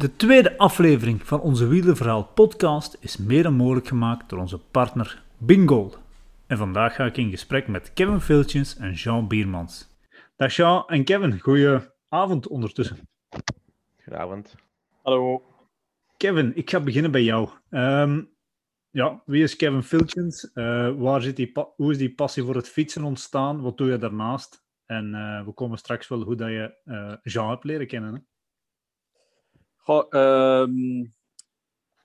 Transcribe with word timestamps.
De 0.00 0.16
tweede 0.16 0.58
aflevering 0.58 1.26
van 1.26 1.40
onze 1.40 1.68
Wielerverhaal 1.68 2.24
podcast 2.24 2.96
is 3.00 3.16
mede 3.16 3.50
mogelijk 3.50 3.86
gemaakt 3.86 4.28
door 4.28 4.38
onze 4.38 4.58
partner 4.58 5.22
Bingo. 5.38 5.92
En 6.46 6.56
vandaag 6.56 6.94
ga 6.94 7.04
ik 7.04 7.16
in 7.16 7.30
gesprek 7.30 7.68
met 7.68 7.92
Kevin 7.92 8.20
Viltjens 8.20 8.76
en 8.76 8.92
Jean 8.92 9.28
Biermans. 9.28 9.88
Dag 10.36 10.54
Jean 10.54 10.84
en 10.86 11.04
Kevin, 11.04 11.40
goeie 11.40 11.78
avond 12.08 12.48
ondertussen. 12.48 13.08
Goedenavond. 14.02 14.54
Hallo. 15.02 15.42
Kevin, 16.16 16.56
ik 16.56 16.70
ga 16.70 16.80
beginnen 16.80 17.10
bij 17.10 17.22
jou. 17.22 17.48
Ehm, 17.70 18.22
ja, 18.90 19.22
wie 19.24 19.42
is 19.42 19.56
Kevin 19.56 19.82
Filtjens? 19.82 20.50
Uh, 20.54 20.94
waar 20.96 21.22
zit 21.22 21.36
die 21.36 21.52
hoe 21.76 21.90
is 21.90 21.98
die 21.98 22.14
passie 22.14 22.42
voor 22.42 22.54
het 22.54 22.68
fietsen 22.68 23.04
ontstaan? 23.04 23.60
Wat 23.60 23.78
doe 23.78 23.90
je 23.90 23.98
daarnaast? 23.98 24.64
En 24.86 25.14
uh, 25.14 25.44
we 25.44 25.52
komen 25.52 25.78
straks 25.78 26.08
wel 26.08 26.22
hoe 26.22 26.36
dat 26.36 26.48
je 26.48 26.74
uh, 26.84 27.14
Jean 27.22 27.50
hebt 27.50 27.64
leren 27.64 27.86
kennen. 27.86 28.14
Hè? 28.14 28.20
Goh, 29.86 30.06
um, 30.10 31.14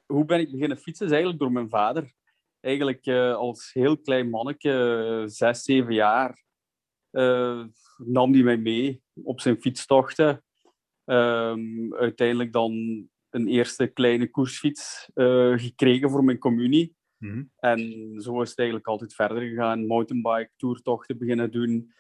hoe 0.06 0.26
ben 0.26 0.40
ik 0.40 0.52
beginnen 0.52 0.78
fietsen? 0.78 1.06
is 1.06 1.12
eigenlijk 1.12 1.42
door 1.42 1.52
mijn 1.52 1.70
vader. 1.70 2.14
Eigenlijk 2.60 3.08
als 3.36 3.74
heel 3.74 3.98
klein 3.98 4.30
manneke, 4.30 5.24
zes, 5.26 5.64
zeven 5.64 5.94
jaar, 5.94 6.44
nam 7.98 8.34
hij 8.34 8.44
mij 8.44 8.58
mee 8.58 9.02
op 9.24 9.42
zijn 9.42 9.62
fietstochten. 9.62 10.44
Um, 11.06 11.94
uiteindelijk 11.94 12.54
dan 12.54 12.74
een 13.30 13.48
eerste 13.48 13.88
kleine 13.88 14.30
koersfiets 14.30 15.10
uh, 15.16 15.58
gekregen 15.58 16.10
voor 16.10 16.24
mijn 16.24 16.40
communie. 16.40 16.96
Mm 17.18 17.52
En 17.60 17.80
zo 18.22 18.42
is 18.42 18.50
het 18.50 18.58
eigenlijk 18.58 18.88
altijd 18.88 19.14
verder 19.14 19.42
gegaan. 19.42 19.88
Mountainbike, 19.88 20.52
toertochten 20.58 21.18
beginnen 21.18 21.52
doen. 21.52 21.94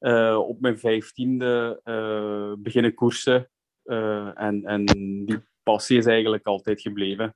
Uh, 0.00 0.38
op 0.38 0.60
mijn 0.60 0.78
vijftiende 0.78 1.80
uh, 1.84 2.62
beginnen 2.62 2.94
koersen. 2.94 3.50
En, 4.34 4.64
en 4.64 4.84
die 5.24 5.42
passie 5.62 5.98
is 5.98 6.06
eigenlijk 6.06 6.46
altijd 6.46 6.80
gebleven. 6.80 7.34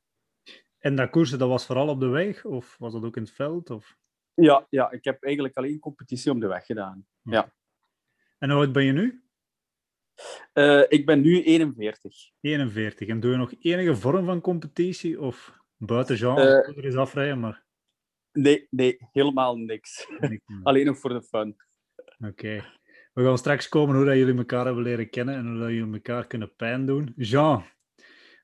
En 0.78 0.96
dat 0.96 1.10
koersen, 1.10 1.38
dat 1.38 1.48
was 1.48 1.66
vooral 1.66 1.88
op 1.88 2.00
de 2.00 2.08
weg? 2.08 2.44
Of 2.44 2.76
was 2.78 2.92
dat 2.92 3.04
ook 3.04 3.16
in 3.16 3.22
het 3.22 3.32
veld? 3.32 3.70
Of? 3.70 3.96
Ja, 4.34 4.66
ja, 4.70 4.90
ik 4.90 5.04
heb 5.04 5.22
eigenlijk 5.22 5.56
alleen 5.56 5.78
competitie 5.78 6.30
op 6.30 6.40
de 6.40 6.46
weg 6.46 6.66
gedaan. 6.66 7.06
Ja. 7.22 7.52
En 8.38 8.50
hoe 8.50 8.58
oud 8.58 8.72
ben 8.72 8.84
je 8.84 8.92
nu? 8.92 9.24
Uh, 10.54 10.82
ik 10.88 11.06
ben 11.06 11.20
nu 11.20 11.42
41. 11.42 12.30
41. 12.40 13.08
En 13.08 13.20
doe 13.20 13.30
je 13.30 13.36
nog 13.36 13.54
enige 13.60 13.96
vorm 13.96 14.24
van 14.24 14.40
competitie? 14.40 15.20
Of 15.20 15.58
buiten 15.76 16.16
genre, 16.16 16.68
uh, 16.68 16.76
er 16.76 16.84
is 16.84 16.96
afrijden, 16.96 17.40
maar... 17.40 17.64
Nee, 18.32 18.66
nee, 18.70 18.96
helemaal 19.12 19.56
niks. 19.56 20.06
Alleen 20.62 20.86
nog 20.86 20.98
voor 20.98 21.10
de 21.10 21.22
fun. 21.22 21.56
Oké. 22.18 22.64
We 23.14 23.24
gaan 23.24 23.38
straks 23.38 23.68
komen 23.68 23.96
hoe 23.96 24.04
dat 24.04 24.16
jullie 24.16 24.36
elkaar 24.36 24.64
hebben 24.64 24.82
leren 24.82 25.10
kennen 25.10 25.34
en 25.34 25.46
hoe 25.46 25.58
dat 25.58 25.68
jullie 25.68 25.92
elkaar 25.92 26.26
kunnen 26.26 26.54
pijn 26.56 26.86
doen. 26.86 27.12
Jean, 27.16 27.64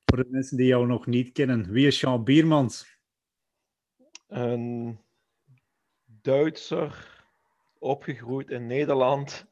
voor 0.05 0.17
de 0.17 0.27
mensen 0.29 0.57
die 0.57 0.67
jou 0.67 0.87
nog 0.87 1.05
niet 1.05 1.31
kennen, 1.31 1.71
wie 1.71 1.87
is 1.87 1.99
Jean 1.99 2.23
Biermans? 2.23 2.99
Een 4.27 4.99
Duitser, 6.05 7.23
opgegroeid 7.79 8.49
in 8.49 8.67
Nederland, 8.67 9.47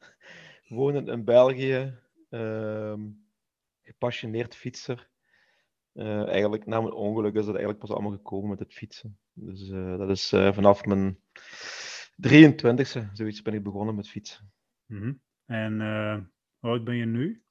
wonend 0.68 1.08
in 1.08 1.24
België, 1.24 1.98
Ehm, 2.30 3.08
gepassioneerd 3.82 4.54
fietser. 4.54 5.08
Uh, 5.94 6.28
eigenlijk 6.28 6.66
na 6.66 6.80
mijn 6.80 6.92
ongeluk 6.92 7.34
is 7.34 7.44
dat 7.44 7.54
eigenlijk 7.54 7.78
pas 7.78 7.90
allemaal 7.90 8.12
gekomen 8.12 8.48
met 8.48 8.58
het 8.58 8.72
fietsen. 8.72 9.18
Dus 9.32 9.68
uh, 9.68 9.98
dat 9.98 10.10
is 10.10 10.32
uh, 10.32 10.52
vanaf 10.52 10.84
mijn 10.84 11.18
23e, 12.28 13.12
zoiets 13.12 13.42
ben 13.42 13.54
ik 13.54 13.62
begonnen 13.62 13.94
met 13.94 14.08
fietsen. 14.08 14.52
Mm 14.90 15.00
-hmm. 15.00 15.20
En 15.46 15.80
hoe 16.58 16.70
oud 16.70 16.84
ben 16.84 16.96
je 16.96 17.04
nu? 17.04 17.42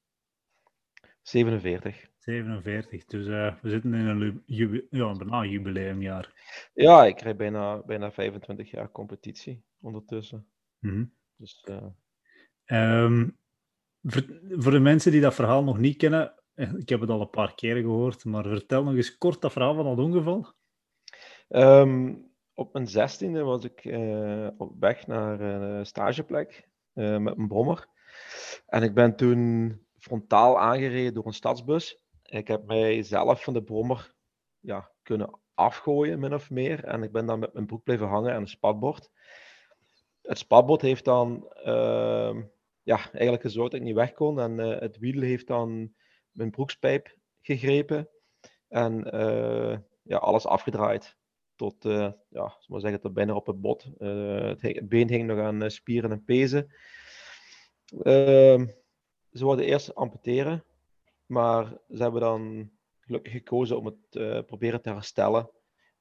47. 1.22 2.10
47, 2.18 3.06
dus 3.06 3.28
we 3.62 3.70
zitten 3.70 3.94
in 3.94 4.06
een 4.06 4.44
ja, 4.90 5.12
bijna 5.12 5.46
jubileumjaar. 5.46 6.34
Ja, 6.74 7.06
ik 7.06 7.16
krijg 7.16 7.36
bijna, 7.36 7.84
bijna 7.86 8.12
25 8.12 8.72
jaar 8.72 8.92
competitie 8.92 9.64
ondertussen. 9.82 10.48
Mm 10.80 10.92
-hmm. 10.92 11.14
Dus, 11.36 11.68
um, 12.66 13.38
voor, 14.02 14.24
voor 14.50 14.72
de 14.72 14.80
mensen 14.80 15.12
die 15.12 15.22
dat 15.22 15.36
verhaal 15.36 15.64
nog 15.64 15.78
niet 15.78 15.98
kennen, 15.98 16.34
eh, 16.54 16.74
ik 16.74 16.90
heb 16.90 17.00
het 17.00 17.10
al 17.10 17.22
een 17.22 17.30
paar 17.30 17.56
keer 17.56 17.76
gehoord, 17.76 18.26
maar 18.26 18.44
vertel 18.44 18.84
nog 18.84 18.96
eens 18.96 19.18
kort 19.18 19.42
dat 19.42 19.52
verhaal 19.52 19.76
van 19.76 19.86
dat 19.86 20.06
ongeval. 20.06 20.54
Um, 21.50 22.28
op 22.54 22.74
mijn 22.74 22.88
zestiende 22.88 23.44
was 23.44 23.64
ik 23.64 23.86
uh, 23.86 24.48
op 24.58 24.80
weg 24.80 25.08
naar 25.08 25.40
een 25.40 25.86
stageplek 25.86 26.69
uh, 26.94 27.18
met 27.18 27.38
een 27.38 27.48
brommer. 27.48 27.88
En 28.66 28.84
ik 28.84 28.94
ben 28.94 29.16
toen 29.16 29.78
frontaal 29.98 30.60
aangereden 30.60 31.14
door 31.14 31.26
een 31.26 31.34
stadsbus. 31.34 32.04
Ik 32.24 32.48
heb 32.48 32.66
mij 32.66 33.04
zelf 33.04 33.44
van 33.44 33.54
de 33.54 33.64
brommer 33.64 34.14
ja, 34.60 34.92
kunnen 35.04 35.40
afgooien, 35.54 36.20
min 36.20 36.34
of 36.34 36.50
meer. 36.50 36.84
En 36.84 37.04
ik 37.04 37.12
ben 37.12 37.26
dan 37.26 37.40
met 37.40 37.54
mijn 37.54 37.66
broek 37.66 37.84
blijven 37.84 38.08
hangen 38.08 38.34
aan 38.34 38.42
een 38.42 38.48
spatbord. 38.48 39.10
Het 40.22 40.38
spatbord 40.38 40.82
heeft 40.82 41.06
dan 41.06 41.54
uh, 41.66 42.36
ja, 42.84 43.12
eigenlijk 43.12 43.42
gezorgd 43.42 43.72
dat 43.72 43.80
ik 43.80 43.86
niet 43.86 43.96
weg 43.96 44.12
kon. 44.12 44.40
En 44.40 44.60
uh, 44.60 44.80
het 44.80 44.98
wiel 44.98 45.22
heeft 45.22 45.48
dan 45.48 45.94
mijn 46.32 46.52
broekspijp 46.52 47.16
gegrepen. 47.42 48.10
En 48.68 49.16
uh, 49.16 49.78
ja, 50.04 50.18
alles 50.18 50.46
afgedraaid. 50.46 51.18
Tot, 51.60 51.86
uh, 51.86 52.12
ja, 52.30 52.58
maar 52.68 52.80
zeggen, 52.80 53.02
tot 53.02 53.14
bijna 53.14 53.34
op 53.34 53.48
het 53.48 53.62
bot. 53.62 53.84
Het, 53.98 54.62
het, 54.62 54.90
been 54.90 55.10
hing 55.10 55.28
nog 55.28 55.40
aan 55.40 55.72
spieren 55.72 56.12
en 56.12 56.24
pezen. 56.24 56.72
Ehm, 58.02 58.68
ze 59.32 59.46
wilden 59.46 59.66
eerst 59.66 59.96
amputeren. 59.96 60.64
Maar 61.26 61.66
ze 61.90 62.02
hebben 62.02 62.22
dan 62.22 62.72
gelukkig 63.00 63.32
gekozen 63.32 63.78
om 63.78 63.86
het 63.86 64.46
proberen 64.46 64.82
te 64.82 64.90
herstellen. 64.90 65.50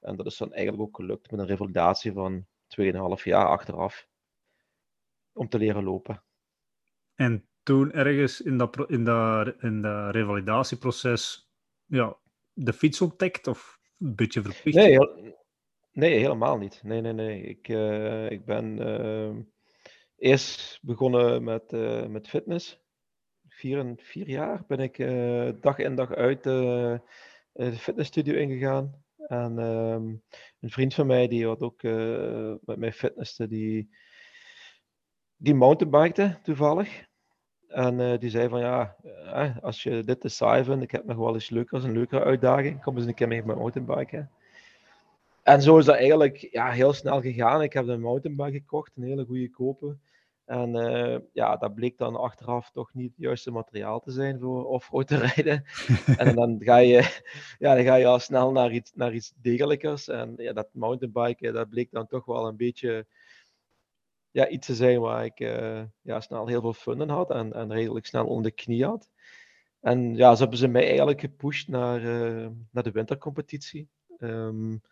En 0.01 0.17
dat 0.17 0.27
is 0.27 0.37
dan 0.37 0.53
eigenlijk 0.53 0.83
ook 0.89 0.97
gelukt 0.97 1.31
met 1.31 1.41
een 1.41 1.47
revalidatie 1.47 2.13
van 2.13 2.47
2,5 2.67 3.25
jaar 3.25 3.47
achteraf. 3.47 4.07
Om 5.33 5.49
te 5.49 5.59
leren 5.59 5.85
lopen. 5.85 6.23
En 7.15 7.49
toen 7.63 7.93
ergens 7.93 8.41
in 8.41 8.59
dat, 8.59 8.91
in 8.91 9.05
dat, 9.05 9.63
in 9.63 9.83
dat 9.83 10.15
revalidatieproces 10.15 11.51
ja, 11.85 12.17
de 12.53 12.73
fiets 12.73 13.01
ontdekt 13.01 13.47
of 13.47 13.79
een 13.99 14.15
beetje 14.15 14.43
verplicht? 14.43 14.77
Nee, 14.77 14.99
nee 15.98 16.19
helemaal 16.19 16.59
niet. 16.59 16.81
Nee, 16.82 17.00
nee, 17.00 17.12
nee. 17.12 17.42
Ik, 17.42 17.69
uh, 17.69 18.31
ik 18.31 18.44
ben 18.44 18.78
uh, 18.81 19.36
eerst 20.16 20.78
begonnen 20.82 21.44
met, 21.44 21.72
uh, 21.72 22.06
met 22.06 22.28
fitness. 22.28 22.81
Vier, 23.48 23.94
vier 23.97 24.28
jaar 24.28 24.64
ben 24.66 24.78
ik 24.78 24.97
dag 25.62 25.78
in 25.78 25.94
dag 25.94 26.14
uit 26.14 26.42
de 26.42 27.00
fitnessstudio 27.76 28.34
ingegaan. 28.34 29.04
En 29.16 29.59
ehm, 29.59 30.06
een 30.60 30.70
vriend 30.70 30.94
van 30.94 31.06
mij, 31.06 31.28
die 31.28 31.47
had 31.47 31.62
ook 31.62 31.82
met 32.62 32.76
mij 32.76 32.92
fitnessen, 32.92 33.48
die, 33.48 33.91
die 35.36 35.54
mountainbikte 35.54 36.38
toevallig. 36.42 37.06
En 37.69 38.19
die 38.19 38.30
zei 38.30 38.48
van 38.48 38.60
ja, 38.60 38.97
als 39.60 39.82
je 39.82 40.04
dit 40.04 40.20
te 40.20 40.28
saai 40.28 40.65
vindt, 40.65 40.82
ik 40.82 40.91
heb 40.91 41.04
nog 41.04 41.16
wel 41.16 41.34
eens 41.34 41.50
leuker, 41.50 41.84
een 41.84 41.92
leukere 41.92 42.25
uitdaging. 42.25 42.82
Kom 42.82 42.97
eens 42.97 43.06
een 43.06 43.15
keer 43.15 43.28
mee 43.28 43.44
met 43.44 43.56
mountainbiken. 43.56 44.30
En 45.48 45.62
zo 45.62 45.78
is 45.78 45.84
dat 45.84 45.97
eigenlijk 45.97 46.48
ja, 46.50 46.70
heel 46.70 46.92
snel 46.92 47.20
gegaan. 47.20 47.62
Ik 47.62 47.72
heb 47.72 47.86
een 47.86 48.00
mountainbike 48.00 48.59
gekocht, 48.59 48.92
een 48.97 49.03
hele 49.03 49.25
goede 49.25 49.50
kopen. 49.50 50.00
En 50.44 50.76
uh, 50.76 51.19
ja, 51.32 51.56
dat 51.56 51.75
bleek 51.75 51.98
dan 51.98 52.16
achteraf 52.16 52.70
toch 52.70 52.94
niet 52.94 53.10
het 53.10 53.19
juiste 53.19 53.50
materiaal 53.50 54.00
te 54.00 54.10
zijn 54.10 54.41
voor 54.41 54.66
off-road 54.66 55.06
te 55.06 55.16
rijden. 55.26 55.64
en 56.16 56.34
dan 56.34 56.56
ga 56.60 56.76
je, 56.76 57.20
ja, 57.59 57.75
dan 57.75 57.84
ga 57.84 57.94
je 57.94 58.06
al 58.06 58.19
snel 58.19 58.53
naar 58.53 58.72
iets, 58.72 58.92
naar 58.94 59.14
iets 59.14 59.32
degelijkers. 59.36 60.09
En 60.09 60.34
ja, 60.36 60.53
dat 60.53 60.69
mountainbiken, 60.72 61.53
dat 61.53 61.69
bleek 61.69 61.91
dan 61.91 62.06
toch 62.06 62.25
wel 62.25 62.47
een 62.47 62.56
beetje 62.56 63.06
ja, 64.30 64.48
iets 64.48 64.66
te 64.66 64.75
zijn 64.75 65.00
waar 65.00 65.25
ik 65.25 65.41
uh, 65.41 65.82
ja, 66.03 66.20
snel 66.20 66.47
heel 66.47 66.60
veel 66.60 66.72
fun 66.72 67.00
in 67.00 67.09
had 67.09 67.30
en, 67.30 67.53
en 67.53 67.72
redelijk 67.72 68.06
snel 68.06 68.26
onder 68.26 68.50
de 68.50 68.56
knie 68.56 68.84
had. 68.84 69.09
En 69.80 70.16
ja, 70.16 70.34
ze 70.34 70.41
hebben 70.41 70.59
ze 70.59 70.69
mij 70.69 70.86
eigenlijk 70.86 71.20
gepusht 71.20 71.69
naar, 71.69 72.00
naar 72.71 72.83
de 72.83 72.91
wintercompetitie. 72.91 73.89
Um, 74.18 74.83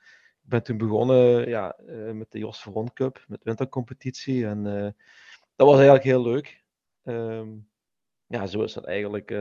ben 0.49 0.63
toen 0.63 0.79
begonnen 0.79 1.49
ja, 1.49 1.77
uh, 1.89 2.13
met 2.13 2.31
de 2.31 2.39
Jos 2.39 2.63
Veron 2.63 2.93
Cup, 2.93 3.25
met 3.29 3.45
wintercompetitie. 3.45 4.47
En 4.47 4.63
dat 5.57 5.67
was 5.67 5.75
eigenlijk 5.75 6.05
heel 6.05 6.23
leuk. 6.23 6.65
Um, 7.03 7.69
ja, 8.27 8.47
zo 8.47 8.63
is 8.63 8.73
dat 8.73 8.85
eigenlijk 8.85 9.35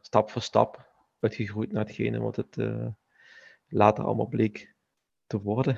stap 0.00 0.30
voor 0.30 0.42
stap 0.42 0.86
uitgegroeid 1.20 1.72
naar 1.72 1.84
hetgene 1.84 2.18
wat 2.18 2.36
het 2.36 2.56
later 3.68 4.04
allemaal 4.04 4.28
bleek 4.28 4.74
te 5.26 5.40
worden. 5.40 5.76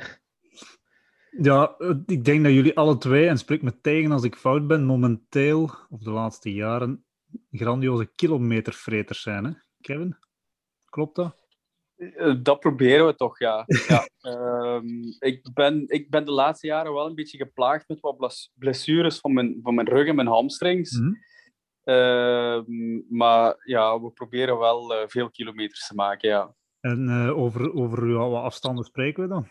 Ja, 1.31 1.75
ik 2.07 2.25
denk 2.25 2.45
dat 2.45 2.53
jullie 2.53 2.77
alle 2.77 2.99
twee, 2.99 3.29
en 3.29 3.39
spreek 3.39 3.63
me 3.63 3.81
tegen 3.81 4.13
als 4.13 4.23
ik 4.23 4.35
fout 4.35 4.67
ben, 4.67 4.85
momenteel, 4.85 5.71
of 5.91 6.03
de 6.03 6.11
laatste 6.11 6.53
jaren, 6.53 7.05
grandioze 7.51 8.13
kilometervreters 8.15 9.23
zijn, 9.23 9.45
hè? 9.45 9.53
Kevin? 9.81 10.17
Klopt 10.85 11.17
dat? 11.17 11.47
Eh, 12.01 12.35
dat 12.43 12.61
proberen 12.61 13.07
we 13.07 13.15
toch, 13.15 13.39
ja. 13.39 13.65
ja. 13.89 14.09
um, 14.75 15.17
ik, 15.31 15.51
ben, 15.55 15.85
ik 15.87 16.11
ben 16.11 16.25
de 16.25 16.31
laatste 16.31 16.67
jaren 16.67 16.93
wel 16.93 17.07
een 17.07 17.15
beetje 17.15 17.39
geplaagd 17.39 17.89
met 17.89 18.01
wat 18.01 18.51
blessures 18.55 19.19
van 19.19 19.33
mijn, 19.33 19.59
van 19.63 19.75
mijn 19.75 19.89
rug 19.89 20.07
en 20.07 20.15
mijn 20.15 20.29
hamstrings. 20.29 20.99
Mm 20.99 21.05
-hmm. 21.05 21.19
Ehm, 21.85 23.17
maar 23.17 23.57
ja, 23.65 24.01
we 24.01 24.11
proberen 24.11 24.59
wel 24.59 24.95
eh, 24.95 25.09
veel 25.09 25.31
kilometers 25.31 25.87
te 25.87 25.95
maken, 25.95 26.29
ja. 26.29 26.55
En 26.81 27.09
eh, 27.09 27.39
over, 27.39 27.75
over 27.75 28.09
ja, 28.09 28.29
wat 28.29 28.43
afstanden 28.43 28.85
spreken 28.85 29.23
we 29.23 29.29
dan? 29.29 29.49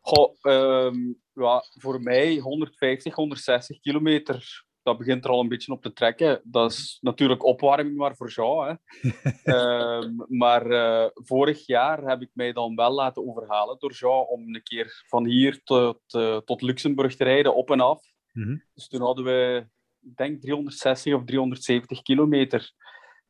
Goh, 0.00 0.34
ehm, 0.40 1.12
ja, 1.32 1.64
voor 1.80 2.02
mij 2.02 2.38
150, 2.38 3.14
160 3.14 3.80
kilometer, 3.80 4.63
dat 4.84 4.98
begint 4.98 5.24
er 5.24 5.30
al 5.30 5.40
een 5.40 5.48
beetje 5.48 5.72
op 5.72 5.82
te 5.82 5.92
trekken. 5.92 6.40
Dat 6.44 6.72
is 6.72 6.98
natuurlijk 7.00 7.44
opwarming 7.44 7.96
maar 7.96 8.16
voor 8.16 8.30
jou. 8.30 8.68
Hè. 8.68 8.74
Ehm, 9.54 10.14
maar 10.28 10.70
eh, 10.70 11.10
vorig 11.14 11.66
jaar 11.66 12.02
heb 12.02 12.20
ik 12.22 12.30
mij 12.32 12.52
dan 12.52 12.74
wel 12.74 12.92
laten 12.92 13.28
overhalen 13.28 13.78
door 13.78 13.92
jou 13.92 14.28
om 14.28 14.54
een 14.54 14.62
keer 14.62 15.04
van 15.06 15.26
hier 15.26 15.62
tot, 15.62 16.00
eh, 16.06 16.36
tot 16.36 16.62
Luxemburg 16.62 17.16
te 17.16 17.24
rijden, 17.24 17.54
op 17.54 17.70
en 17.70 17.80
af. 17.80 18.02
Mhm. 18.32 18.56
Dus 18.74 18.88
toen 18.88 19.00
hadden 19.00 19.24
we, 19.24 19.66
ik 20.00 20.16
denk 20.16 20.40
360 20.40 21.14
of 21.14 21.24
370 21.24 22.02
kilometer. 22.02 22.72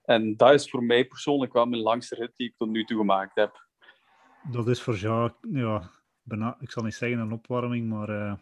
En 0.03 0.37
dat 0.37 0.53
is 0.53 0.71
voor 0.71 0.83
mij 0.83 1.05
persoonlijk 1.05 1.53
wel 1.53 1.67
mijn 1.67 1.83
langste 1.83 2.15
rit 2.15 2.37
die 2.37 2.49
ik 2.49 2.57
tot 2.57 2.69
nu 2.69 2.85
toe 2.85 2.99
gemaakt 2.99 3.35
heb. 3.35 3.67
Dat 4.51 4.69
is 4.69 4.83
voor 4.83 4.97
jou, 4.97 5.31
ja, 5.41 5.91
bijna, 6.23 6.57
ik 6.61 6.71
zal 6.71 6.83
niet 6.83 6.95
zeggen 6.95 7.19
een 7.19 7.33
opwarming, 7.33 7.89
maar 7.89 8.39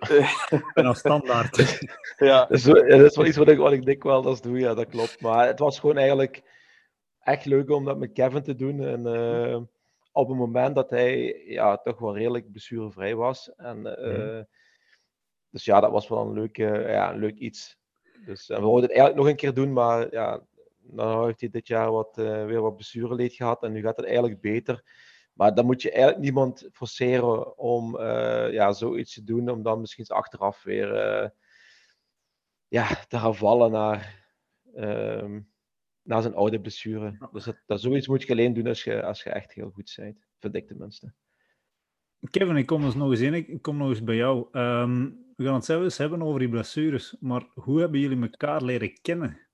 eh 0.00 0.32
bijna 0.74 0.94
standaard. 0.94 1.56
Ja, 2.16 2.38
Dat 2.40 2.50
is, 2.50 2.62
zo- 2.62 2.86
ja, 2.86 2.96
dat 2.96 3.10
is 3.10 3.16
wel 3.16 3.26
iets 3.26 3.36
wat 3.36 3.48
ik, 3.48 3.58
wat 3.58 3.72
ik 3.72 3.84
dikwijls 3.84 4.40
doe, 4.40 4.58
ja, 4.58 4.74
dat 4.74 4.86
klopt. 4.88 5.20
Maar 5.20 5.46
het 5.46 5.58
was 5.58 5.78
gewoon 5.80 5.96
eigenlijk 5.96 6.42
echt 7.20 7.44
leuk 7.44 7.70
om 7.70 7.84
dat 7.84 7.98
met 7.98 8.12
Kevin 8.12 8.42
te 8.42 8.54
doen. 8.54 8.80
En 8.84 9.06
eh, 9.06 9.60
op 10.12 10.28
het 10.28 10.36
moment 10.36 10.74
dat 10.74 10.90
hij 10.90 11.42
ja, 11.46 11.76
toch 11.76 11.98
wel 11.98 12.16
redelijk 12.16 12.50
blessurevrij 12.50 13.14
was. 13.14 13.54
En, 13.56 13.86
eh, 13.96 14.40
Dus 15.50 15.64
ja, 15.64 15.80
dat 15.80 15.90
was 15.90 16.08
wel 16.08 16.20
een 16.26 16.32
leuk, 16.32 16.56
ja, 16.56 17.12
een 17.12 17.18
leuk 17.18 17.38
iets. 17.38 17.78
Dus, 18.26 18.48
en 18.48 18.56
we 18.56 18.62
wilden 18.62 18.82
het 18.82 18.90
eigenlijk 18.90 19.20
nog 19.20 19.28
een 19.28 19.36
keer 19.36 19.54
doen, 19.54 19.72
maar 19.72 20.06
ja, 20.10 20.40
dan 20.80 21.24
heeft 21.24 21.40
hij 21.40 21.50
dit 21.50 21.66
jaar 21.66 21.90
wat, 21.90 22.18
eh, 22.18 22.44
weer 22.44 22.60
wat 22.60 22.74
blessureleed 22.76 23.34
gehad. 23.34 23.62
En 23.62 23.72
nu 23.72 23.80
gaat 23.80 23.96
het 23.96 24.06
eigenlijk 24.06 24.40
beter. 24.40 24.82
Maar 25.32 25.54
dan 25.54 25.66
moet 25.66 25.82
je 25.82 25.90
eigenlijk 25.90 26.22
niemand 26.22 26.68
forceren 26.72 27.58
om 27.58 27.96
eh, 27.98 28.52
ja, 28.52 28.72
zoiets 28.72 29.14
te 29.14 29.24
doen, 29.24 29.48
om 29.48 29.62
dan 29.62 29.80
misschien 29.80 30.06
achteraf 30.06 30.62
weer 30.62 30.94
eh, 30.94 31.28
ja, 32.68 32.86
te 33.08 33.18
gaan 33.18 33.36
vallen 33.36 33.70
naar, 33.70 34.24
ehm, 34.74 35.40
naar 36.02 36.22
zijn 36.22 36.34
oude 36.34 36.60
blessure. 36.60 37.28
Dus 37.32 37.44
dat, 37.44 37.62
dat, 37.66 37.80
zoiets 37.80 38.08
moet 38.08 38.22
je 38.22 38.32
alleen 38.32 38.54
doen 38.54 38.66
als 38.66 38.84
je, 38.84 39.02
als 39.02 39.22
je 39.22 39.30
echt 39.30 39.52
heel 39.52 39.70
goed 39.70 39.94
bent. 39.96 40.26
Vind 40.38 40.54
ik 40.54 40.66
tenminste. 40.66 41.14
Kevin, 42.30 42.56
ik 42.56 42.66
kom 42.66 42.82
dus 42.82 42.94
nog 42.94 43.10
eens 43.10 43.20
in. 43.20 43.34
Ik 43.34 43.62
kom 43.62 43.76
nog 43.76 43.88
eens 43.88 44.04
bij 44.04 44.16
jou. 44.16 44.48
Ehm, 44.52 45.10
we 45.36 45.44
gaan 45.44 45.54
het 45.54 45.64
zelf 45.64 45.82
eens 45.82 45.98
hebben 45.98 46.22
over 46.22 46.38
die 46.38 46.48
blessures. 46.48 47.16
Maar 47.20 47.46
hoe 47.54 47.80
hebben 47.80 48.00
jullie 48.00 48.22
elkaar 48.22 48.62
leren 48.62 49.00
kennen? 49.00 49.48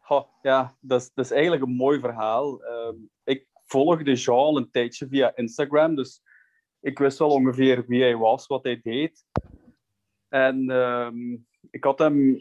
Goh, 0.00 0.28
ja 0.42 0.76
dat, 0.80 1.00
is, 1.00 1.10
dat 1.14 1.24
is 1.24 1.30
eigenlijk 1.30 1.62
een 1.62 1.74
mooi 1.74 2.00
verhaal. 2.00 2.64
Ehm, 2.64 2.96
ik 3.24 3.48
volgde 3.74 4.14
Jean 4.14 4.36
al 4.36 4.56
een 4.56 4.70
tijdje 4.70 5.08
via 5.08 5.36
Instagram, 5.36 5.94
dus 5.94 6.22
ik 6.80 6.98
wist 6.98 7.18
wel 7.18 7.28
ongeveer 7.28 7.84
wie 7.86 8.02
hij 8.02 8.16
was, 8.16 8.46
wat 8.46 8.64
hij 8.64 8.80
deed. 8.82 9.24
En 10.28 10.70
ehm, 10.70 11.36
ik 11.70 11.84
had 11.84 11.98
hem 11.98 12.36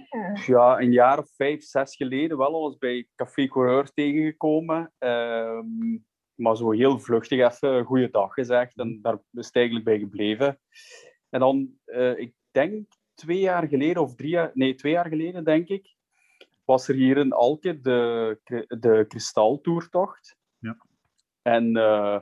ja, 0.46 0.80
een 0.80 0.92
jaar 0.92 1.20
of 1.20 1.30
vijf, 1.36 1.64
zes 1.64 1.96
geleden 1.96 2.38
wel 2.38 2.54
al 2.54 2.66
eens 2.66 2.78
bij 2.78 3.08
Café 3.16 3.48
Coureur 3.48 3.94
tegengekomen. 3.94 4.94
Ehm, 4.98 5.98
maar 6.36 6.58
zo 6.58 6.72
heel 6.72 7.00
vluchtig 7.00 7.40
even 7.40 7.74
een 7.74 7.86
goede 7.86 8.10
dag 8.10 8.34
gezegd 8.34 8.78
en 8.78 9.00
daar 9.02 9.18
is 9.32 9.46
het 9.46 9.56
eigenlijk 9.56 9.86
bij 9.86 10.00
gebleven. 10.00 10.60
En 11.30 11.40
dan, 11.40 11.80
eh, 11.86 12.18
ik 12.18 12.34
denk 12.52 12.88
twee 13.14 13.40
jaar 13.40 13.68
geleden, 13.68 14.02
of 14.02 14.16
drie 14.16 14.30
jaar, 14.30 14.52
nee, 14.54 14.76
twee 14.76 14.92
jaar 14.92 15.08
geleden 15.08 15.44
denk 15.44 15.68
ik, 15.68 15.96
was 16.66 16.88
er 16.88 16.96
hier 16.96 17.18
in 17.18 17.32
Alke 17.32 17.82
de, 17.82 18.40
de 18.68 19.06
Kristaltoertocht. 19.08 20.38
Ja. 20.58 20.78
En 21.44 21.78
eh, 21.78 22.20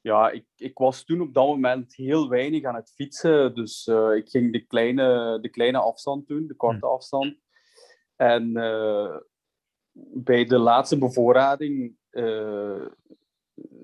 ja, 0.00 0.30
ik, 0.30 0.46
ik 0.56 0.78
was 0.78 1.04
toen 1.04 1.20
op 1.20 1.34
dat 1.34 1.46
moment 1.46 1.94
heel 1.94 2.28
weinig 2.28 2.64
aan 2.64 2.74
het 2.74 2.92
fietsen. 2.94 3.54
Dus 3.54 3.86
eh, 3.86 4.14
ik 4.14 4.28
ging 4.28 4.52
de 4.52 4.66
kleine, 4.66 5.38
de 5.40 5.48
kleine 5.48 5.78
afstand 5.78 6.28
doen, 6.28 6.46
de 6.46 6.54
korte 6.54 6.86
afstand. 6.86 7.36
En 8.16 8.56
eh, 8.56 9.16
bij 10.14 10.44
de 10.44 10.58
laatste 10.58 10.98
bevoorrading 10.98 11.96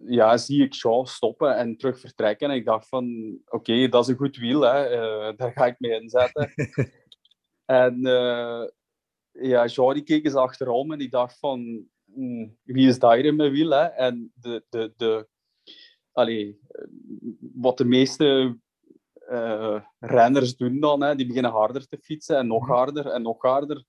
ja, 0.06 0.36
zie 0.36 0.62
ik 0.64 0.72
Jean 0.74 1.06
stoppen 1.06 1.56
en 1.56 1.76
terug 1.76 2.00
vertrekken. 2.00 2.50
En 2.50 2.56
ik 2.56 2.64
dacht 2.64 2.88
van, 2.88 3.38
oké, 3.44 3.88
dat 3.88 4.02
is 4.04 4.08
een 4.08 4.16
goed 4.16 4.36
wiel, 4.36 4.60
hè. 4.60 4.88
daar 5.36 5.52
ga 5.52 5.66
ik 5.66 5.76
mee 5.78 6.00
inzetten. 6.00 6.52
en 7.64 8.00
ja, 9.32 9.66
die 9.92 10.02
keek 10.02 10.24
eens 10.24 10.34
achterom 10.34 10.92
en 10.92 10.98
die 10.98 11.08
dacht 11.08 11.38
van, 11.38 11.60
"Hmm, 11.60 11.91
wie 12.62 12.88
is 12.88 12.98
daar 12.98 13.18
in 13.18 13.36
mijn 13.36 13.50
wiel? 13.50 13.70
Hè? 13.70 13.84
En 13.84 14.32
de, 14.34 14.64
de, 14.68 14.92
de, 14.96 15.28
allee, 16.12 16.58
wat 17.52 17.78
de 17.78 17.84
meeste 17.84 18.58
eh, 19.26 19.80
renners 19.98 20.56
doen 20.56 20.80
dan, 20.80 21.02
hè, 21.02 21.14
die 21.14 21.26
beginnen 21.26 21.50
harder 21.50 21.86
te 21.86 21.98
fietsen 21.98 22.36
en 22.36 22.46
nog 22.46 22.66
harder 22.66 23.06
en 23.06 23.22
nog 23.22 23.42
harder. 23.42 23.84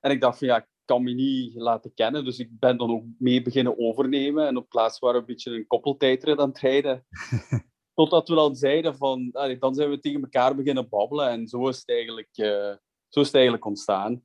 En 0.00 0.10
ik 0.10 0.20
dacht 0.20 0.38
van 0.38 0.48
ja, 0.48 0.56
ik 0.56 0.66
kan 0.84 1.02
me 1.02 1.12
niet 1.12 1.54
laten 1.54 1.94
kennen, 1.94 2.24
dus 2.24 2.38
ik 2.38 2.48
ben 2.58 2.76
dan 2.76 2.90
ook 2.90 3.04
mee 3.18 3.42
beginnen 3.42 3.78
overnemen. 3.78 4.46
En 4.46 4.56
op 4.56 4.68
plaats 4.68 4.98
waren 4.98 5.16
we 5.16 5.20
een 5.20 5.34
beetje 5.34 5.54
een 5.54 5.66
koppeltijdrit 5.66 6.38
aan 6.38 6.48
het 6.48 6.58
rijden. 6.58 7.06
Totdat 7.94 8.28
we 8.28 8.34
dan 8.34 8.56
zeiden 8.56 8.96
van, 8.96 9.30
allee, 9.32 9.58
dan 9.58 9.74
zijn 9.74 9.90
we 9.90 9.98
tegen 9.98 10.22
elkaar 10.22 10.56
beginnen 10.56 10.88
babbelen 10.88 11.28
en 11.28 11.48
zo 11.48 11.68
is 11.68 11.78
het 11.78 11.88
eigenlijk, 11.88 12.30
eh, 12.32 12.74
zo 13.08 13.20
is 13.20 13.26
het 13.26 13.34
eigenlijk 13.34 13.64
ontstaan. 13.64 14.22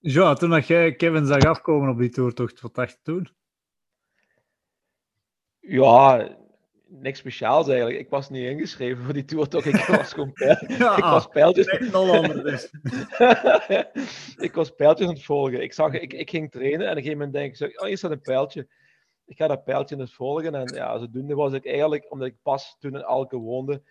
Ja, 0.00 0.34
toen 0.34 0.50
dat 0.50 0.66
jij 0.66 0.94
Kevin 0.94 1.26
zag 1.26 1.44
afkomen 1.44 1.88
op 1.90 1.98
die 1.98 2.10
toertocht, 2.10 2.60
wat 2.60 2.74
dacht 2.74 2.90
je 2.90 2.98
toen? 3.02 3.28
Ja, 5.60 6.28
niks 6.86 7.18
speciaals 7.18 7.68
eigenlijk. 7.68 7.98
Ik 7.98 8.08
was 8.10 8.30
niet 8.30 8.44
ingeschreven 8.44 9.04
voor 9.04 9.12
die 9.12 9.24
tour, 9.24 9.48
toch? 9.48 9.64
Ik 9.64 9.86
was 9.86 10.12
gewoon 10.12 10.32
pijl- 10.32 10.64
Ja, 10.68 10.96
ik 10.96 11.02
was 11.02 11.26
pijltjes. 11.26 11.66
dus. 12.42 12.70
ik 14.46 14.54
was 14.54 14.70
pijltjes 14.70 15.08
aan 15.08 15.14
het 15.14 15.24
volgen. 15.24 15.62
Ik, 15.62 15.72
zag, 15.72 15.92
ik, 15.92 16.12
ik 16.12 16.30
ging 16.30 16.50
trainen 16.50 16.80
en 16.86 16.90
op 16.90 16.96
een 16.96 17.02
gegeven 17.02 17.18
moment 17.18 17.32
denk 17.32 17.50
ik, 17.50 17.56
zo, 17.56 17.64
oh, 17.64 17.86
hier 17.86 17.98
staat 17.98 18.10
een 18.10 18.20
pijltje. 18.20 18.68
Ik 19.24 19.36
ga 19.36 19.46
dat 19.46 19.64
pijltje 19.64 19.98
eens 19.98 20.14
volgen. 20.14 20.54
En 20.54 20.74
ja, 20.74 20.98
zodoende 20.98 21.34
was 21.34 21.52
ik 21.52 21.66
eigenlijk, 21.66 22.12
omdat 22.12 22.28
ik 22.28 22.36
pas 22.42 22.76
toen 22.78 22.94
in 22.94 23.04
Alke 23.04 23.36
woonde, 23.36 23.82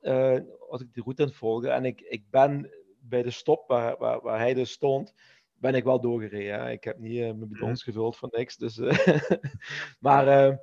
eh, 0.00 0.38
was 0.68 0.80
ik 0.80 0.92
die 0.92 1.02
route 1.02 1.22
aan 1.22 1.28
het 1.28 1.36
volgen. 1.36 1.72
En 1.72 1.84
ik, 1.84 2.00
ik 2.00 2.30
ben 2.30 2.70
bij 3.08 3.22
de 3.22 3.30
stop 3.30 3.68
waar, 3.68 3.96
waar, 3.98 4.20
waar 4.20 4.38
hij 4.38 4.54
dus 4.54 4.70
stond, 4.70 5.14
ben 5.58 5.74
ik 5.74 5.84
wel 5.84 6.00
doorgereden. 6.00 6.60
hè. 6.60 6.70
Ik 6.70 6.84
heb 6.84 6.98
niet 6.98 7.20
eh, 7.20 7.32
mijn 7.32 7.48
bidons 7.48 7.82
gevuld 7.82 8.16
voor 8.16 8.28
niks. 8.32 8.56
Dus, 8.56 8.78
eh, 8.78 9.20
maar 10.06 10.28
eh, 10.28 10.56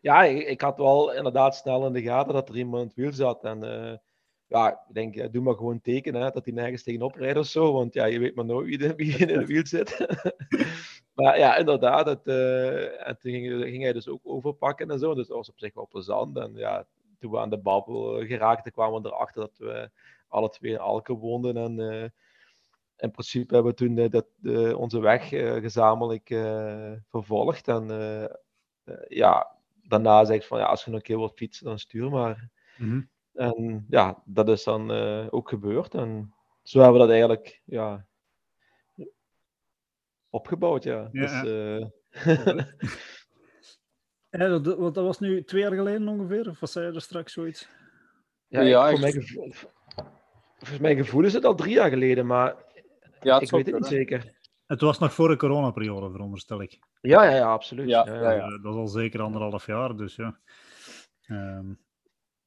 ja, 0.00 0.24
ik, 0.24 0.46
ik 0.46 0.60
had 0.60 0.76
wel 0.76 1.14
inderdaad 1.14 1.56
snel 1.56 1.86
in 1.86 1.92
de 1.92 2.02
gaten 2.02 2.34
dat 2.34 2.48
er 2.48 2.56
iemand 2.56 2.82
in 2.82 2.86
het 2.86 2.96
wiel 2.96 3.12
zat. 3.12 3.44
En 3.44 3.62
eh, 3.62 3.96
ja, 4.46 4.70
ik 4.70 4.94
denk, 4.94 5.32
doe 5.32 5.42
maar 5.42 5.54
gewoon 5.54 5.80
tekenen 5.80 6.22
hè, 6.22 6.30
dat 6.30 6.44
hij 6.44 6.54
nergens 6.54 6.82
tegenop 6.82 7.14
rijdt 7.14 7.38
of 7.38 7.46
zo. 7.46 7.72
Want 7.72 7.94
ja, 7.94 8.04
je 8.04 8.18
weet 8.18 8.34
maar 8.34 8.44
nooit 8.44 8.76
wie, 8.76 8.94
wie 8.94 9.16
in 9.16 9.38
het 9.38 9.46
wiel 9.46 9.66
zit. 9.66 10.06
maar 11.14 11.38
ja, 11.38 11.56
inderdaad. 11.56 12.06
Het, 12.06 12.26
en 12.98 13.18
toen 13.18 13.30
ging, 13.32 13.62
ging 13.62 13.82
hij 13.82 13.92
dus 13.92 14.08
ook 14.08 14.20
overpakken 14.22 14.90
en 14.90 14.98
zo. 14.98 15.14
Dus 15.14 15.26
dat 15.26 15.36
was 15.36 15.50
op 15.50 15.58
zich 15.58 15.74
wel 15.74 15.88
plezant. 15.88 16.36
En 16.36 16.52
ja, 16.54 16.86
toen 17.18 17.30
we 17.30 17.38
aan 17.38 17.50
de 17.50 17.58
babbel 17.58 18.26
geraakten, 18.26 18.72
kwamen 18.72 19.02
we 19.02 19.08
erachter 19.08 19.40
dat 19.40 19.58
we 19.58 19.90
alle 20.30 20.48
twee 20.48 20.72
in 20.72 20.78
Alke 20.78 21.14
woonden. 21.14 21.56
En 21.56 21.80
eh, 21.90 22.08
in 22.96 23.10
principe 23.10 23.54
hebben 23.54 23.72
we 23.72 23.78
toen 23.78 23.98
eh, 23.98 24.10
dat, 24.10 24.26
eh, 24.42 24.78
onze 24.78 25.00
weg 25.00 25.32
eh, 25.32 25.52
gezamenlijk 25.54 26.30
eh, 26.30 26.92
vervolgd. 27.08 27.68
En 27.68 27.90
eh, 27.90 28.24
eh, 28.24 28.30
ja, 29.08 29.56
daarna 29.82 30.24
zeg 30.24 30.36
ik 30.36 30.42
van 30.44 30.58
ja, 30.58 30.64
als 30.64 30.84
je 30.84 30.90
nog 30.90 30.98
een 30.98 31.04
keer 31.06 31.18
wilt 31.18 31.36
fietsen, 31.36 31.64
dan 31.66 31.78
stuur 31.78 32.10
maar. 32.10 32.48
Mhm. 32.76 33.00
En 33.34 33.86
ja, 33.88 34.22
dat 34.24 34.48
is 34.48 34.64
dan 34.64 34.92
eh, 34.92 35.26
ook 35.30 35.48
gebeurd. 35.48 35.94
En 35.94 36.34
zo 36.62 36.78
hebben 36.80 36.96
we 37.00 37.06
dat 37.06 37.10
eigenlijk 37.10 37.62
ja, 37.64 38.06
opgebouwd. 40.30 40.84
Ja. 40.84 41.08
Ja, 41.12 41.42
dus, 41.42 41.50
eh, 41.50 41.86
Ja, 44.30 44.48
dat, 44.58 44.64
dat 44.64 44.94
was 45.04 45.18
nu 45.20 45.44
twee 45.44 45.62
jaar 45.62 45.72
geleden 45.74 46.08
ongeveer, 46.08 46.48
of 46.48 46.60
was 46.60 46.72
zei 46.72 46.94
er 46.94 47.00
straks 47.00 47.32
zoiets? 47.32 47.68
ja, 48.48 48.60
Ja, 48.60 48.88
ik- 48.88 48.90
ik- 48.92 48.98
voor, 48.98 49.00
mijn 49.00 49.22
gevoel, 49.22 49.52
volgens 50.60 50.78
mijn 50.80 50.96
gevoel 50.96 51.24
is 51.24 51.32
het 51.32 51.44
al 51.44 51.54
drie 51.54 51.74
jaar 51.74 51.90
geleden, 51.90 52.26
maar 52.26 52.54
Ja, 53.20 53.34
het 53.34 53.42
ik 53.42 53.50
weet 53.50 53.66
het 53.66 53.74
niet 53.74 53.86
zeker. 53.86 54.38
Het 54.66 54.80
was 54.80 54.98
nog 54.98 55.14
voor 55.14 55.28
de 55.28 55.36
coronaperiode, 55.36 56.10
veronderstel 56.10 56.62
ik. 56.62 56.78
Ja, 57.00 57.24
ja, 57.24 57.36
ja, 57.36 57.52
absoluut. 57.52 57.88
Ja, 57.88 58.04
Ja, 58.06 58.14
ja, 58.14 58.30
ja. 58.30 58.44
Eh, 58.44 58.62
dat 58.62 58.72
is 58.72 58.78
al 58.78 58.86
zeker 58.88 59.20
anderhalf 59.20 59.66
jaar, 59.66 59.96
dus 59.96 60.16
ja. 60.16 60.38
Ehm, 61.22 61.66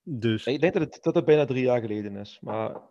dus, 0.04 0.46
Ik 0.46 0.62
denk 0.62 0.74
dat 0.74 0.82
het, 0.82 1.00
dat 1.04 1.16
het 1.16 1.26
bijna 1.26 1.46
drie 1.46 1.64
jaar 1.64 1.82
geleden 1.82 2.16
is. 2.16 2.38
Maar 2.42 2.82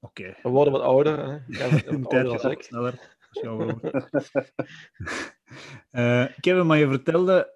oké. 0.00 0.36
we 0.42 0.48
worden 0.48 0.72
wat 0.72 0.82
ouder. 0.82 1.18
Hè? 1.18 1.32
Een 1.86 2.06
ouder 2.06 2.08
tijd 2.08 2.26
als 2.26 2.40
gaat 2.42 2.50
ik. 2.50 2.62
sneller. 2.62 2.94
Eh, 5.90 6.24
Kevin, 6.40 6.66
maar 6.66 6.78
je 6.78 6.88
vertelde 6.88 7.52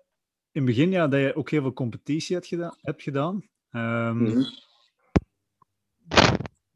in 0.53 0.63
het 0.63 0.65
begin 0.65 0.91
ja, 0.91 1.09
dat 1.09 1.21
je 1.21 1.35
ook 1.37 1.51
heel 1.51 1.61
veel 1.63 1.73
competitie 1.73 2.37
had 2.37 2.47
gedaan, 2.47 2.75
hebt 2.81 3.03
gedaan. 3.03 3.49
Ehm, 3.71 4.23
Mhm. 4.23 4.43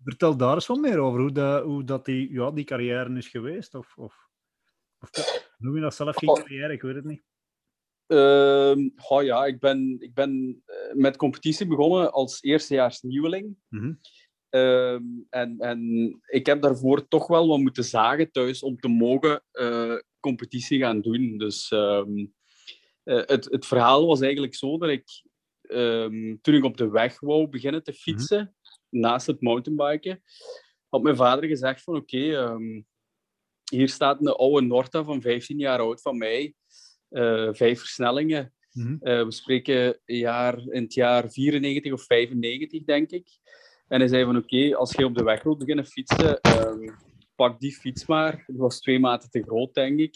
Vertel 0.04 0.36
daar 0.36 0.54
eens 0.54 0.66
wat 0.66 0.80
meer 0.80 0.98
over, 0.98 1.20
hoe, 1.20 1.32
dat, 1.32 1.64
hoe 1.64 1.84
dat 1.84 2.04
die, 2.04 2.32
ja, 2.32 2.50
die 2.50 2.64
carrière 2.64 3.16
is 3.16 3.28
geweest. 3.28 3.74
Of, 3.74 3.96
of, 3.96 4.28
of 4.98 5.10
noem 5.58 5.74
je 5.74 5.80
dat 5.80 5.94
zelf 5.94 6.16
geen 6.16 6.34
carrière? 6.34 6.72
Ik 6.72 6.82
weet 6.82 6.94
het 6.94 7.04
niet. 7.04 7.22
Uh, 8.06 8.76
oh 9.08 9.22
ja, 9.22 9.44
ik 9.44 9.60
ben, 9.60 9.96
ik 10.00 10.14
ben 10.14 10.62
eh, 10.64 10.94
met 10.94 11.16
competitie 11.16 11.66
begonnen 11.66 12.12
als 12.12 12.42
eerstejaars 12.42 13.00
nieuweling. 13.00 13.56
Mhm. 13.68 13.92
Ehm, 14.48 15.02
en, 15.30 15.58
en 15.58 16.10
ik 16.26 16.46
heb 16.46 16.62
daarvoor 16.62 17.08
toch 17.08 17.26
wel 17.26 17.48
wat 17.48 17.58
moeten 17.58 17.84
zagen 17.84 18.30
thuis 18.30 18.62
om 18.62 18.76
te 18.76 18.88
mogen 18.88 19.44
eh, 19.50 19.96
competitie 20.20 20.78
gaan 20.78 21.00
doen. 21.00 21.38
Dus 21.38 21.70
ehm, 21.70 22.26
eh, 23.02 23.22
het, 23.26 23.44
het 23.44 23.66
verhaal 23.66 24.06
was 24.06 24.20
eigenlijk 24.20 24.54
zo 24.54 24.78
dat 24.78 24.88
ik 24.88 25.30
toen 26.40 26.54
ik 26.54 26.64
op 26.64 26.76
de 26.76 26.90
weg 26.90 27.20
wou 27.20 27.48
beginnen 27.48 27.82
te 27.82 27.92
fietsen, 27.92 28.54
naast 28.92 29.26
het 29.26 29.40
mountainbiken, 29.40 30.22
had 30.88 31.02
mijn 31.02 31.16
vader 31.16 31.48
gezegd 31.48 31.82
van 31.82 31.96
oké, 31.96 32.56
hier 33.70 33.88
staat 33.88 34.20
een 34.20 34.32
oude 34.32 34.66
Norta 34.66 35.04
van 35.04 35.20
15 35.20 35.58
jaar 35.58 35.78
oud 35.78 36.02
van 36.02 36.18
mij, 36.18 36.54
eh, 37.08 37.48
vijf 37.52 37.78
versnellingen. 37.78 38.54
Mhm. 38.72 38.98
we 38.98 39.32
spreken 39.32 40.00
jaar, 40.04 40.58
in 40.58 40.82
het 40.82 40.94
jaar 40.94 41.30
94 41.30 41.92
of 41.92 42.02
95, 42.02 42.84
denk 42.84 43.10
ik. 43.10 43.28
En 43.88 43.98
hij 43.98 44.08
zei 44.08 44.24
van 44.24 44.36
oké, 44.36 44.76
als 44.76 44.92
je 44.92 45.04
op 45.04 45.14
de 45.14 45.24
weg 45.24 45.42
wilt 45.42 45.58
beginnen 45.58 45.86
fietsen, 45.86 46.40
ehm, 46.40 46.88
pak 47.34 47.60
die 47.60 47.72
fiets 47.72 48.06
maar. 48.06 48.42
Het 48.46 48.56
was 48.56 48.80
twee 48.80 48.98
maten 48.98 49.30
te 49.30 49.42
groot, 49.42 49.74
denk 49.74 49.98
ik. 49.98 50.14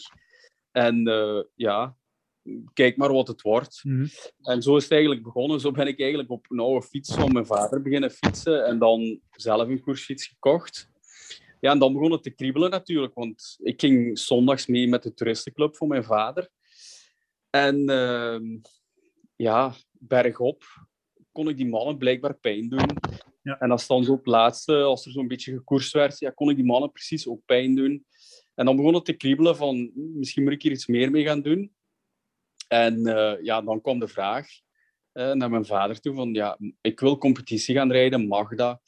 En 0.71 1.07
uh, 1.07 1.43
ja, 1.55 1.97
kijk 2.73 2.97
maar 2.97 3.13
wat 3.13 3.27
het 3.27 3.41
wordt. 3.41 3.79
Mhm. 3.83 4.07
En 4.41 4.61
zo 4.61 4.75
is 4.75 4.83
het 4.83 4.91
eigenlijk 4.91 5.23
begonnen. 5.23 5.59
Zo 5.59 5.71
ben 5.71 5.87
ik 5.87 5.99
eigenlijk 5.99 6.29
op 6.29 6.45
een 6.49 6.59
oude 6.59 6.87
fiets 6.87 7.13
van 7.13 7.31
mijn 7.31 7.45
vader 7.45 7.81
beginnen 7.81 8.11
fietsen 8.11 8.65
en 8.65 8.79
dan 8.79 9.19
zelf 9.31 9.67
een 9.67 9.81
koersfiets 9.81 10.27
gekocht. 10.27 10.89
Ja, 11.59 11.71
en 11.71 11.79
dan 11.79 11.93
begon 11.93 12.11
het 12.11 12.23
te 12.23 12.29
kriebelen 12.29 12.69
natuurlijk, 12.69 13.13
want 13.13 13.57
ik 13.63 13.79
ging 13.79 14.19
zondags 14.19 14.65
mee 14.65 14.87
met 14.87 15.03
de 15.03 15.13
toeristenclub 15.13 15.75
van 15.75 15.87
mijn 15.87 16.03
vader. 16.03 16.49
En 17.49 17.89
uh, 17.89 18.59
ja, 19.35 19.73
bergop 19.91 20.63
kon 21.31 21.49
ik 21.49 21.57
die 21.57 21.67
mannen 21.67 21.97
blijkbaar 21.97 22.37
pijn 22.37 22.69
doen. 22.69 22.89
Ja. 23.43 23.59
En 23.59 23.71
als 23.71 23.87
dan 23.87 24.03
zo 24.03 24.11
op 24.11 24.25
laatste, 24.25 24.81
als 24.81 25.05
er 25.05 25.11
zo'n 25.11 25.27
beetje 25.27 25.53
gekoerst 25.53 25.93
werd, 25.93 26.19
ja, 26.19 26.29
kon 26.29 26.49
ik 26.49 26.55
die 26.55 26.65
mannen 26.65 26.91
precies 26.91 27.27
ook 27.27 27.45
pijn 27.45 27.75
doen. 27.75 28.05
En 28.55 28.65
dan 28.65 28.75
begon 28.75 28.93
het 28.93 29.05
te 29.05 29.13
kriebelen 29.13 29.55
van, 29.55 29.91
misschien 29.95 30.43
moet 30.43 30.53
ik 30.53 30.61
hier 30.61 30.71
iets 30.71 30.87
meer 30.87 31.11
mee 31.11 31.23
gaan 31.23 31.41
doen. 31.41 31.71
En 32.67 33.07
uh, 33.07 33.33
ja, 33.41 33.61
dan 33.61 33.81
kwam 33.81 33.99
de 33.99 34.07
vraag 34.07 34.47
uh, 35.13 35.31
naar 35.31 35.49
mijn 35.49 35.65
vader 35.65 35.99
toe 35.99 36.15
van, 36.15 36.33
ja, 36.33 36.59
ik 36.81 36.99
wil 36.99 37.17
competitie 37.17 37.75
gaan 37.75 37.91
rijden, 37.91 38.27
mag 38.27 38.55
dat? 38.55 38.81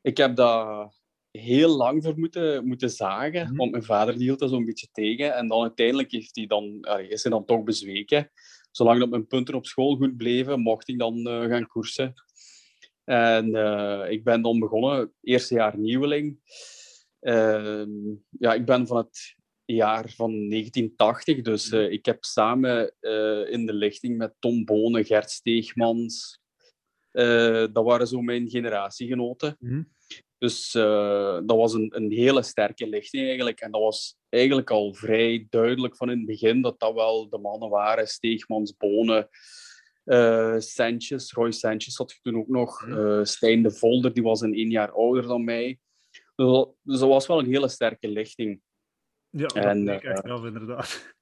Ik 0.00 0.16
heb 0.16 0.36
dat 0.36 0.92
heel 1.30 1.76
lang 1.76 2.02
voor 2.02 2.18
moeten, 2.18 2.66
moeten 2.66 2.90
zagen, 2.90 3.46
Mhm. 3.46 3.56
want 3.56 3.70
mijn 3.70 3.84
vader 3.84 4.14
hield 4.14 4.38
dat 4.38 4.50
zo'n 4.50 4.64
beetje 4.64 4.88
tegen. 4.92 5.34
En 5.34 5.48
dan 5.48 5.62
uiteindelijk 5.62 6.12
heeft 6.12 6.36
hij 6.36 6.46
dan, 6.46 6.80
is 7.08 7.22
hij 7.22 7.32
dan 7.32 7.44
toch 7.44 7.62
bezweken. 7.62 8.30
Zolang 8.70 9.00
dat 9.00 9.10
mijn 9.10 9.26
punten 9.26 9.54
op 9.54 9.66
school 9.66 9.96
goed 9.96 10.16
bleven, 10.16 10.60
mocht 10.60 10.88
ik 10.88 10.98
dan 10.98 11.26
eh, 11.26 11.44
gaan 11.44 11.66
koersen. 11.66 12.14
En 13.04 13.54
eh, 13.54 14.10
ik 14.10 14.24
ben 14.24 14.42
dan 14.42 14.58
begonnen, 14.58 15.12
eerste 15.20 15.54
jaar 15.54 15.78
nieuweling. 15.78 16.38
Ja, 18.38 18.54
ik 18.54 18.64
ben 18.64 18.86
van 18.86 18.96
het 18.96 19.36
jaar 19.64 20.10
van 20.10 20.48
1980, 20.48 21.42
dus 21.42 21.70
eh, 21.70 21.90
ik 21.90 22.04
heb 22.04 22.24
samen 22.24 22.94
eh, 23.00 23.52
in 23.52 23.66
de 23.66 23.72
lichting 23.72 24.16
met 24.16 24.34
Tom 24.38 24.64
Bonen, 24.64 25.04
Gert 25.04 25.30
Steegmans, 25.30 26.40
eh, 27.10 27.66
dat 27.72 27.84
waren 27.84 28.06
zo 28.06 28.20
mijn 28.20 28.48
generatiegenoten. 28.48 29.56
Mhm. 29.58 29.82
Dus 30.38 30.72
dat 30.72 31.56
was 31.56 31.72
een, 31.72 31.96
een 31.96 32.10
hele 32.12 32.42
sterke 32.42 32.86
lichting 32.88 33.26
eigenlijk. 33.26 33.60
En 33.60 33.70
dat 33.70 33.80
was 33.80 34.16
eigenlijk 34.28 34.70
al 34.70 34.94
vrij 34.94 35.46
duidelijk 35.50 35.96
van 35.96 36.10
in 36.10 36.16
het 36.16 36.26
begin 36.26 36.62
dat 36.62 36.80
dat 36.80 36.94
wel 36.94 37.28
de 37.28 37.38
mannen 37.38 37.68
waren. 37.68 38.08
Steegmans, 38.08 38.76
Bonen, 38.76 39.28
Sanchez, 40.60 41.32
Roy 41.32 41.50
Sanchez 41.50 41.96
had 41.96 42.12
je 42.12 42.18
toen 42.22 42.36
ook 42.36 42.48
nog. 42.48 42.86
Mhm. 42.86 43.24
Stijn 43.24 43.62
de 43.62 43.70
Volder, 43.70 44.12
die 44.12 44.22
was 44.22 44.40
een 44.40 44.54
één 44.54 44.70
jaar 44.70 44.92
ouder 44.92 45.22
dan 45.22 45.44
mij. 45.44 45.78
Dus 46.10 46.46
dat, 46.46 46.74
dus 46.82 46.98
dat 46.98 47.08
was 47.08 47.26
wel 47.26 47.38
een 47.38 47.52
hele 47.52 47.68
sterke 47.68 48.08
lichting. 48.08 48.60
Ja, 49.36 49.46
dat 49.46 49.54
En, 49.56 49.84
bleek 49.84 50.02
eh, 50.02 50.12
achteraf 50.14 50.44
inderdaad. 50.44 51.14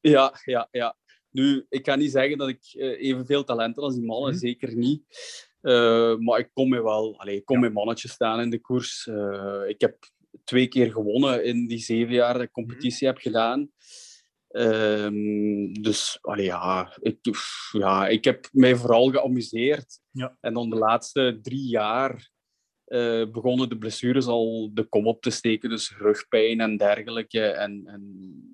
Ja, 0.00 0.32
ja, 0.44 0.68
ja. 0.70 0.96
Nu, 1.30 1.66
ik 1.68 1.82
kan 1.82 1.98
niet 1.98 2.10
zeggen 2.10 2.38
dat 2.38 2.48
ik 2.48 2.60
eh, 2.72 3.02
evenveel 3.08 3.44
talent 3.44 3.74
had 3.74 3.84
als 3.84 3.94
die 3.94 4.04
mannen, 4.04 4.30
Mhm. 4.30 4.38
zeker 4.38 4.76
niet. 4.76 5.02
Eh, 5.60 6.16
maar 6.16 6.38
ik 6.38 6.50
kon 6.52 6.68
me 6.68 6.82
wel, 6.82 7.20
allee, 7.20 7.36
ik 7.36 7.44
kon 7.44 7.60
met 7.60 7.72
mannetjes 7.72 8.10
staan 8.12 8.40
in 8.40 8.50
de 8.50 8.60
koers. 8.60 9.06
Eh, 9.06 9.62
ik 9.66 9.80
heb 9.80 9.96
twee 10.44 10.66
keer 10.66 10.92
gewonnen 10.92 11.44
in 11.44 11.66
die 11.66 11.78
zeven 11.78 12.14
jaar 12.14 12.32
dat 12.32 12.42
ik 12.42 12.50
competitie 12.52 13.06
heb 13.06 13.18
gedaan. 13.18 13.70
Ehm, 14.48 15.72
dus 15.72 16.18
allee, 16.20 16.44
ja, 16.44 16.96
ik, 17.00 17.18
ja, 17.72 18.08
ik 18.08 18.24
heb 18.24 18.48
mij 18.52 18.76
vooral 18.76 19.10
geamuseerd. 19.10 20.00
Ja. 20.10 20.36
En 20.40 20.54
dan 20.54 20.70
de 20.70 20.76
laatste 20.76 21.38
drie 21.42 21.68
jaar 21.68 22.30
eh, 22.88 23.30
begonnen 23.30 23.68
de 23.68 23.78
blessures 23.78 24.26
al 24.26 24.70
de 24.72 24.84
kom 24.84 25.06
op 25.06 25.22
te 25.22 25.30
steken, 25.30 25.70
dus 25.70 25.96
rugpijn 25.96 26.60
en 26.60 26.76
dergelijke. 26.76 27.40
En, 27.40 27.82
en 27.86 28.02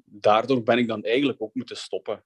daardoor 0.05 0.63
ben 0.63 0.79
ik 0.79 0.89
dan 0.89 1.03
eigenlijk 1.03 1.43
ook 1.43 1.55
moeten 1.55 1.77
stoppen. 1.77 2.25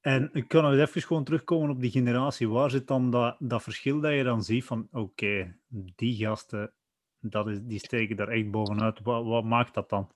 En 0.00 0.30
ik 0.32 0.48
kan 0.48 0.62
nog 0.62 0.88
even 0.88 1.02
gewoon 1.02 1.24
terugkomen 1.24 1.70
op 1.70 1.80
die 1.80 1.90
generatie. 1.90 2.48
Waar 2.48 2.70
zit 2.70 2.86
dan 2.86 3.10
dat, 3.10 3.36
dat 3.38 3.62
verschil 3.62 4.00
dat 4.00 4.12
je 4.12 4.22
dan 4.22 4.42
ziet 4.42 4.64
van, 4.64 4.88
oké, 4.92 5.56
die 5.68 6.16
gasten, 6.16 6.72
dat 7.20 7.48
is, 7.48 7.58
die 7.62 7.78
steken 7.78 8.16
daar 8.16 8.28
echt 8.28 8.50
bovenuit. 8.50 9.00
Wat, 9.02 9.24
wat 9.24 9.44
maakt 9.44 9.74
dat 9.74 9.88
dan? 9.88 10.10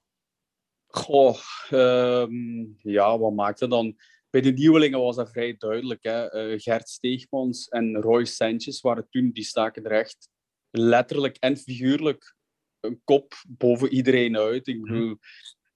Goh, 0.86 1.38
ehm, 1.70 2.64
ja, 2.82 3.18
wat 3.18 3.32
maakte 3.32 3.68
dan? 3.68 3.96
Bij 4.30 4.40
de 4.40 4.52
nieuwelingen 4.52 5.00
was 5.00 5.16
dat 5.16 5.30
vrij 5.30 5.54
duidelijk. 5.58 6.02
Hè? 6.02 6.30
Eh, 6.30 6.58
Gert 6.60 6.88
Steegmans 6.88 7.68
en 7.68 8.00
Roy 8.00 8.24
Sanchez 8.24 8.80
waren 8.80 9.06
toen, 9.10 9.30
die 9.30 9.44
staken 9.44 9.84
er 9.84 9.92
echt 9.92 10.28
letterlijk 10.70 11.36
en 11.36 11.56
figuurlijk 11.56 12.36
een 12.80 13.00
kop 13.04 13.32
boven 13.48 13.92
iedereen 13.92 14.38
uit. 14.38 14.66
Ik 14.66 14.82
bedoel, 14.82 15.16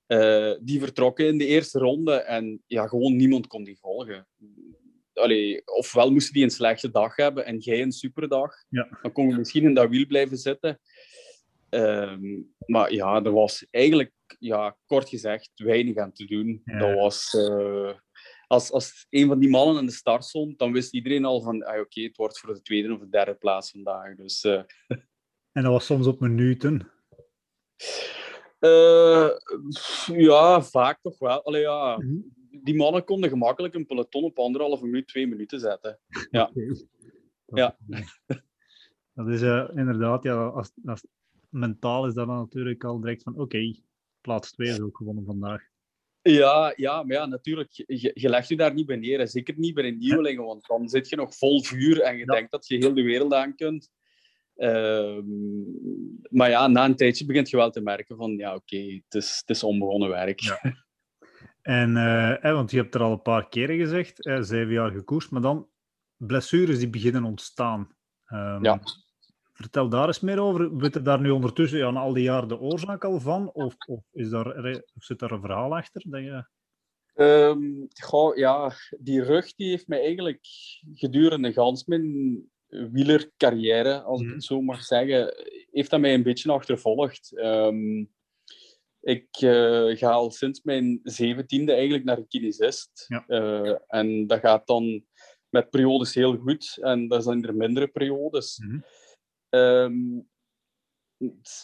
eh, 0.06 0.52
die 0.60 0.80
vertrokken 0.80 1.26
in 1.26 1.38
de 1.38 1.46
eerste 1.46 1.78
ronde 1.78 2.14
en 2.14 2.62
ja, 2.66 2.86
gewoon 2.86 3.16
niemand 3.16 3.46
kon 3.46 3.64
die 3.64 3.78
volgen. 3.78 4.28
Allee, 5.12 5.66
ofwel 5.66 6.10
moesten 6.10 6.32
die 6.32 6.42
een 6.42 6.50
slechte 6.50 6.90
dag 6.90 7.16
hebben 7.16 7.46
en 7.46 7.58
jij 7.58 7.82
een 7.82 7.92
superdag. 7.92 8.54
Ja. 8.68 8.98
Dan 9.02 9.12
kon 9.12 9.28
je 9.28 9.36
misschien 9.36 9.64
in 9.64 9.74
dat 9.74 9.88
wiel 9.88 10.06
blijven 10.06 10.36
zitten. 10.38 10.80
Ehm, 11.68 12.42
maar 12.66 12.92
ja, 12.92 13.22
er 13.22 13.32
was 13.32 13.66
eigenlijk, 13.70 14.12
ja, 14.38 14.76
kort 14.86 15.08
gezegd, 15.08 15.50
weinig 15.54 15.96
aan 15.96 16.12
te 16.12 16.24
doen. 16.24 16.62
Ja. 16.64 16.78
Dat 16.78 16.94
was, 16.94 17.34
eh, 17.34 17.94
als, 18.52 18.72
als 18.72 19.06
een 19.10 19.26
van 19.28 19.38
die 19.38 19.48
mannen 19.50 19.78
in 19.80 19.86
de 19.86 19.92
start 19.92 20.24
stond, 20.24 20.58
dan 20.58 20.72
wist 20.72 20.92
iedereen 20.94 21.24
al 21.24 21.40
van, 21.42 21.62
ah, 21.64 21.80
oké, 21.80 22.00
het 22.00 22.16
wordt 22.16 22.38
voor 22.38 22.54
de 22.54 22.62
tweede 22.62 22.92
of 22.92 23.00
de 23.00 23.08
derde 23.08 23.34
plaats 23.34 23.70
vandaag. 23.70 24.16
Dus 24.16 24.42
eh, 24.44 24.62
En 25.52 25.62
dat 25.62 25.72
was 25.72 25.86
soms 25.86 26.06
op 26.06 26.20
minuten. 26.20 26.88
eh, 28.58 29.28
ja, 30.06 30.62
vaak 30.62 31.00
toch 31.00 31.18
wel. 31.18 31.44
Allee, 31.44 31.60
ja, 31.60 31.96
Mhm. 31.98 32.16
die 32.62 32.74
mannen 32.74 33.04
konden 33.04 33.30
gemakkelijk 33.30 33.74
een 33.74 33.86
peloton 33.86 34.24
op 34.24 34.38
anderhalve 34.38 34.84
minuut, 34.84 35.08
twee 35.08 35.26
minuten 35.26 35.60
zetten. 35.60 35.98
Ja. 36.30 36.50
Dat, 36.54 36.86
Ja. 37.46 37.76
Dat 39.14 39.28
is 39.28 39.42
eh, 39.42 39.68
inderdaad, 39.74 40.22
ja, 40.22 40.46
als, 40.46 40.72
als, 40.84 41.06
mentaal 41.48 42.06
is 42.06 42.14
dat 42.14 42.26
dan 42.26 42.36
natuurlijk 42.36 42.84
al 42.84 43.00
direct 43.00 43.22
van, 43.22 43.38
oké, 43.38 43.74
plaats 44.20 44.52
2 44.52 44.68
is 44.68 44.80
ook 44.80 44.96
gewonnen 44.96 45.24
vandaag. 45.24 45.70
Ja, 46.22 46.72
ja, 46.76 47.02
maar 47.02 47.16
ja, 47.16 47.26
natuurlijk, 47.26 47.70
je, 47.72 48.10
je 48.14 48.28
legt 48.28 48.48
je 48.48 48.56
daar 48.56 48.74
niet 48.74 48.86
bij 48.86 48.96
neer. 48.96 49.18
hè. 49.18 49.26
Zeker 49.26 49.54
niet 49.58 49.74
bij 49.74 49.84
een 49.86 49.98
nieuweling, 49.98 50.38
want 50.46 50.66
dan 50.66 50.88
zit 50.88 51.08
je 51.08 51.16
nog 51.16 51.36
vol 51.36 51.62
vuur 51.64 52.00
en 52.00 52.12
je 52.16 52.24
Ja. 52.26 52.34
denkt 52.34 52.50
dat 52.50 52.66
je 52.66 52.76
heel 52.76 52.94
de 52.94 53.02
wereld 53.02 53.32
aan 53.34 53.54
kunt. 53.54 53.90
Ehm, 54.56 55.24
maar 56.30 56.50
ja, 56.50 56.66
na 56.66 56.84
een 56.84 56.96
tijdje 56.96 57.26
begint 57.26 57.50
je 57.50 57.56
wel 57.56 57.70
te 57.70 57.80
merken 57.80 58.16
van, 58.16 58.36
ja, 58.36 58.54
oké, 58.54 58.76
het, 58.76 59.14
is, 59.14 59.36
het 59.40 59.48
is 59.56 59.62
onbegonnen 59.62 60.08
werk. 60.08 60.40
Ja. 60.40 60.60
En, 61.62 61.96
eh, 61.96 62.44
eh, 62.44 62.54
want 62.54 62.70
je 62.70 62.76
hebt 62.76 62.94
er 62.94 63.00
al 63.02 63.12
een 63.12 63.22
paar 63.22 63.48
keren 63.48 63.76
gezegd, 63.78 64.26
eh, 64.26 64.40
zeven 64.40 64.72
jaar 64.72 64.90
gekoerst, 64.90 65.30
maar 65.30 65.42
dan 65.42 65.68
blessures 66.16 66.78
die 66.78 66.90
beginnen 66.90 67.24
ontstaan. 67.24 67.96
Ehm, 68.24 68.64
Ja. 68.64 68.80
Vertel 69.52 69.88
daar 69.88 70.06
eens 70.06 70.20
meer 70.20 70.40
over. 70.40 70.76
Weet 70.76 71.04
daar 71.04 71.20
nu 71.20 71.30
ondertussen 71.30 71.78
ja, 71.78 71.90
na 71.90 72.00
al 72.00 72.12
die 72.12 72.22
jaren 72.22 72.48
de 72.48 72.60
oorzaak 72.60 73.04
al 73.04 73.20
van? 73.20 73.52
Of, 73.52 73.74
of, 73.86 74.00
is 74.12 74.28
daar, 74.30 74.80
zit 74.94 75.18
daar 75.18 75.30
een 75.30 75.40
verhaal 75.40 75.76
achter? 75.76 76.02
Dat 76.06 76.20
je... 76.20 76.44
Ehm, 77.14 77.86
goh, 78.00 78.36
ja, 78.36 78.72
die 78.98 79.22
rug 79.22 79.54
die 79.54 79.68
heeft 79.68 79.88
mij 79.88 80.00
eigenlijk 80.00 80.46
gedurende 80.94 81.52
gans 81.52 81.84
mijn 81.84 82.36
wielercarrière, 82.66 84.00
als 84.02 84.20
ik 84.20 84.26
Mhm. 84.26 84.34
het 84.34 84.44
zo 84.44 84.60
mag 84.60 84.82
zeggen, 84.84 85.34
heeft 85.70 85.90
dat 85.90 86.00
mij 86.00 86.14
een 86.14 86.22
beetje 86.22 86.52
achtervolgd. 86.52 87.32
Ehm, 87.38 88.04
ik 89.00 89.26
eh, 89.30 89.96
ga 89.96 90.10
al 90.10 90.30
sinds 90.30 90.62
mijn 90.62 91.00
zeventiende 91.02 91.72
eigenlijk 91.72 92.04
naar 92.04 92.18
een 92.18 92.28
kinesist. 92.28 93.04
Ja. 93.08 93.24
Eh, 93.26 93.76
en 93.86 94.26
dat 94.26 94.40
gaat 94.40 94.66
dan 94.66 95.04
met 95.48 95.70
periodes 95.70 96.14
heel 96.14 96.36
goed 96.36 96.78
en 96.80 97.08
dat 97.08 97.24
zijn 97.24 97.44
er 97.44 97.54
mindere 97.56 97.86
periodes. 97.88 98.58
Mhm. 98.58 98.80
Ehm, 99.52 100.20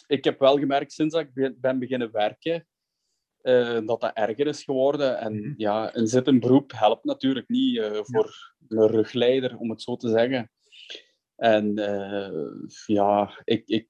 ik 0.07 0.23
heb 0.23 0.39
wel 0.39 0.57
gemerkt 0.57 0.91
sinds 0.91 1.13
dat 1.13 1.25
ik 1.33 1.59
ben 1.61 1.79
beginnen 1.79 2.11
werken, 2.11 2.67
uh, 3.41 3.79
dat 3.85 4.01
dat 4.01 4.13
erger 4.13 4.47
is 4.47 4.63
geworden. 4.63 5.19
En 5.19 5.33
mm 5.33 5.53
ja, 5.57 5.95
een 5.95 6.07
zittend 6.07 6.39
beroep 6.39 6.71
helpt 6.75 7.03
natuurlijk 7.03 7.49
niet 7.49 7.75
uh, 7.75 7.99
voor 8.01 8.53
een 8.67 8.87
rugleider, 8.87 9.57
om 9.57 9.69
het 9.69 9.81
zo 9.81 9.95
te 9.95 10.09
zeggen. 10.09 10.51
En 11.35 11.79
uh, 11.79 12.67
ja, 12.85 13.41
ik, 13.43 13.67
ik, 13.67 13.87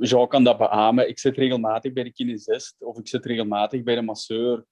Jean 0.00 0.28
kan 0.28 0.44
dat 0.44 0.58
beamen. 0.58 1.08
Ik 1.08 1.18
zit 1.18 1.36
regelmatig 1.36 1.92
bij 1.92 2.04
de 2.04 2.12
kinesist 2.12 2.82
of 2.82 2.98
ik 2.98 3.08
zit 3.08 3.24
regelmatig 3.24 3.82
bij 3.82 3.94
de 3.94 4.02
masseur. 4.02 4.66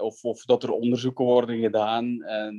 of, 0.00 0.24
of 0.24 0.44
dat 0.44 0.62
er 0.62 0.70
onderzoeken 0.70 1.24
worden 1.24 1.60
gedaan. 1.60 2.22
En 2.22 2.56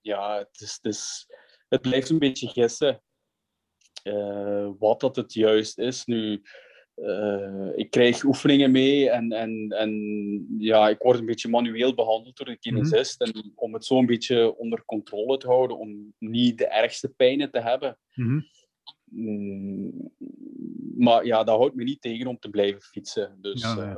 ja, 0.00 0.38
het, 0.38 0.60
is, 0.60 0.78
het, 0.82 0.92
is, 0.94 1.26
het 1.68 1.80
blijft 1.80 2.10
een 2.10 2.18
beetje 2.18 2.48
gissen 2.48 3.02
wat 4.78 5.00
dat 5.00 5.16
het 5.16 5.32
juist 5.32 5.78
is. 5.78 6.04
Nu, 6.04 6.42
uh, 6.96 7.68
ik 7.74 7.90
krijg 7.90 8.24
oefeningen 8.24 8.70
mee 8.70 9.10
en, 9.10 9.32
en, 9.32 9.68
en 9.68 9.92
ja, 10.58 10.88
ik 10.88 10.98
word 10.98 11.18
een 11.18 11.26
beetje 11.26 11.48
manueel 11.48 11.94
behandeld 11.94 12.36
door 12.36 12.46
de 12.46 12.52
mhm. 12.52 12.60
kinesist. 12.60 13.20
Mm 13.20 13.26
En 13.26 13.52
om 13.54 13.74
het 13.74 13.84
zo 13.84 13.98
een 13.98 14.06
beetje 14.06 14.56
onder 14.56 14.84
controle 14.84 15.36
te 15.36 15.46
houden, 15.46 15.78
om 15.78 16.14
niet 16.18 16.58
de 16.58 16.66
ergste 16.66 17.08
pijnen 17.08 17.50
te 17.50 17.60
hebben. 17.60 17.98
Mhm. 18.14 18.40
Mm 19.04 20.12
maar 20.98 21.24
ja, 21.24 21.44
dat 21.44 21.58
houdt 21.58 21.74
me 21.74 21.84
niet 21.84 22.00
tegen 22.00 22.26
om 22.26 22.38
te 22.38 22.50
blijven 22.50 22.82
fietsen. 22.82 23.38
Dus, 23.40 23.62
ja, 23.62 23.76
uh, 23.76 23.96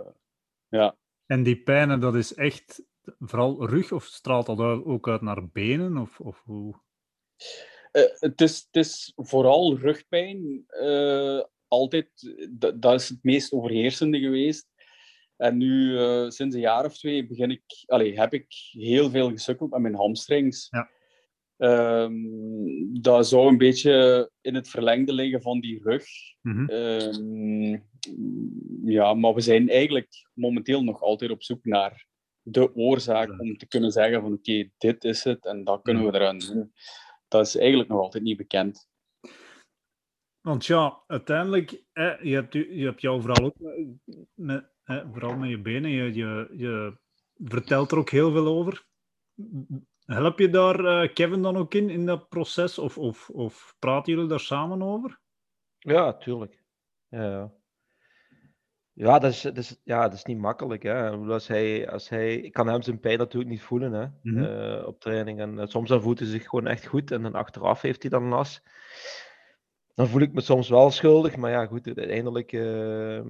ja. 0.68 0.96
En 1.26 1.42
die 1.42 1.62
pijnen, 1.62 2.00
dat 2.00 2.14
is 2.14 2.34
echt 2.34 2.82
vooral 3.18 3.66
rug 3.66 3.92
of 3.92 4.04
straalt 4.04 4.46
dat 4.46 4.58
ook 4.84 5.08
uit 5.08 5.20
naar 5.20 5.48
benen? 5.48 5.96
Of, 5.96 6.20
of 6.20 6.42
hoe? 6.44 6.80
Uh, 7.92 8.02
het, 8.18 8.40
is, 8.40 8.68
het 8.70 8.84
is 8.86 9.12
vooral 9.16 9.78
rugpijn 9.78 10.64
altijd, 11.68 12.34
dat, 12.76 13.00
is 13.00 13.08
het 13.08 13.18
meest 13.22 13.52
overheersende 13.52 14.18
geweest. 14.18 14.68
En 15.36 15.56
nu, 15.56 15.90
uh, 15.90 16.28
sinds 16.28 16.54
een 16.54 16.60
jaar 16.60 16.84
of 16.84 16.98
twee, 16.98 17.26
begin 17.26 17.50
ik, 17.50 17.62
allez, 17.86 18.16
heb 18.16 18.32
ik 18.32 18.46
heel 18.70 19.10
veel 19.10 19.30
gesukkeld 19.30 19.70
met 19.70 19.80
mijn 19.80 19.94
hamstrings. 19.94 20.68
Ja. 20.70 20.90
Um, 22.02 23.02
dat 23.02 23.28
zou 23.28 23.48
een 23.48 23.58
beetje 23.58 24.30
in 24.40 24.54
het 24.54 24.68
verlengde 24.68 25.12
liggen 25.12 25.42
van 25.42 25.60
die 25.60 25.80
rug. 25.82 26.04
Mm 26.40 26.66
-hmm. 26.66 27.84
ja, 28.84 29.14
maar 29.14 29.34
we 29.34 29.40
zijn 29.40 29.68
eigenlijk 29.68 30.08
momenteel 30.34 30.82
nog 30.82 31.02
altijd 31.02 31.30
op 31.30 31.42
zoek 31.42 31.64
naar 31.64 32.06
de 32.42 32.74
oorzaak 32.74 33.40
om 33.40 33.56
te 33.56 33.66
kunnen 33.68 33.90
zeggen 33.90 34.20
van 34.20 34.32
oké, 34.32 34.70
dit 34.78 35.04
is 35.04 35.24
het 35.24 35.46
en 35.46 35.64
dat 35.64 35.82
kunnen 35.82 36.06
we 36.06 36.14
eraan 36.14 36.38
doen. 36.38 36.72
Dat 37.30 37.46
is 37.46 37.56
eigenlijk 37.56 37.88
nog 37.88 38.00
altijd 38.00 38.22
niet 38.22 38.36
bekend. 38.36 38.88
Want 40.40 40.66
ja, 40.66 41.02
uiteindelijk, 41.06 41.84
hè, 41.92 42.18
je, 42.18 42.34
hebt, 42.34 42.52
je 42.52 42.84
hebt 42.84 43.00
jou 43.00 43.20
vooral 43.20 43.44
ook 43.44 43.56
met, 44.34 44.70
hè, 44.82 45.10
vooral 45.12 45.36
met 45.36 45.50
je 45.50 45.60
benen, 45.60 45.90
je, 45.90 46.14
je, 46.14 46.50
je 46.56 46.98
vertelt 47.36 47.90
er 47.92 47.98
ook 47.98 48.10
heel 48.10 48.30
veel 48.32 48.46
over. 48.46 48.86
Help 50.04 50.38
je 50.38 50.50
daar 50.50 50.80
uh, 50.80 51.14
Kevin 51.14 51.42
dan 51.42 51.56
ook 51.56 51.74
in, 51.74 51.90
in 51.90 52.06
dat 52.06 52.28
proces? 52.28 52.78
Of, 52.78 52.98
of, 52.98 53.30
of 53.30 53.76
praten 53.78 54.12
jullie 54.12 54.28
daar 54.28 54.40
samen 54.40 54.82
over? 54.82 55.20
Ja, 55.78 56.16
tuurlijk. 56.16 56.64
Ja, 57.08 57.30
ja, 57.30 57.54
dat 59.00 59.24
is, 59.24 59.40
dat 59.40 59.56
is, 59.56 59.80
ja, 59.84 60.02
dat 60.02 60.12
is 60.12 60.24
niet 60.24 60.38
makkelijk. 60.38 60.82
Hè. 60.82 61.10
Als 61.10 61.46
hij, 61.46 61.90
als 61.90 62.08
hij, 62.08 62.36
ik 62.36 62.52
kan 62.52 62.66
hem 62.66 62.82
zijn 62.82 63.00
pijn 63.00 63.18
natuurlijk 63.18 63.50
niet 63.50 63.62
voelen 63.62 63.92
hè, 63.92 64.06
mm 64.22 64.36
-hmm. 64.36 64.44
uh, 64.44 64.86
op 64.86 65.00
training. 65.00 65.40
En 65.40 65.54
uh, 65.54 65.66
soms 65.66 65.88
dan 65.88 66.02
voelt 66.02 66.18
hij 66.18 66.28
zich 66.28 66.44
gewoon 66.44 66.66
echt 66.66 66.86
goed 66.86 67.10
en 67.10 67.22
dan 67.22 67.34
achteraf 67.34 67.80
heeft 67.80 68.02
hij 68.02 68.10
dan 68.10 68.24
last 68.24 68.62
dan 70.00 70.08
voel 70.08 70.20
ik 70.20 70.32
me 70.32 70.40
soms 70.40 70.68
wel 70.68 70.90
schuldig, 70.90 71.36
maar 71.36 71.50
ja, 71.50 71.66
goed, 71.66 71.86
uiteindelijk, 71.86 72.52
uh, 72.52 73.20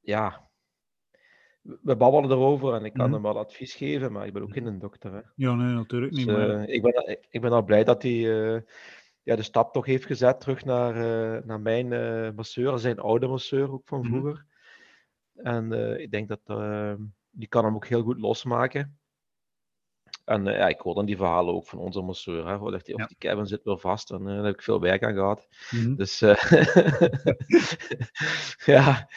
ja, 0.00 0.50
we 1.62 1.96
babbelen 1.96 2.30
erover 2.30 2.74
en 2.74 2.84
ik 2.84 2.92
kan 2.92 3.06
mm 3.06 3.12
hem 3.12 3.22
wel 3.22 3.38
advies 3.38 3.74
geven, 3.74 4.12
maar 4.12 4.26
ik 4.26 4.32
ben 4.32 4.42
ook 4.42 4.52
geen 4.52 4.78
dokter. 4.78 5.12
Hè. 5.12 5.20
Ja, 5.34 5.54
nee, 5.54 5.74
natuurlijk 5.74 6.12
niet. 6.12 6.26
Dus, 6.26 6.36
maar... 6.36 6.68
ik, 6.68 6.82
ben, 6.82 7.18
ik 7.30 7.40
ben 7.40 7.52
al 7.52 7.62
blij 7.62 7.84
dat 7.84 8.02
hij 8.02 8.64
ja, 9.22 9.36
de 9.36 9.42
stap 9.42 9.72
toch 9.72 9.86
heeft 9.86 10.06
gezet 10.06 10.40
terug 10.40 10.64
naar, 10.64 10.96
uh, 10.96 11.44
naar 11.44 11.60
mijn 11.60 12.34
masseur, 12.34 12.78
zijn 12.78 12.98
oude 12.98 13.26
masseur 13.26 13.72
ook 13.72 13.86
van 13.86 14.00
mhm. 14.00 14.08
vroeger. 14.08 14.34
Mm 14.34 14.50
En 15.34 15.72
ik 16.00 16.10
denk 16.10 16.28
dat 16.28 16.40
die 17.30 17.48
kan 17.48 17.64
hem 17.64 17.74
ook 17.74 17.86
heel 17.86 18.02
goed 18.02 18.18
losmaken. 18.18 18.98
En 20.24 20.46
uh, 20.46 20.56
ja, 20.56 20.68
ik 20.68 20.80
hoor 20.80 20.94
dan 20.94 21.06
die 21.06 21.16
verhalen 21.16 21.54
ook 21.54 21.66
van 21.66 21.78
onze 21.78 22.00
masseur. 22.00 22.46
Hè. 22.46 22.54
Of, 22.54 22.82
die, 22.82 22.94
of 22.94 23.06
die 23.06 23.16
Kevin 23.18 23.46
zit 23.46 23.64
weer 23.64 23.78
vast. 23.78 24.10
En 24.10 24.20
uh, 24.20 24.26
daar 24.26 24.44
heb 24.44 24.54
ik 24.54 24.62
veel 24.62 24.80
werk 24.80 25.04
aan 25.04 25.14
gehad. 25.14 25.48
Mm-hmm. 25.70 25.96
Dus 25.96 26.22
uh, 26.22 26.34
ja. 28.74 29.08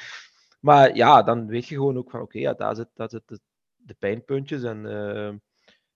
Maar 0.59 0.95
ja, 0.95 1.23
dan 1.23 1.47
weet 1.47 1.67
je 1.67 1.75
gewoon 1.75 1.97
ook 1.97 2.09
van 2.09 2.21
oké, 2.21 2.37
okay, 2.37 2.41
ja, 2.41 2.53
daar 2.53 2.75
zit, 2.75 2.89
daar 2.93 3.09
zit 3.09 3.23
de, 3.25 3.39
de 3.75 3.95
pijnpuntjes. 3.99 4.63
En, 4.63 4.85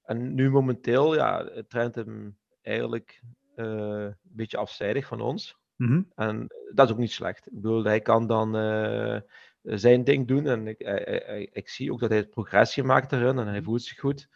en 0.02 0.34
nu 0.34 0.50
momenteel, 0.50 1.15
ja, 1.15 1.50
traint 1.67 1.95
hem 1.95 2.38
eigenlijk 2.62 3.22
een 3.60 4.15
beetje 4.22 4.58
afzijdig 4.58 5.08
van 5.08 5.22
ons. 5.22 5.58
Mm-hmm. 5.76 6.12
En 6.15 6.48
dat 6.74 6.86
is 6.86 6.93
ook 6.93 7.00
niet 7.00 7.12
slecht. 7.12 7.45
Ik 7.45 7.54
bedoel, 7.54 7.84
hij 7.84 8.02
kan 8.02 8.28
dan 8.28 8.54
zijn 9.62 10.04
ding 10.04 10.28
doen. 10.28 10.48
En 10.48 10.67
ik, 10.67 10.80
ik, 10.80 11.50
ik, 11.54 11.69
zie 11.69 11.91
ook 11.91 12.00
dat 12.00 12.10
hij 12.10 12.28
progressie 12.28 12.84
maakt 12.84 13.12
erin 13.12 13.39
en 13.39 13.48
hij 13.48 13.62
voelt 13.62 13.84
zich 13.84 14.00
goed. 14.00 14.30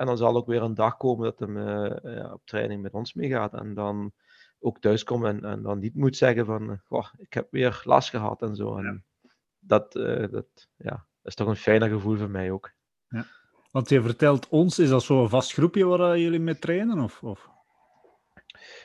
En 0.00 0.06
dan 0.06 0.16
zal 0.16 0.36
ook 0.36 0.46
weer 0.46 0.62
een 0.62 0.74
dag 0.74 0.96
komen 0.96 1.24
dat 1.24 1.38
hij 1.38 1.48
uh, 1.48 2.16
ja, 2.16 2.32
op 2.32 2.42
training 2.44 2.82
met 2.82 2.92
ons 2.92 3.14
meegaat. 3.14 3.54
En 3.54 3.74
dan 3.74 4.12
ook 4.58 4.80
thuiskomt 4.80 5.24
en, 5.24 5.44
en 5.44 5.62
dan 5.62 5.78
niet 5.78 5.94
moet 5.94 6.16
zeggen 6.16 6.46
van, 6.46 6.80
goh, 6.84 7.06
ik 7.16 7.32
heb 7.32 7.46
weer 7.50 7.82
last 7.84 8.10
gehad 8.10 8.42
en 8.42 8.56
zo. 8.56 8.76
En 8.76 8.84
ja. 8.84 9.30
dat, 9.58 9.94
uh, 9.94 10.28
dat, 10.30 10.68
ja, 10.76 11.06
is 11.22 11.34
toch 11.34 11.48
een 11.48 11.56
fijner 11.56 11.88
gevoel 11.88 12.16
voor 12.16 12.30
mij 12.30 12.50
ook. 12.50 12.72
Ja. 13.08 13.26
Want 13.70 13.88
je 13.88 14.02
vertelt 14.02 14.48
ons, 14.48 14.78
is 14.78 14.88
dat 14.88 15.02
zo'n 15.02 15.28
vast 15.28 15.52
groepje 15.52 15.84
waar 15.84 16.18
jullie 16.18 16.40
mee 16.40 16.58
trainen? 16.58 16.98
Of, 16.98 17.22
of? 17.22 17.50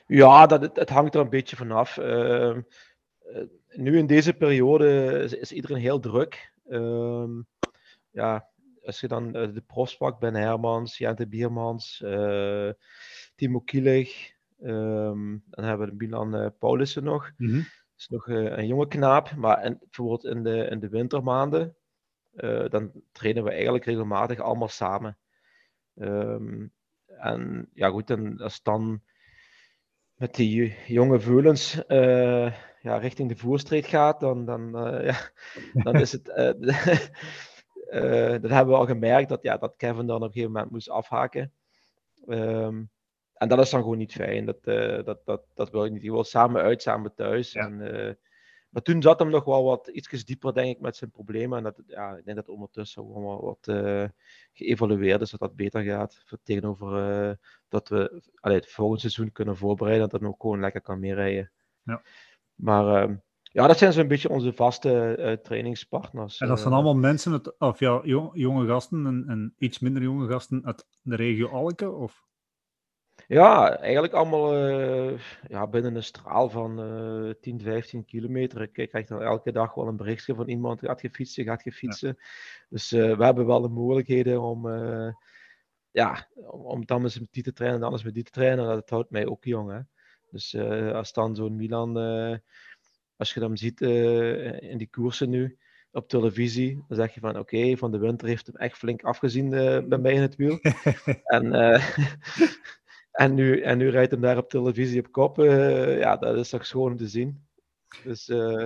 Ja, 0.08 0.46
dat, 0.46 0.62
het, 0.62 0.76
het, 0.76 0.90
hangt 0.90 1.16
er 1.16 1.22
een 1.22 1.30
beetje 1.30 1.56
vanaf. 1.56 1.98
Uh, 1.98 2.58
nu 3.68 3.98
in 3.98 4.08
deze 4.08 4.34
periode 4.34 5.20
is, 5.24 5.34
is 5.34 5.52
iedereen 5.52 5.78
heel 5.78 6.00
druk. 6.00 6.54
Ehm, 6.68 7.42
ja, 8.12 8.50
als 8.84 9.00
je 9.00 9.08
dan 9.08 9.26
uh, 9.26 9.54
de 9.54 9.64
profs 9.68 9.98
pakt, 9.98 10.20
Ben 10.20 10.36
Hermans, 10.36 10.98
Jente 10.98 11.28
Biermans, 11.28 12.02
uh, 12.06 12.70
Timo 13.36 13.60
Kielig, 13.60 14.34
um, 14.62 15.44
dan 15.50 15.66
hebben 15.66 15.88
we 15.88 15.96
Milan 15.96 16.54
Paulussen 16.60 17.04
nog. 17.04 17.32
Mm 17.38 17.48
-hmm. 17.48 17.58
Dat 17.58 18.04
is 18.04 18.08
nog 18.08 18.28
een 18.28 18.68
jonge 18.68 18.88
knaap, 18.88 19.36
maar 19.36 19.66
in, 19.66 19.78
bijvoorbeeld 19.80 20.26
in 20.26 20.44
de, 20.44 20.68
in 20.70 20.80
de 20.80 20.90
wintermaanden, 20.90 21.76
dan 22.70 22.92
trainen 23.12 23.44
we 23.44 23.52
eigenlijk 23.52 23.86
regelmatig 23.86 24.40
allemaal 24.40 24.68
samen. 24.68 25.18
Um, 25.96 26.74
en 27.06 27.70
ja 27.74 27.90
goed, 27.90 28.10
en 28.10 28.38
als 28.40 28.64
dan 28.64 29.02
met 30.16 30.36
die 30.36 30.76
jonge 30.88 31.20
veulens 31.20 31.84
ja, 32.82 32.98
richting 32.98 33.30
de 33.30 33.36
voerstreed 33.36 33.86
gaat, 33.86 34.20
dan, 34.20 34.46
dan, 34.46 34.72
ja, 35.04 35.16
dan 35.84 35.96
is 35.96 36.12
het 36.12 36.28
uh, 37.90 38.30
dat 38.30 38.52
hebben 38.52 38.74
we 38.74 38.80
al 38.80 38.86
gemerkt 38.86 39.30
dat, 39.30 39.44
ja, 39.44 39.58
dat 39.58 39.74
Kevin 39.78 40.08
dan 40.08 40.16
op 40.16 40.22
een 40.22 40.32
gegeven 40.32 40.52
moment 40.52 40.72
moest 40.72 40.90
afhaken. 40.90 41.54
Um, 42.28 42.90
en 43.34 43.48
dat 43.48 43.60
is 43.60 43.70
dan 43.70 43.82
gewoon 43.82 43.98
niet 43.98 44.14
fijn. 44.14 44.46
Dat, 44.46 44.64
dat, 45.06 45.26
dat, 45.26 45.44
dat 45.54 45.70
wil 45.70 45.86
ik 45.86 45.92
niet. 45.92 46.02
Je 46.02 46.12
wil 46.12 46.24
samen 46.24 46.62
uit, 46.62 46.82
samen 46.82 47.14
thuis. 47.16 47.52
Ja. 47.52 47.66
En, 47.66 48.18
maar 48.76 48.84
toen 48.84 49.02
zat 49.02 49.20
hem 49.20 49.30
nog 49.30 49.44
wel 49.44 49.64
wat 49.64 49.88
iets 49.88 50.26
dieper, 50.26 50.54
denk 50.54 50.76
ik, 50.76 50.82
met 50.82 50.96
zijn 50.96 51.12
problemen. 51.12 51.58
En 51.58 51.64
dat, 51.64 51.82
ja, 51.88 52.16
ik 52.16 52.26
denk 52.26 52.38
dat 52.38 52.50
ondertussen 52.50 53.04
gewoon 53.04 53.24
wel 53.24 53.42
wat 53.42 53.76
geëvalueerd 54.54 55.22
is, 55.22 55.30
dat 55.30 55.40
dat 55.40 55.56
beter 55.56 55.84
gaat. 55.84 56.24
Tegenover 56.44 57.38
dat 57.70 57.90
we 57.90 58.22
allee, 58.40 58.58
het 58.58 58.72
volgende 58.72 59.02
seizoen 59.02 59.32
kunnen 59.32 59.58
voorbereiden. 59.58 60.10
Dat 60.10 60.20
hij 60.20 60.30
ook 60.30 60.42
gewoon 60.42 60.60
lekker 60.60 60.82
kan 60.82 61.00
meerijden. 61.00 61.52
Ja. 61.84 62.02
Maar 62.56 63.04
ehm, 63.04 63.16
ja, 63.42 63.68
dat 63.68 63.78
zijn 63.78 63.94
zo'n 63.94 64.08
beetje 64.08 64.30
onze 64.30 64.54
vaste 64.54 65.16
uh, 65.20 65.32
trainingspartners. 65.32 66.38
En 66.38 66.48
dat 66.48 66.60
zijn 66.60 66.70
uh, 66.70 66.76
allemaal 66.76 66.96
mensen, 66.96 67.32
uit, 67.32 67.60
of 67.60 67.80
ja, 67.80 68.02
jong, 68.04 68.30
jonge 68.34 68.68
gasten 68.68 69.06
en, 69.06 69.24
en, 69.28 69.54
iets 69.58 69.80
minder 69.80 70.02
jonge 70.02 70.28
gasten 70.28 70.66
uit 70.66 70.88
de 71.02 71.16
regio 71.16 71.48
Alke? 71.48 71.92
Of? 71.92 72.26
Ja, 73.28 73.78
eigenlijk 73.80 74.14
allemaal 74.14 74.58
uh, 74.58 75.20
ja, 75.48 75.68
binnen 75.68 75.96
een 75.96 76.04
straal 76.04 76.50
van 76.50 77.36
10, 77.42 77.62
15 77.62 78.06
kilometer. 78.06 78.62
Ik 78.62 78.90
krijg 78.90 79.08
dan 79.08 79.22
elke 79.22 79.52
dag 79.52 79.74
wel 79.74 79.88
een 79.88 79.98
berichtje 79.98 80.36
van 80.36 80.50
iemand, 80.50 80.80
gaat 80.80 81.02
je 81.02 81.10
fietsen, 81.10 81.44
gaat 81.44 81.64
je 81.64 81.72
fietsen. 81.72 82.16
Ja. 82.18 82.26
Dus 82.70 82.92
we 82.92 83.24
hebben 83.24 83.46
wel 83.46 83.62
de 83.62 83.70
mogelijkheden 83.70 84.42
om, 84.42 84.70
ja, 85.92 86.28
om, 86.36 86.62
om 86.62 86.86
dan 86.86 87.04
eens 87.04 87.20
met 87.20 87.32
die 87.32 87.44
te 87.44 87.54
trainen 87.54 87.78
en 87.78 87.84
dan 87.84 87.94
eens 87.94 88.04
met 88.04 88.14
die 88.14 88.24
te 88.24 88.32
trainen. 88.32 88.66
Dat 88.66 88.90
houdt 88.90 89.10
mij 89.10 89.26
ook 89.26 89.44
jong. 89.44 89.72
Hè? 89.72 89.80
Dus 90.32 90.56
als 90.94 91.14
dan 91.14 91.36
zo'n 91.36 91.56
Milan 91.56 91.98
als 93.18 93.34
je 93.34 93.40
hem 93.40 93.56
ziet 93.56 93.82
uh, 93.82 94.62
in 94.62 94.78
die 94.78 94.90
koersen 94.90 95.30
nu 95.30 95.58
op 95.92 96.10
televisie, 96.10 96.84
dan 96.88 96.98
zeg 96.98 97.14
je 97.14 97.20
van 97.20 97.30
oké, 97.30 97.40
okay, 97.40 97.78
Van 97.78 97.92
de 97.92 97.98
Winter 97.98 98.28
heeft 98.28 98.48
hem 98.48 98.56
echt 98.56 98.78
flink 98.78 99.04
afgezien 99.04 99.52
uh, 99.52 99.80
bij 99.88 99.98
mij 99.98 100.14
in 100.14 100.22
het 100.22 100.36
wiel. 100.36 100.60
en, 101.36 101.46
uh, 101.46 101.98
En 103.16 103.34
nu, 103.34 103.62
en 103.62 103.78
nu 103.78 103.90
rijdt 103.90 104.12
hem 104.12 104.22
daar 104.22 104.38
op 104.38 104.50
televisie 104.50 105.00
op 105.00 105.12
kop. 105.12 105.40
eh, 105.40 106.00
ja, 106.00 106.18
dat 106.18 106.36
is 106.38 106.50
toch 106.50 106.66
schoon 106.66 106.92
om 106.92 106.98
te 106.98 107.08
zien. 107.08 107.48
Dus, 108.04 108.28
eh, 108.30 108.66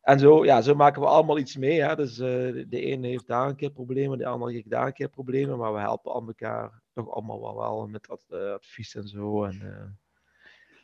en 0.00 0.18
zo, 0.18 0.44
ja, 0.44 0.60
zo 0.62 0.74
maken 0.74 1.00
we 1.02 1.08
allemaal 1.08 1.38
iets 1.38 1.56
mee. 1.56 1.82
Hè? 1.82 1.96
Dus 1.96 2.18
eh, 2.18 2.64
de, 2.68 2.80
ene 2.80 3.06
heeft 3.06 3.26
daar 3.26 3.48
een 3.48 3.56
keer 3.56 3.70
problemen, 3.70 4.18
de 4.18 4.26
andere 4.26 4.52
heeft 4.52 4.70
daar 4.70 4.86
een 4.86 4.92
keer 4.92 5.08
problemen. 5.08 5.58
Maar 5.58 5.72
we 5.72 5.80
helpen 5.80 6.14
aan 6.14 6.26
elkaar 6.26 6.82
toch 6.92 7.10
allemaal 7.10 7.40
wel, 7.40 7.56
wel 7.56 7.88
met 7.88 8.08
eh, 8.28 8.52
advies 8.52 8.94
en 8.94 9.08
zo. 9.08 9.44
En, 9.44 9.58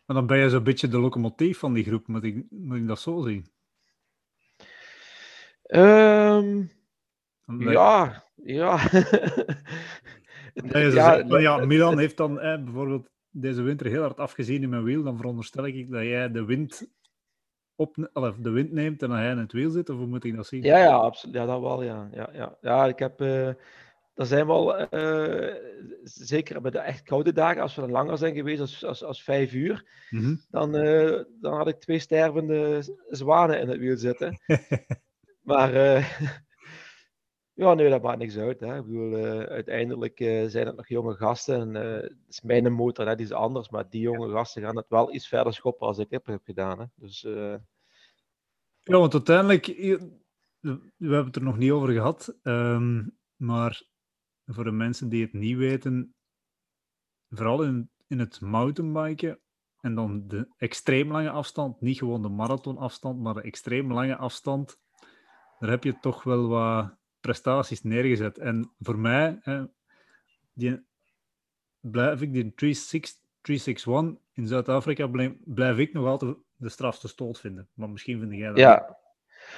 Maar 0.06 0.16
dan 0.16 0.26
ben 0.26 0.38
je 0.38 0.50
zo'n 0.50 0.62
beetje 0.62 0.88
de 0.88 0.98
locomotief 0.98 1.58
van 1.58 1.72
die 1.72 1.84
groep, 1.84 2.06
moet 2.06 2.24
ik, 2.24 2.44
moet 2.50 2.76
ik 2.76 2.86
dat 2.86 3.00
zo 3.00 3.22
zien? 3.22 3.46
ben 7.58 7.70
je- 7.72 7.72
ja, 8.34 8.78
ja. 10.54 11.22
dat 11.22 11.40
Ja, 11.40 11.64
Milan 11.64 11.98
heeft 11.98 12.16
dan 12.16 12.40
eh, 12.40 12.62
bijvoorbeeld 12.64 13.08
deze 13.30 13.62
winter 13.62 13.86
heel 13.86 14.02
hard 14.02 14.18
afgezien 14.20 14.62
in 14.62 14.68
mijn 14.68 14.82
wiel, 14.82 15.02
dan 15.02 15.16
veronderstel 15.16 15.66
ik 15.66 15.90
dat 15.90 16.02
jij 16.02 16.30
de 16.30 16.44
wind, 16.44 16.88
op, 17.74 18.10
of 18.12 18.36
de 18.36 18.50
wind 18.50 18.72
neemt 18.72 19.02
en 19.02 19.08
dat 19.08 19.18
hij 19.18 19.30
in 19.30 19.38
het 19.38 19.52
wiel 19.52 19.70
zit, 19.70 19.88
of 19.90 19.96
hoe 19.96 20.06
moet 20.06 20.24
ik 20.24 20.36
dat 20.36 20.46
zien? 20.46 20.62
Ja, 20.62 20.78
ja, 20.78 20.94
absoluut. 20.96 21.34
Ja, 21.34 21.46
dat 21.46 21.60
wel, 21.60 21.82
ja. 21.82 22.08
Ja, 22.12 22.28
ja. 22.32 22.58
ja 22.60 22.86
ik 22.86 22.98
heb... 22.98 23.20
eh 23.20 23.48
er 24.14 24.26
zijn 24.26 24.46
wel... 24.46 24.76
eh, 24.76 25.54
zeker 26.02 26.60
bij 26.60 26.70
de 26.70 26.78
echt 26.78 27.02
koude 27.02 27.32
dagen, 27.32 27.62
als 27.62 27.74
we 27.74 27.80
dan 27.80 27.90
langer 27.90 28.18
zijn 28.18 28.34
geweest 28.34 28.60
als, 28.60 28.84
als, 28.84 29.04
als 29.04 29.22
vijf 29.22 29.52
uur, 29.52 29.84
Mhm. 30.10 30.34
dan, 30.50 30.76
eh, 30.76 31.20
dan 31.40 31.54
had 31.56 31.68
ik 31.68 31.80
twee 31.80 31.98
stervende 31.98 32.82
zwanen 33.08 33.60
in 33.60 33.68
het 33.68 33.78
wiel 33.78 33.96
zitten. 33.96 34.40
Maar... 35.42 35.72
ja, 37.58 37.74
nee, 37.74 37.90
dat 37.90 38.02
maakt 38.02 38.18
niks 38.18 38.36
uit. 38.36 38.60
Hè. 38.60 38.76
Ik 38.76 38.84
bedoel, 38.84 39.16
eh, 39.16 39.42
uiteindelijk 39.42 40.20
eh, 40.20 40.46
zijn 40.46 40.66
het 40.66 40.76
nog 40.76 40.88
jonge 40.88 41.14
gasten. 41.14 41.60
En, 41.60 41.76
eh, 41.76 42.02
het 42.02 42.16
is 42.28 42.40
mijn 42.40 42.72
motor, 42.72 43.06
hè, 43.06 43.16
die 43.16 43.26
is 43.26 43.32
anders. 43.32 43.68
Maar 43.68 43.90
die 43.90 44.00
jonge 44.00 44.30
gasten 44.30 44.62
gaan 44.62 44.76
het 44.76 44.88
wel 44.88 45.14
iets 45.14 45.28
verder 45.28 45.54
schoppen 45.54 45.86
als 45.86 45.98
ik 45.98 46.10
het 46.10 46.26
heb 46.26 46.44
gedaan. 46.44 46.78
Hè. 46.78 46.84
Dus... 46.94 47.20
Ja, 48.82 48.98
want 48.98 49.12
uiteindelijk, 49.12 49.66
we 49.66 50.80
hebben 50.98 51.24
het 51.24 51.36
er 51.36 51.42
nog 51.42 51.58
niet 51.58 51.70
over 51.70 51.92
gehad, 51.92 52.38
ehm, 52.42 53.06
maar 53.36 53.82
voor 54.44 54.64
de 54.64 54.72
mensen 54.72 55.08
die 55.08 55.24
het 55.24 55.32
niet 55.32 55.56
weten, 55.56 56.14
vooral 57.28 57.62
in, 57.62 57.90
in 58.06 58.18
het 58.18 58.40
mountainbiken 58.40 59.40
en 59.80 59.94
dan 59.94 60.28
de 60.28 60.48
extreem 60.56 61.12
lange 61.12 61.30
afstand, 61.30 61.80
niet 61.80 61.98
gewoon 61.98 62.22
de 62.22 62.28
marathonafstand, 62.28 63.20
maar 63.20 63.34
de 63.34 63.42
extreem 63.42 63.92
lange 63.92 64.16
afstand, 64.16 64.80
daar 65.58 65.70
heb 65.70 65.84
je 65.84 65.98
toch 66.00 66.22
wel 66.22 66.48
wat 66.48 66.98
prestaties 67.28 67.82
neergezet. 67.82 68.38
En 68.38 68.70
voor 68.80 68.98
mij, 68.98 69.38
hè, 69.42 69.64
die, 70.52 70.84
blijf 71.80 72.20
ik 72.20 72.32
die 72.32 72.52
36 72.74 73.26
361 73.40 74.22
in 74.32 74.46
Zuid-Afrika, 74.46 75.06
blijf, 75.06 75.32
blijf 75.44 75.78
ik 75.78 75.92
nog 75.92 76.06
altijd 76.06 76.36
de 76.56 76.68
strafste 76.68 77.08
stoot 77.08 77.40
vinden. 77.40 77.68
Maar 77.74 77.90
misschien 77.90 78.20
vind 78.20 78.34
jij 78.34 78.48
dat. 78.48 78.58
Ja. 78.58 78.96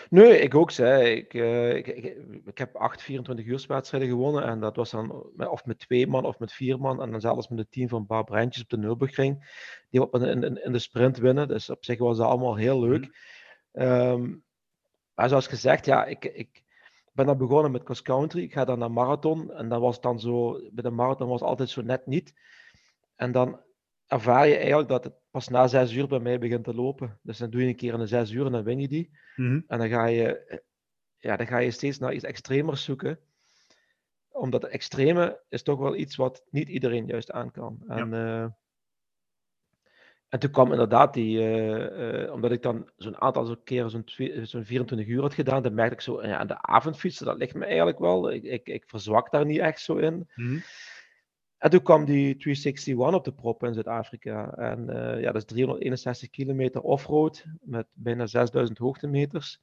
Nee, 0.08 0.38
ik 0.38 0.54
ook. 0.54 0.70
Zei. 0.70 1.14
Ik, 1.14 1.34
eh, 1.34 1.76
ik, 1.76 1.86
ik, 1.86 2.16
ik 2.44 2.58
heb 2.58 2.76
acht 2.76 3.02
24 3.02 3.46
uur 3.46 3.64
wedstrijden 3.68 4.08
gewonnen. 4.08 4.44
En 4.44 4.60
dat 4.60 4.76
was 4.76 4.90
dan 4.90 5.30
met, 5.36 5.48
of 5.48 5.64
met 5.64 5.78
twee 5.78 6.06
man 6.06 6.24
of 6.24 6.38
met 6.38 6.52
vier 6.52 6.78
man. 6.80 7.02
En 7.02 7.10
dan 7.10 7.20
zelfs 7.20 7.48
met 7.48 7.58
het 7.58 7.72
team 7.72 7.88
van 7.88 8.06
Bar 8.06 8.24
Brandjes 8.24 8.62
op 8.62 8.70
de 8.70 8.78
Nürburgring. 8.78 9.58
Die 9.90 10.02
op 10.02 10.14
in, 10.14 10.42
in, 10.42 10.64
in 10.64 10.72
de 10.72 10.78
sprint 10.78 11.18
winnen. 11.18 11.48
Dus 11.48 11.70
op 11.70 11.84
zich 11.84 11.98
was 11.98 12.16
dat 12.16 12.26
allemaal 12.26 12.56
heel 12.56 12.80
leuk. 12.80 13.18
Ehm, 13.72 14.34
maar 15.14 15.28
zoals 15.28 15.46
gezegd, 15.46 15.86
ja, 15.86 16.04
ik, 16.04 16.24
ik 16.24 16.62
ben 17.24 17.28
dan 17.28 17.46
begonnen 17.46 17.72
met 17.72 17.82
cross 17.82 18.02
country. 18.02 18.42
Ik 18.42 18.52
ga 18.52 18.64
dan 18.64 18.78
naar 18.78 18.90
marathon. 18.90 19.52
En 19.52 19.68
dat 19.68 19.80
was 19.80 20.00
dan 20.00 20.20
zo, 20.20 20.52
bij 20.72 20.82
de 20.82 20.90
marathon 20.90 21.28
was 21.28 21.40
het 21.40 21.48
altijd 21.48 21.68
zo 21.68 21.82
net 21.82 22.06
niet. 22.06 22.34
En 23.16 23.32
dan 23.32 23.60
ervaar 24.06 24.46
je 24.46 24.56
eigenlijk 24.56 24.88
dat 24.88 25.04
het 25.04 25.14
pas 25.30 25.48
na 25.48 25.66
zes 25.66 25.92
uur 25.92 26.06
bij 26.06 26.20
mij 26.20 26.38
begint 26.38 26.64
te 26.64 26.74
lopen. 26.74 27.18
Dus 27.22 27.38
dan 27.38 27.50
doe 27.50 27.60
je 27.60 27.68
een 27.68 27.76
keer 27.76 27.92
in 27.92 27.98
de 27.98 28.06
zes 28.06 28.30
uur 28.30 28.46
en 28.46 28.52
dan 28.52 28.62
win 28.62 28.80
je 28.80 28.88
die. 28.88 29.10
Mhm. 29.36 29.60
En 29.66 29.78
dan 29.78 29.88
ga 29.88 30.06
je, 30.06 30.62
ja, 31.18 31.36
dan 31.36 31.46
ga 31.46 31.58
je 31.58 31.70
steeds 31.70 31.98
naar 31.98 32.14
iets 32.14 32.24
extremers 32.24 32.84
zoeken. 32.84 33.18
Omdat 34.28 34.62
het 34.62 34.70
extreme 34.70 35.40
is 35.48 35.62
toch 35.62 35.78
wel 35.78 35.96
iets 35.96 36.16
wat 36.16 36.44
niet 36.50 36.68
iedereen 36.68 37.06
juist 37.06 37.30
aan 37.30 37.50
kan. 37.50 37.82
En, 37.86 38.14
eh, 38.14 38.46
en 40.30 40.38
toen 40.38 40.50
kwam 40.50 40.72
inderdaad 40.72 41.14
die, 41.14 41.38
eh, 41.38 42.22
eh, 42.22 42.32
omdat 42.32 42.52
ik 42.52 42.62
dan 42.62 42.90
zo'n 42.96 43.20
aantal 43.20 43.44
zo 43.44 43.56
keren 43.64 43.90
zo'n 43.90 44.04
zo'n 44.42 44.64
24 44.64 45.06
uur 45.06 45.20
had 45.20 45.34
gedaan, 45.34 45.62
dan 45.62 45.74
merkte 45.74 45.94
ik 45.94 46.00
zo, 46.00 46.22
ja, 46.22 46.38
aan 46.38 46.46
de 46.46 46.62
avondfietsen, 46.62 47.26
dat 47.26 47.38
ligt 47.38 47.54
me 47.54 47.64
eigenlijk 47.64 47.98
wel. 47.98 48.32
Ik, 48.32 48.42
ik, 48.42 48.68
ik 48.68 48.84
verzwak 48.86 49.30
daar 49.30 49.44
niet 49.44 49.58
echt 49.58 49.80
zo 49.80 49.96
in. 49.96 50.28
Mhm. 50.34 50.58
En 51.60 51.70
toen 51.70 51.82
kwam 51.82 52.04
die 52.04 52.36
361 52.36 53.14
op 53.14 53.24
de 53.24 53.32
prop 53.32 53.64
in 53.64 53.74
Zuid-Afrika. 53.74 54.52
En 54.52 54.88
eh, 54.88 55.20
ja, 55.20 55.32
dat 55.32 55.42
is 55.42 55.44
361 55.44 56.30
kilometer 56.30 56.80
offroad 56.80 57.44
met 57.60 57.86
bijna 57.92 58.26
6000 58.26 58.78
hoogtemeters. 58.78 59.60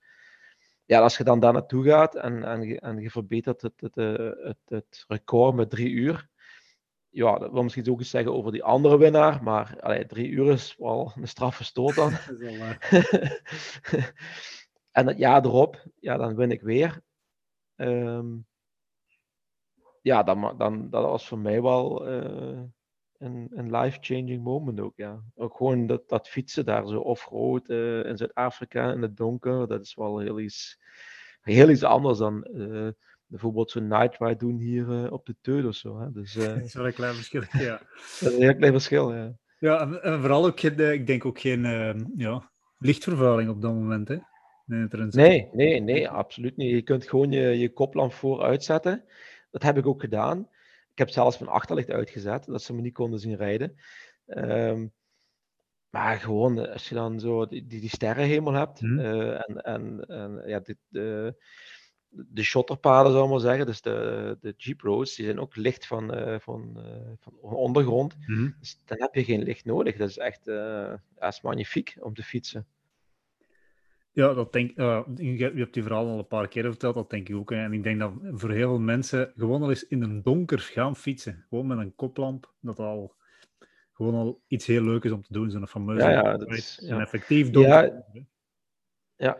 Ja, 0.86 0.99
als 0.99 1.17
je 1.17 1.23
dan 1.23 1.39
daar 1.39 1.53
naartoe 1.53 1.84
gaat 1.84 2.15
en, 2.15 2.43
en, 2.43 2.62
je, 2.62 2.80
en 2.80 2.99
je 2.99 3.10
verbetert 3.10 3.62
het, 3.62 3.82
het, 3.82 3.97
eh, 3.97 4.30
het, 4.43 4.58
het 4.65 5.06
record 5.08 5.56
met 5.56 5.69
drie 5.69 5.89
uur. 5.89 6.30
Ja, 7.17 7.38
dat 7.38 7.51
wil 7.51 7.63
misschien 7.63 7.89
ook 7.89 7.99
iets 7.99 8.10
zeggen 8.10 8.34
over 8.34 8.51
die 8.51 8.63
andere 8.63 8.97
winnaar, 8.97 9.43
maar 9.43 9.77
allee, 9.80 10.06
drie 10.06 10.30
uur 10.30 10.51
is 10.51 10.75
wel 10.77 11.12
een 11.15 11.27
straffe 11.27 11.63
stoot 11.63 11.95
dan. 11.95 12.12
En 14.91 15.08
het 15.08 15.17
jaar 15.17 15.45
erop, 15.45 15.86
ja, 15.99 16.17
dan 16.17 16.36
win 16.36 16.51
ik 16.51 16.62
weer. 16.62 17.01
Ehm, 17.75 18.38
ja, 20.01 20.23
dan, 20.23 20.58
dan, 20.58 20.89
dat 20.89 21.03
was 21.03 21.27
voor 21.27 21.39
mij 21.39 21.62
wel 21.62 22.08
eh, 22.08 22.62
een, 23.17 23.47
een 23.51 23.71
life-changing 23.77 24.43
moment 24.43 24.80
ook, 24.80 24.93
ja. 24.95 25.23
Ook 25.36 25.58
gewoon 25.58 25.88
dat, 25.88 26.10
dat 26.10 26.30
fietsen 26.30 26.65
daar 26.65 26.88
zo 26.88 26.99
off-road 26.99 27.69
eh, 27.69 28.06
in 28.06 28.17
Zuid-Afrika 28.17 28.91
in 28.91 29.01
het 29.01 29.17
donker, 29.17 29.67
dat 29.67 29.82
is 29.82 29.95
wel 29.95 30.19
heel 30.19 30.39
iets, 30.39 30.80
heel 31.41 31.69
iets 31.69 31.84
anders 31.84 32.17
dan 32.17 32.43
eh, 32.43 32.89
bijvoorbeeld 33.28 33.72
zo'n 33.72 33.88
night 33.88 34.18
ride 34.18 34.36
doen 34.36 34.58
hier 34.58 35.04
eh, 35.04 35.12
op 35.12 35.26
de 35.26 35.36
Teut 35.42 35.66
of 35.66 35.76
zo. 35.76 36.00
Hè. 36.00 36.12
Dus 36.12 36.36
eh, 36.36 36.46
Dat 36.56 36.63
is 36.63 36.74
wel 36.74 36.86
een 36.86 36.94
klein 36.94 37.13
verschil, 37.16 37.42
ja. 37.52 37.78
dat 38.20 38.32
is 38.32 38.36
een 38.36 38.42
heel 38.42 38.56
klein 38.56 38.72
verschil, 38.72 39.13
ja. 39.13 39.38
Ja, 39.60 39.82
en, 39.82 40.04
en 40.04 40.20
vooral 40.20 40.46
ook, 40.46 40.60
geen, 40.60 40.80
eh, 40.80 40.92
ik 40.92 41.08
denk 41.08 41.26
ook 41.26 41.40
geen 41.40 41.66
eh, 41.66 41.94
ja, 42.16 42.52
lichtvervuiling 42.78 43.50
op 43.50 43.62
dat 43.62 43.74
moment, 43.74 44.08
hè. 44.08 44.18
Nee, 44.66 45.50
Nee, 45.52 45.80
nee, 45.82 46.10
absoluut 46.10 46.58
niet. 46.58 46.72
Je 46.72 46.82
kunt 46.82 47.10
gewoon 47.10 47.32
je, 47.32 47.42
je 47.42 47.74
koplamp 47.74 48.13
vooruit 48.13 48.63
zetten. 48.63 49.04
Dat 49.52 49.63
heb 49.63 49.78
ik 49.78 49.86
ook 49.86 50.02
gedaan. 50.02 50.40
Ik 50.92 50.98
heb 50.98 51.10
zelfs 51.10 51.38
mijn 51.38 51.52
achterlicht 51.52 51.90
uitgezet, 51.90 52.46
dat 52.46 52.62
ze 52.62 52.74
me 52.74 52.82
niet 52.82 52.94
konden 52.94 53.20
zien 53.20 53.36
rijden. 53.36 53.76
Ehm, 54.26 54.88
maar 55.90 56.18
gewoon, 56.18 56.72
als 56.72 56.90
je 56.90 56.96
dan 56.96 57.20
zo 57.20 57.46
die, 57.46 57.68
die, 57.68 57.90
sterrenhemel 57.90 58.54
hebt 58.54 58.82
Mhm. 58.82 59.00
en, 59.00 59.62
en, 59.62 60.06
en 60.08 60.44
ja, 60.46 60.62
de, 60.90 61.36
de 62.30 62.43
shotterpaden, 62.43 63.12
zou 63.12 63.23
ik 63.23 63.30
maar 63.32 63.39
zeggen, 63.39 63.65
dus 63.65 63.82
de, 63.82 64.38
de 64.41 64.53
Jeep 64.58 64.82
Roads, 64.82 65.15
die 65.15 65.25
zijn 65.25 65.39
ook 65.39 65.56
licht 65.56 65.88
van, 65.88 66.13
eh, 66.13 66.39
van, 66.39 66.71
eh, 66.77 67.12
van 67.19 67.34
ondergrond. 67.39 68.15
Mhm. 68.27 68.49
Dus 68.60 68.82
dan 68.86 68.97
heb 69.01 69.15
je 69.15 69.23
geen 69.23 69.43
licht 69.43 69.65
nodig. 69.65 69.97
Dat 69.97 70.10
is 70.10 70.17
echt 70.17 70.47
eh, 70.47 70.56
ja, 71.19 71.27
is 71.27 71.41
magnifiek 71.41 71.97
om 71.99 72.13
te 72.13 72.23
fietsen. 72.23 72.65
Ja, 74.12 74.34
dat 74.34 74.53
denk 74.53 74.77
eh, 74.77 75.01
je, 75.15 75.36
je 75.38 75.43
hebt 75.53 75.73
die 75.73 75.84
verhaal 75.84 76.08
al 76.08 76.17
een 76.17 76.27
paar 76.27 76.47
keer 76.47 76.63
verteld, 76.63 76.95
dat 76.95 77.10
denk 77.10 77.30
ik 77.30 77.36
ook. 77.36 77.51
En 77.51 77.73
ik 77.73 77.84
denk 77.84 77.99
dat 77.99 78.12
voor 78.32 78.51
heel 78.51 78.67
veel 78.69 78.80
mensen 78.80 79.32
gewoon 79.36 79.62
al 79.62 79.69
eens 79.69 79.88
in 79.88 80.01
een 80.01 80.21
donker 80.23 80.60
gaan 80.60 80.95
fietsen, 80.95 81.45
gewoon 81.49 81.67
met 81.67 81.77
een 81.77 81.95
koplamp, 81.95 82.53
dat 82.62 82.80
al 82.80 83.15
gewoon 83.93 84.13
al 84.13 84.41
iets 84.47 84.65
heel 84.65 84.84
leuk 84.84 85.03
is 85.03 85.12
om 85.12 85.21
te 85.21 85.34
doen, 85.34 85.51
zo'n 85.51 85.67
fameuze 85.67 86.10
Ja, 86.10 86.12
ja, 86.12 86.45
is- 86.45 86.80
ja. 86.84 86.99
effectief 86.99 87.49
donker. 87.49 87.84
Ja, 88.13 88.23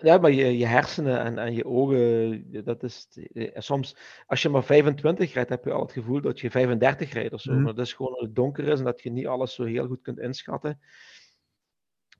ja 0.02 0.18
maar 0.18 0.32
je, 0.32 0.58
je 0.58 0.66
hersenen 0.66 1.20
en, 1.20 1.38
en 1.38 1.54
je 1.54 1.66
ogen, 1.66 2.64
dat 2.64 2.84
is. 2.84 3.08
eh, 3.34 3.52
Soms, 3.62 3.98
als 4.26 4.42
je 4.42 4.50
maar 4.50 4.64
25 4.64 5.34
rijdt, 5.34 5.50
heb 5.50 5.64
je 5.64 5.72
al 5.72 5.82
het 5.82 5.92
gevoel 5.92 6.22
dat 6.22 6.40
je 6.40 6.52
35 6.52 7.14
rijdt 7.14 7.34
of 7.34 7.42
zo. 7.42 7.52
Mhm. 7.54 7.64
Maar 7.64 7.76
dat 7.76 7.86
is 7.86 7.94
gewoon 7.94 8.12
dat 8.12 8.22
het 8.22 8.36
donker 8.36 8.68
is 8.68 8.80
en 8.80 8.86
dat 8.86 9.02
je 9.02 9.12
niet 9.12 9.28
alles 9.28 9.54
zo 9.56 9.64
heel 9.64 9.88
goed 9.88 10.02
kunt 10.02 10.20
inschatten. 10.20 10.80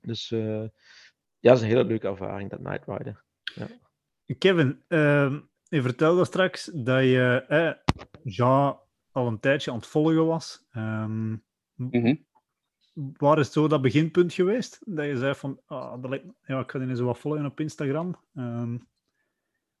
Dus 0.00 0.30
eh, 0.30 0.62
ja, 1.38 1.50
dat 1.50 1.56
is 1.56 1.62
een 1.62 1.68
hele 1.68 1.84
leuke 1.84 2.08
ervaring, 2.08 2.50
dat 2.50 2.60
night 2.60 2.84
ridden. 2.86 3.22
Kevin, 4.38 4.82
ehm, 4.88 5.40
je 5.62 5.82
vertelde 5.82 6.24
straks 6.24 6.64
dat 6.74 7.02
je 7.02 7.44
eh, 7.48 7.72
Jean 8.22 8.78
al 9.12 9.26
een 9.26 9.40
tijdje 9.40 9.70
aan 9.70 9.76
het 9.76 9.86
volgen 9.86 10.26
was. 10.26 10.66
Ehm, 10.70 11.36
Mhm. 11.74 12.14
Waar 13.16 13.38
is 13.38 13.52
zo 13.52 13.68
dat 13.68 13.82
beginpunt 13.82 14.32
geweest? 14.32 14.78
Dat 14.84 15.04
je 15.04 15.16
zei 15.16 15.34
van, 15.34 15.60
ah, 15.66 16.02
dat 16.02 16.10
lijkt 16.10 16.26
ja, 16.46 16.60
ik 16.60 16.70
ga 16.70 16.78
die 16.78 16.88
eens 16.88 17.00
wat 17.00 17.18
volgen 17.18 17.46
op 17.46 17.60
Instagram. 17.60 18.16
Ehm, 18.34 18.78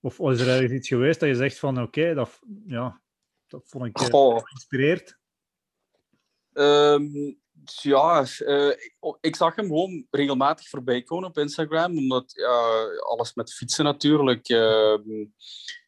of 0.00 0.18
is 0.20 0.40
er 0.40 0.48
ergens 0.48 0.72
iets 0.72 0.88
geweest 0.88 1.20
dat 1.20 1.28
je 1.28 1.34
zegt 1.34 1.58
van, 1.58 1.82
oké, 1.82 2.14
dat, 2.14 2.40
ja, 2.66 3.00
dat 3.46 3.62
vond 3.66 3.84
ik 3.84 3.98
eh, 4.00 4.06
Goh, 4.06 4.42
geïnspireerd. 4.42 5.18
Ehm, 6.52 7.32
ja, 7.64 8.26
eh, 8.38 8.68
ik, 8.68 8.96
ik 9.20 9.36
zag 9.36 9.54
hem 9.54 9.66
gewoon 9.66 10.06
regelmatig 10.10 10.68
voorbij 10.68 11.02
komen 11.02 11.28
op 11.28 11.38
Instagram, 11.38 11.98
omdat 11.98 12.34
alles 13.08 13.34
met 13.34 13.54
fietsen 13.54 13.84
natuurlijk. 13.84 14.48
ehm, 14.48 15.26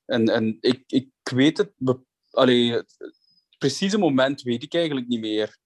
en 0.06 0.28
en 0.28 0.56
ik, 0.60 0.82
ik 0.86 1.10
weet 1.34 1.58
het, 1.58 1.72
allee, 2.30 2.72
het 2.72 2.96
precieze 3.58 3.98
moment 3.98 4.42
weet 4.42 4.62
ik 4.62 4.74
eigenlijk 4.74 5.06
niet 5.06 5.20
meer. 5.20 5.58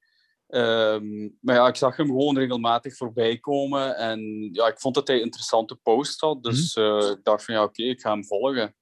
Ehm, 0.46 1.28
maar 1.40 1.54
ja, 1.54 1.66
ik 1.66 1.76
zag 1.76 1.96
hem 1.96 2.06
gewoon 2.06 2.38
regelmatig 2.38 2.96
voorbij 2.96 3.38
komen. 3.38 3.96
En 3.96 4.48
ja, 4.52 4.66
ik 4.66 4.80
vond 4.80 4.94
dat 4.94 5.06
hij 5.06 5.16
een 5.16 5.22
interessante 5.22 5.74
post 5.74 6.20
had. 6.20 6.42
Dus 6.42 6.76
uh, 6.76 7.10
ik 7.10 7.20
dacht 7.22 7.44
van 7.44 7.54
ja, 7.54 7.62
oké, 7.62 7.82
ik 7.82 8.00
ga 8.00 8.10
hem 8.10 8.24
volgen. 8.24 8.74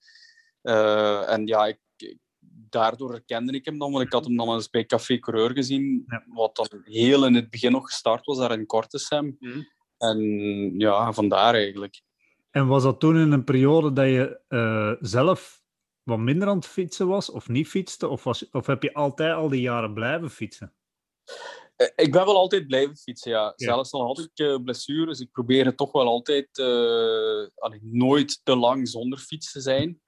Uh, 0.63 1.31
en 1.31 1.47
ja, 1.47 1.67
ik, 1.67 1.79
daardoor 2.73 3.11
herkende 3.11 3.53
ik 3.53 3.65
hem 3.65 3.79
dan, 3.79 3.93
want 3.93 4.05
ik 4.05 4.13
had 4.13 4.25
hem 4.25 4.37
dan 4.37 4.55
eens 4.55 4.71
bij 4.71 4.87
Café 4.87 5.19
Coureur 5.19 5.51
gezien, 5.51 6.05
ja. 6.07 6.25
wat 6.27 6.57
dan 6.57 6.83
heel 6.85 7.27
in 7.27 7.35
het 7.35 7.51
begin 7.51 7.73
nog 7.73 7.87
gestart 7.87 8.27
was, 8.27 8.39
daar 8.39 8.53
in 8.53 8.67
Kortesem. 8.67 9.37
Mm. 9.39 9.69
En 9.99 10.19
ja, 10.79 11.13
vandaar 11.13 11.55
eigenlijk. 11.55 12.03
En 12.51 12.67
was 12.67 12.83
dat 12.83 13.01
toen 13.01 13.17
in 13.17 13.33
een 13.33 13.45
periode 13.45 13.93
dat 13.93 14.07
je 14.07 14.41
uh, 14.49 14.93
zelf 15.01 15.63
wat 16.03 16.19
minder 16.19 16.49
aan 16.49 16.57
het 16.57 16.67
fietsen 16.67 17.07
was, 17.07 17.31
of 17.31 17.49
niet 17.49 17.69
fietste? 17.69 18.09
Of, 18.09 18.25
was, 18.25 18.51
of 18.51 18.67
heb 18.67 18.83
je 18.83 18.95
altijd 18.95 19.35
al 19.35 19.49
die 19.49 19.61
jaren 19.61 19.95
blijven 19.95 20.31
fietsen? 20.31 20.73
Ik 21.97 22.13
ben 22.13 22.25
wel 22.25 22.37
altijd 22.37 22.67
blijven 22.67 22.97
fietsen, 22.97 23.31
ja. 23.31 23.43
ja. 23.45 23.53
Zelfs 23.57 23.93
al 23.93 24.07
had 24.07 24.19
ik 24.19 24.39
uh, 24.47 24.57
blessures, 24.63 25.21
ik 25.21 25.31
probeer 25.31 25.65
het 25.65 25.77
toch 25.77 25.93
wel 25.93 26.07
altijd 26.07 26.59
uh, 26.59 27.47
allee, 27.55 27.81
nooit 27.83 28.41
te 28.43 28.57
lang 28.57 28.89
zonder 28.89 29.19
fiets 29.19 29.53
te 29.53 29.61
zijn. 29.61 30.01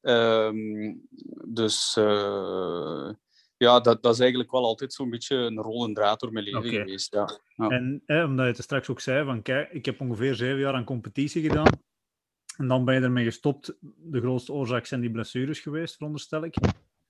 Um, 0.00 1.08
dus 1.46 1.96
uh, 1.96 3.10
ja, 3.56 3.80
dat, 3.80 4.02
dat 4.02 4.14
is 4.14 4.20
eigenlijk 4.20 4.50
wel 4.50 4.64
altijd 4.64 4.92
zo'n 4.92 5.10
beetje 5.10 5.36
een 5.36 5.58
rol 5.58 5.92
draad 5.92 6.20
door 6.20 6.32
mijn 6.32 6.44
leven 6.44 6.58
okay. 6.58 6.70
geweest. 6.70 7.12
Ja. 7.12 7.40
ja. 7.54 7.68
En 7.68 8.02
eh, 8.06 8.24
omdat 8.24 8.46
je 8.46 8.52
het 8.52 8.62
straks 8.62 8.88
ook 8.88 9.00
zei, 9.00 9.24
van 9.24 9.42
kijk, 9.42 9.72
ik 9.72 9.84
heb 9.84 10.00
ongeveer 10.00 10.34
zeven 10.34 10.58
jaar 10.58 10.74
aan 10.74 10.84
competitie 10.84 11.42
gedaan. 11.42 11.80
En 12.56 12.68
dan 12.68 12.84
ben 12.84 12.94
je 12.94 13.00
ermee 13.00 13.24
gestopt. 13.24 13.76
De 13.96 14.20
grootste 14.20 14.52
oorzaak 14.52 14.86
zijn 14.86 15.00
die 15.00 15.10
blessures 15.10 15.60
geweest, 15.60 15.96
veronderstel 15.96 16.44
ik. 16.44 16.54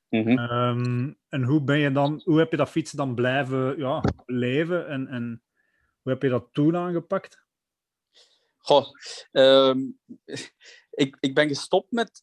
Mm 0.08 0.22
-hmm. 0.22 0.38
um, 0.38 1.18
en 1.28 1.42
hoe 1.42 1.62
ben 1.62 1.78
je 1.78 1.92
dan, 1.92 2.20
hoe 2.24 2.38
heb 2.38 2.50
je 2.50 2.56
dat 2.56 2.70
fietsen 2.70 2.96
dan 2.96 3.14
blijven 3.14 3.78
ja, 3.78 4.04
leven 4.26 4.88
en, 4.88 5.06
en 5.06 5.42
hoe 6.02 6.12
heb 6.12 6.22
je 6.22 6.28
dat 6.28 6.48
toen 6.52 6.76
aangepakt? 6.76 7.46
Goh, 8.58 8.86
um, 9.32 9.98
ik, 10.90 11.16
ik 11.20 11.34
ben 11.34 11.48
gestopt 11.48 11.92
met. 11.92 12.22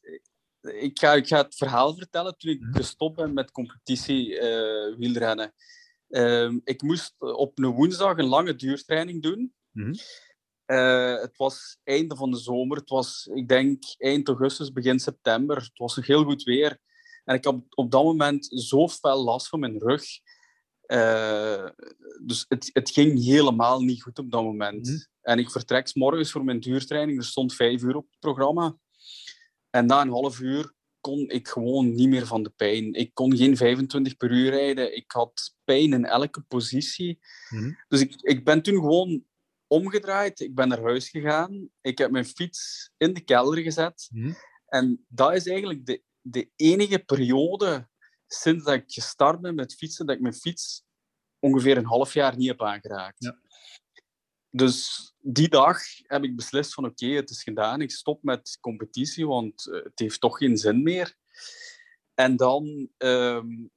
Ik 0.62 1.00
ga, 1.00 1.14
ik 1.14 1.28
ga 1.28 1.38
het 1.38 1.56
verhaal 1.56 1.96
vertellen 1.96 2.38
toen 2.38 2.52
ik 2.52 2.68
gestopt 2.72 3.16
ben 3.16 3.34
met 3.34 3.52
competitie 3.52 4.30
uh, 4.30 4.98
wielrennen. 4.98 5.54
Um, 6.10 6.62
ik 6.64 6.82
moest 6.82 7.16
op 7.18 7.60
een 7.60 7.72
woensdag 7.72 8.18
een 8.18 8.26
lange 8.26 8.56
duurtraining 8.56 9.22
doen. 9.22 9.54
Mm 9.72 9.84
-hmm. 9.84 9.94
uh, 10.66 11.22
het 11.22 11.38
was 11.38 11.78
einde 11.84 12.16
van 12.16 12.32
de 12.32 12.38
zomer. 12.38 12.78
Het 12.78 12.90
was, 12.90 13.30
ik 13.34 13.48
denk, 13.48 13.84
eind 13.98 14.28
augustus, 14.28 14.72
begin 14.72 15.00
september. 15.00 15.58
Het 15.58 15.78
was 15.78 15.96
nog 15.96 16.08
heel 16.08 16.24
goed 16.24 16.44
weer. 16.44 16.80
En 17.26 17.36
ik 17.36 17.46
had 17.46 17.62
op 17.70 17.92
dat 17.92 18.04
moment 18.04 18.46
zo 18.46 18.88
fel 18.88 19.24
last 19.24 19.48
van 19.48 19.60
mijn 19.60 19.80
rug. 19.80 20.04
Uh, 20.88 21.70
dus 22.22 22.46
het, 22.48 22.70
het 22.74 22.90
ging 22.90 23.24
helemaal 23.24 23.82
niet 23.82 24.02
goed 24.02 24.20
op 24.20 24.32
dat 24.32 24.44
moment. 24.44 24.88
Mm. 24.88 25.06
En 25.22 25.40
ik 25.40 25.52
vertrek 25.52 25.88
's 25.88 25.94
morgens 25.94 26.32
voor 26.32 26.44
mijn 26.44 26.60
duurtraining. 26.60 27.18
Er 27.18 27.26
stond 27.26 27.56
vijf 27.56 27.82
uur 27.82 27.96
op 27.96 28.08
het 28.10 28.20
programma. 28.20 28.78
En 29.70 29.86
na 29.86 30.02
een 30.02 30.10
half 30.10 30.40
uur 30.40 30.74
kon 31.00 31.30
ik 31.30 31.48
gewoon 31.48 31.94
niet 31.94 32.10
meer 32.10 32.26
van 32.26 32.44
de 32.44 32.50
pijn. 32.50 32.94
Ik 32.94 33.14
kon 33.14 33.38
geen 33.38 33.58
25 33.58 34.18
per 34.18 34.32
uur 34.32 34.50
rijden. 34.50 34.96
Ik 34.96 35.12
had 35.12 35.56
pijn 35.64 35.94
in 35.94 36.06
elke 36.06 36.42
positie. 36.42 37.20
Mm. 37.50 37.78
Dus 37.88 38.00
ik, 38.00 38.16
ik 38.22 38.46
ben 38.46 38.62
toen 38.62 38.76
gewoon 38.76 39.24
omgedraaid. 39.68 40.40
Ik 40.40 40.56
ben 40.56 40.68
naar 40.68 40.82
huis 40.82 41.10
gegaan. 41.10 41.70
Ik 41.82 41.98
heb 41.98 42.12
mijn 42.12 42.26
fiets 42.26 42.92
in 42.98 43.14
de 43.14 43.22
kelder 43.22 43.64
gezet. 43.64 44.10
Mm. 44.12 44.36
En 44.66 45.06
dat 45.08 45.34
is 45.34 45.48
eigenlijk 45.48 45.86
de 45.86 46.04
de 46.28 46.50
enige 46.56 47.00
periode 47.00 47.88
sinds 48.28 48.64
dat 48.64 48.74
ik 48.74 48.84
gestart 48.88 49.42
ben 49.42 49.56
met 49.56 49.76
fietsen, 49.76 50.06
dat 50.06 50.16
ik 50.16 50.22
mijn 50.22 50.34
fiets 50.34 50.84
ongeveer 51.40 51.78
een 51.78 51.86
half 51.86 52.14
jaar 52.14 52.38
niet 52.38 52.48
heb 52.48 52.62
aangeraakt. 52.62 53.24
Ja. 53.24 53.40
Dus 54.50 55.14
die 55.20 55.50
dag 55.50 55.80
heb 56.04 56.24
ik 56.24 56.36
beslist 56.36 56.74
van 56.74 56.86
oké, 56.86 57.06
okay, 57.06 57.16
het 57.16 57.30
is 57.30 57.44
gedaan, 57.44 57.82
ik 57.82 57.92
stop 57.92 58.24
met 58.24 58.58
competitie, 58.62 59.28
want 59.28 59.68
eh, 59.68 59.84
het 59.84 60.00
heeft 60.00 60.20
toch 60.20 60.38
geen 60.38 60.58
zin 60.58 60.84
meer. 60.84 61.16
En 62.14 62.36
dan, 62.36 62.90
um, 62.98 63.70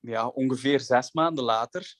ja, 0.00 0.28
ongeveer 0.28 0.80
zes 0.80 1.12
maanden 1.12 1.44
later, 1.44 1.96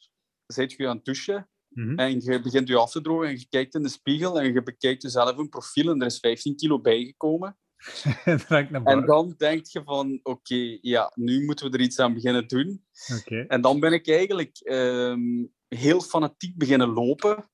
zit 0.46 0.72
je 0.72 0.88
aan 0.88 0.96
het 0.96 1.05
douchen 1.05 1.48
mm 1.68 1.88
-hmm. 1.88 1.98
en 1.98 2.20
je 2.20 2.40
begint 2.40 2.68
je 2.68 2.77
af 2.77 2.90
te 2.90 3.01
drogen 3.01 3.29
en 3.29 3.38
je 3.38 3.48
kijkt 3.48 3.74
in 3.74 3.83
de 3.83 3.88
spiegel 3.88 4.40
en 4.40 4.53
je 4.53 4.62
bekijkt 4.62 5.03
jezelf 5.03 5.37
een 5.37 5.48
profiel 5.48 5.90
en 5.90 6.01
er 6.01 6.07
is 6.07 6.18
15 6.18 6.57
kilo 6.57 6.81
bijgekomen. 6.81 7.59
en 8.85 9.07
dan 9.07 9.35
denk 9.37 9.67
je 9.67 9.83
van, 9.85 10.21
oké, 10.23 10.31
okay, 10.31 10.79
ja, 10.83 11.12
nu 11.14 11.45
moeten 11.45 11.71
we 11.71 11.77
er 11.77 11.85
iets 11.85 11.99
aan 11.99 12.14
beginnen 12.14 12.49
doen. 12.49 12.85
Okay. 13.21 13.47
En 13.47 13.61
dan 13.61 13.81
ben 13.81 13.93
ik 13.93 14.09
eigenlijk 14.09 14.61
um, 14.64 15.53
heel 15.69 16.01
fanatiek 16.01 16.57
beginnen 16.57 16.88
lopen, 16.88 17.51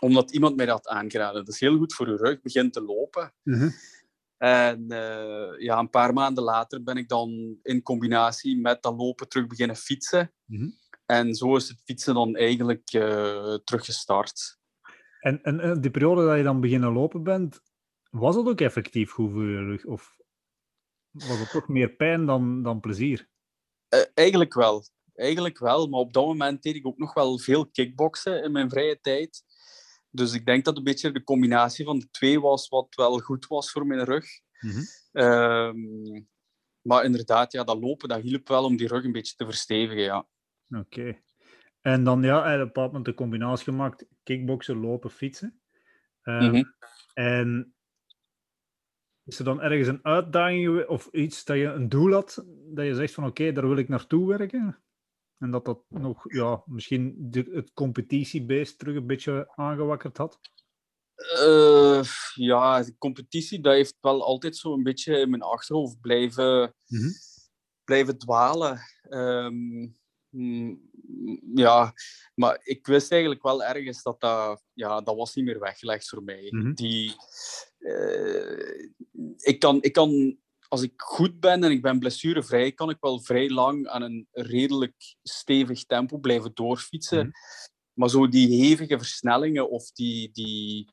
omdat 0.00 0.30
iemand 0.32 0.56
mij 0.56 0.66
dat 0.66 0.88
aangeraden. 0.88 1.44
Dat 1.44 1.54
is 1.54 1.60
heel 1.60 1.76
goed 1.76 1.94
voor 1.94 2.08
je 2.08 2.16
rug, 2.16 2.40
begin 2.40 2.70
te 2.70 2.82
lopen. 2.82 3.34
Mm 3.42 3.54
-hmm. 3.54 3.72
En 4.36 4.84
uh, 4.88 5.58
ja, 5.58 5.78
een 5.78 5.90
paar 5.90 6.12
maanden 6.12 6.44
later 6.44 6.82
ben 6.82 6.96
ik 6.96 7.08
dan 7.08 7.58
in 7.62 7.82
combinatie 7.82 8.60
met 8.60 8.82
dat 8.82 8.96
lopen 8.96 9.28
terug 9.28 9.46
beginnen 9.46 9.76
fietsen. 9.76 10.32
Mm 10.44 10.58
-hmm. 10.58 10.78
En 11.06 11.34
zo 11.34 11.56
is 11.56 11.68
het 11.68 11.82
fietsen 11.84 12.14
dan 12.14 12.36
eigenlijk 12.36 12.92
uh, 12.92 13.54
teruggestart. 13.64 14.58
En, 15.20 15.42
en, 15.42 15.60
en 15.60 15.80
die 15.80 15.90
periode 15.90 16.26
dat 16.26 16.36
je 16.36 16.42
dan 16.42 16.60
beginnen 16.60 16.92
lopen 16.92 17.22
bent, 17.22 17.60
was 18.10 18.36
het 18.36 18.46
ook 18.46 18.60
effectief 18.60 19.10
goed 19.10 19.30
voor 19.30 19.48
je 19.48 19.64
rug? 19.64 19.84
Of 19.84 20.16
was 21.10 21.38
het 21.38 21.50
toch 21.50 21.68
meer 21.68 21.90
pijn 21.90 22.26
dan, 22.26 22.62
dan 22.62 22.80
plezier? 22.80 23.28
Uh, 23.94 24.00
eigenlijk 24.14 24.54
wel. 24.54 24.84
Eigenlijk 25.14 25.58
wel, 25.58 25.88
maar 25.88 26.00
op 26.00 26.12
dat 26.12 26.26
moment 26.26 26.62
deed 26.62 26.74
ik 26.74 26.86
ook 26.86 26.98
nog 26.98 27.14
wel 27.14 27.38
veel 27.38 27.70
kickboksen 27.70 28.42
in 28.42 28.52
mijn 28.52 28.70
vrije 28.70 29.00
tijd. 29.00 29.42
Dus 30.10 30.32
ik 30.32 30.46
denk 30.46 30.64
dat 30.64 30.76
een 30.76 30.84
beetje 30.84 31.12
de 31.12 31.24
combinatie 31.24 31.84
van 31.84 31.98
de 31.98 32.10
twee 32.10 32.40
was 32.40 32.68
wat 32.68 32.94
wel 32.94 33.18
goed 33.18 33.46
was 33.46 33.70
voor 33.70 33.86
mijn 33.86 34.04
rug. 34.04 34.26
Mm 34.60 34.70
-hmm. 34.70 35.22
um, 35.22 36.28
maar 36.80 37.04
inderdaad, 37.04 37.52
ja, 37.52 37.64
dat 37.64 37.80
lopen 37.80 38.08
dat 38.08 38.20
hielp 38.20 38.48
wel 38.48 38.64
om 38.64 38.76
die 38.76 38.88
rug 38.88 39.04
een 39.04 39.12
beetje 39.12 39.36
te 39.36 39.44
verstevigen. 39.44 40.02
Ja. 40.02 40.28
Oké. 40.68 40.78
Okay. 40.78 41.22
En 41.80 42.04
dan 42.04 42.22
ja, 42.22 42.38
op 42.38 42.44
een 42.44 42.58
bepaald 42.58 42.86
moment 42.86 43.04
de 43.04 43.14
combinatie 43.14 43.64
gemaakt: 43.64 44.06
kickboksen, 44.22 44.80
lopen, 44.80 45.10
fietsen. 45.10 45.60
Um, 46.22 46.34
mm 46.34 46.50
-hmm. 46.50 46.74
En 47.14 47.74
is 49.30 49.38
er 49.38 49.44
dan 49.44 49.60
ergens 49.60 49.88
een 49.88 50.04
uitdaging 50.04 50.86
of 50.86 51.08
iets 51.12 51.44
dat 51.44 51.56
je 51.56 51.64
een 51.64 51.88
doel 51.88 52.12
had, 52.12 52.44
dat 52.74 52.84
je 52.84 52.94
zegt 52.94 53.14
van 53.14 53.24
oké, 53.26 53.42
okay, 53.42 53.52
daar 53.52 53.68
wil 53.68 53.76
ik 53.76 53.88
naartoe 53.88 54.28
werken? 54.28 54.82
En 55.38 55.50
dat 55.50 55.64
dat 55.64 55.80
nog, 55.88 56.32
ja, 56.32 56.62
misschien 56.66 57.14
de, 57.18 57.50
het 57.52 57.72
competitiebeest 57.72 58.78
terug 58.78 58.96
een 58.96 59.06
beetje 59.06 59.52
aangewakkerd 59.54 60.16
had? 60.16 60.40
Uh, 61.42 62.02
ja, 62.34 62.82
de 62.82 62.98
competitie, 62.98 63.60
dat 63.60 63.72
heeft 63.72 63.96
wel 64.00 64.24
altijd 64.24 64.56
zo 64.56 64.72
een 64.72 64.82
beetje 64.82 65.18
in 65.18 65.30
mijn 65.30 65.42
achterhoofd 65.42 66.00
blijven, 66.00 66.74
mm 66.86 66.98
-hmm. 66.98 67.12
blijven 67.84 68.18
dwalen. 68.18 68.80
Um, 69.08 69.98
ja, 71.54 71.92
maar 72.34 72.60
ik 72.62 72.86
wist 72.86 73.12
eigenlijk 73.12 73.42
wel 73.42 73.64
ergens 73.64 74.02
dat 74.02 74.20
dat, 74.20 74.62
ja, 74.72 75.00
dat 75.00 75.16
was 75.16 75.34
niet 75.34 75.44
meer 75.44 75.60
weggelegd 75.60 76.08
voor 76.08 76.22
mij. 76.22 76.46
Mm 76.50 76.60
-hmm. 76.60 76.74
Die, 76.74 77.14
uh, 77.80 78.88
ik, 79.36 79.58
kan, 79.58 79.82
ik 79.82 79.92
kan, 79.92 80.38
als 80.68 80.82
ik 80.82 80.92
goed 80.96 81.40
ben 81.40 81.64
en 81.64 81.70
ik 81.70 81.82
ben 81.82 81.98
blessurevrij, 81.98 82.72
kan 82.72 82.90
ik 82.90 82.96
wel 83.00 83.20
vrij 83.20 83.50
lang 83.50 83.86
aan 83.86 84.02
een 84.02 84.28
redelijk 84.30 85.16
stevig 85.22 85.84
tempo 85.84 86.18
blijven 86.18 86.50
doorfietsen. 86.54 87.24
Mm. 87.24 87.32
Maar 87.92 88.08
zo 88.08 88.28
die 88.28 88.66
hevige 88.66 88.98
versnellingen 88.98 89.70
of 89.70 89.90
die, 89.90 90.30
die 90.32 90.88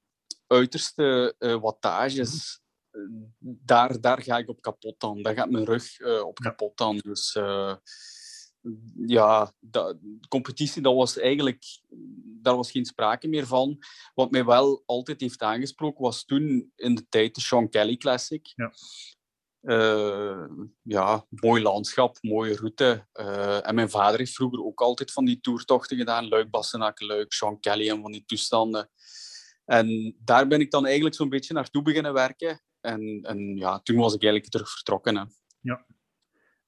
uiterste 0.48 1.36
uh, 1.40 1.62
wattages, 1.62 2.62
mm. 2.92 3.36
daar, 3.40 4.02
daar 4.02 4.22
ga 4.22 4.38
ik 4.38 4.50
op 4.50 4.62
kapot 4.62 5.00
dan. 5.00 5.22
Daar 5.22 5.34
gaat 5.34 5.50
mijn 5.50 5.66
rug 5.66 6.00
uh, 6.00 6.26
op 6.26 6.40
kapot 6.40 6.78
dan. 6.78 6.98
Dus 6.98 7.36
ja, 9.06 9.54
de 9.60 10.00
competitie, 10.28 10.82
dat 10.82 10.96
was 10.96 11.18
eigenlijk, 11.18 11.64
daar 12.42 12.56
was 12.56 12.72
geen 12.72 12.86
sprake 12.86 13.28
meer 13.28 13.48
van. 13.48 13.78
Wat 14.14 14.32
mij 14.32 14.46
wel 14.46 14.84
altijd 14.86 15.22
heeft 15.22 15.42
aangesproken, 15.42 16.04
was 16.04 16.26
toen 16.26 16.72
in 16.76 16.96
de 16.96 17.08
tijd 17.10 17.36
de 17.36 17.42
Sean 17.42 17.70
Kelly 17.70 17.98
Classic. 17.98 18.54
Ja. 18.56 18.74
Uh, 19.62 20.48
ja, 20.82 21.26
mooi 21.30 21.62
landschap, 21.62 22.18
mooie 22.22 22.56
route. 22.56 23.08
Uh, 23.14 23.68
en 23.68 23.76
mijn 23.76 23.90
vader 23.90 24.20
heeft 24.20 24.34
vroeger 24.34 24.64
ook 24.64 24.82
altijd 24.82 25.12
van 25.12 25.26
die 25.26 25.40
toertochten 25.40 25.98
gedaan. 25.98 26.28
Luik, 26.28 26.50
Bassenaken, 26.50 27.06
Luik, 27.06 27.34
Sean 27.34 27.60
Kelly 27.60 27.90
en 27.90 28.02
van 28.02 28.12
die 28.12 28.26
toestanden. 28.26 28.90
En 29.66 30.16
daar 30.20 30.48
ben 30.48 30.60
ik 30.60 30.72
dan 30.72 30.86
eigenlijk 30.86 31.16
zo'n 31.16 31.30
beetje 31.30 31.54
naartoe 31.54 31.82
beginnen 31.82 32.14
werken. 32.14 32.62
En, 32.82 33.20
en 33.22 33.58
ja, 33.58 33.80
toen 33.80 33.98
was 33.98 34.14
ik 34.14 34.22
eigenlijk 34.22 34.52
terug 34.52 34.72
vertrokken. 34.72 35.18
Hè. 35.18 35.24
Ja. 35.62 35.86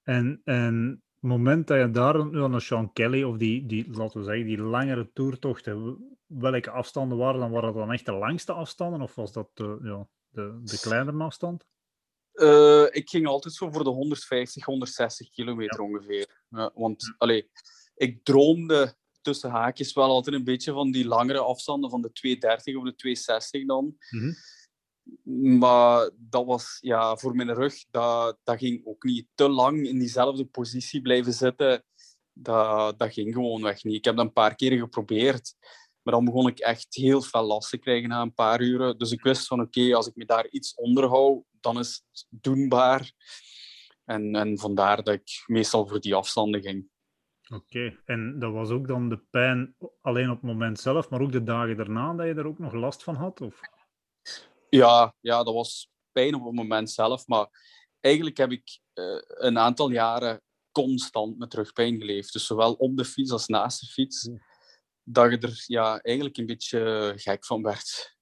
En, 0.02 0.40
en 0.44 1.02
moment 1.20 1.66
dat 1.66 1.78
je 1.78 1.90
daar 1.90 2.26
nu 2.26 2.42
aan 2.42 2.52
de 2.52 2.60
Sean 2.60 2.92
Kelly 2.92 3.22
of 3.22 3.36
die, 3.36 3.66
die, 3.66 3.90
laten 3.90 4.18
we 4.18 4.24
zeggen, 4.26 4.46
die 4.46 4.58
langere 4.58 5.10
toertochten, 5.12 5.98
welke 6.26 6.70
afstanden 6.70 7.18
waren 7.18 7.40
dan? 7.40 7.50
Waren 7.50 7.72
dat 7.72 7.82
dan 7.82 7.92
echt 7.92 8.06
de 8.06 8.12
langste 8.12 8.52
afstanden 8.52 9.00
of 9.00 9.14
was 9.14 9.32
dat 9.32 9.50
de, 9.54 9.78
ja, 9.82 10.08
de, 10.28 10.60
de 10.64 10.78
kleinere 10.80 11.22
afstand? 11.22 11.66
Uh, 12.32 12.86
ik 12.90 13.08
ging 13.08 13.26
altijd 13.26 13.54
zo 13.54 13.70
voor 13.70 13.84
de 13.84 13.90
150, 13.90 14.64
160 14.64 15.30
kilometer 15.30 15.80
ja. 15.80 15.86
ongeveer. 15.86 16.44
Ja, 16.48 16.70
want 16.74 17.02
ja. 17.02 17.14
Allee, 17.18 17.50
ik 17.94 18.24
droomde 18.24 18.94
tussen 19.20 19.50
haakjes 19.50 19.92
wel 19.92 20.08
altijd 20.08 20.36
een 20.36 20.44
beetje 20.44 20.72
van 20.72 20.90
die 20.90 21.06
langere 21.06 21.38
afstanden 21.38 21.90
van 21.90 22.02
de 22.02 22.12
230 22.12 22.76
of 22.76 22.84
de 22.84 22.94
260 22.94 23.66
dan. 23.66 23.96
Mhm. 24.10 24.32
Maar 25.58 26.10
dat 26.16 26.46
was 26.46 26.78
ja, 26.80 27.16
voor 27.16 27.36
mijn 27.36 27.54
rug, 27.54 27.84
dat, 27.90 28.38
dat 28.42 28.58
ging 28.58 28.86
ook 28.86 29.04
niet 29.04 29.26
te 29.34 29.48
lang 29.48 29.86
in 29.86 29.98
diezelfde 29.98 30.44
positie 30.44 31.02
blijven 31.02 31.32
zitten. 31.32 31.84
Dat, 32.32 32.98
dat 32.98 33.12
ging 33.12 33.34
gewoon 33.34 33.62
weg 33.62 33.84
niet. 33.84 33.94
Ik 33.94 34.04
heb 34.04 34.16
dat 34.16 34.24
een 34.24 34.32
paar 34.32 34.54
keer 34.54 34.78
geprobeerd. 34.78 35.54
Maar 36.02 36.14
dan 36.14 36.24
begon 36.24 36.46
ik 36.46 36.58
echt 36.58 36.94
heel 36.94 37.22
veel 37.22 37.42
last 37.42 37.70
te 37.70 37.78
krijgen 37.78 38.08
na 38.08 38.20
een 38.20 38.34
paar 38.34 38.60
uren. 38.60 38.98
Dus 38.98 39.12
ik 39.12 39.22
wist 39.22 39.46
van 39.46 39.60
oké, 39.60 39.94
als 39.94 40.06
ik 40.06 40.16
me 40.16 40.24
daar 40.24 40.48
iets 40.48 40.74
onder 40.74 41.08
hou, 41.08 41.42
dan 41.60 41.78
is 41.78 42.04
het 42.12 42.26
doenbaar. 42.30 43.12
En, 44.04 44.34
en 44.34 44.58
vandaar 44.58 45.02
dat 45.02 45.14
ik 45.14 45.44
meestal 45.46 45.86
voor 45.86 46.00
die 46.00 46.14
afstanden 46.14 46.62
ging. 46.62 46.88
Oké, 47.54 47.98
en 48.04 48.38
dat 48.38 48.52
was 48.52 48.70
ook 48.70 48.88
dan 48.88 49.08
de 49.08 49.20
pijn 49.30 49.74
alleen 50.00 50.30
op 50.30 50.36
het 50.36 50.50
moment 50.50 50.80
zelf, 50.80 51.10
maar 51.10 51.20
ook 51.20 51.32
de 51.32 51.42
dagen 51.42 51.76
daarna 51.76 52.14
dat 52.14 52.26
je 52.26 52.34
er 52.34 52.46
ook 52.46 52.58
nog 52.58 52.72
last 52.72 53.02
van 53.02 53.14
had? 53.14 53.40
Of? 53.40 53.60
Ja, 54.70 55.14
ja, 55.20 55.42
dat 55.42 55.54
was 55.54 55.90
pijn 56.12 56.34
op 56.34 56.44
het 56.44 56.54
moment 56.54 56.90
zelf. 56.90 57.26
Maar 57.26 57.48
eigenlijk 58.00 58.36
heb 58.36 58.50
ik 58.50 58.80
eh, 58.92 59.04
een 59.20 59.58
aantal 59.58 59.90
jaren 59.90 60.42
constant 60.72 61.38
met 61.38 61.54
rugpijn 61.54 61.98
geleefd. 61.98 62.32
Dus 62.32 62.46
zowel 62.46 62.72
op 62.74 62.96
de 62.96 63.04
fiets 63.04 63.30
als 63.30 63.46
naast 63.46 63.80
de 63.80 63.86
fiets. 63.86 64.30
Dat 65.02 65.30
je 65.30 65.38
er 65.38 65.64
ja, 65.66 65.98
eigenlijk 66.00 66.36
een 66.36 66.46
beetje 66.46 67.12
gek 67.16 67.44
van 67.44 67.62
werd. 67.62 68.16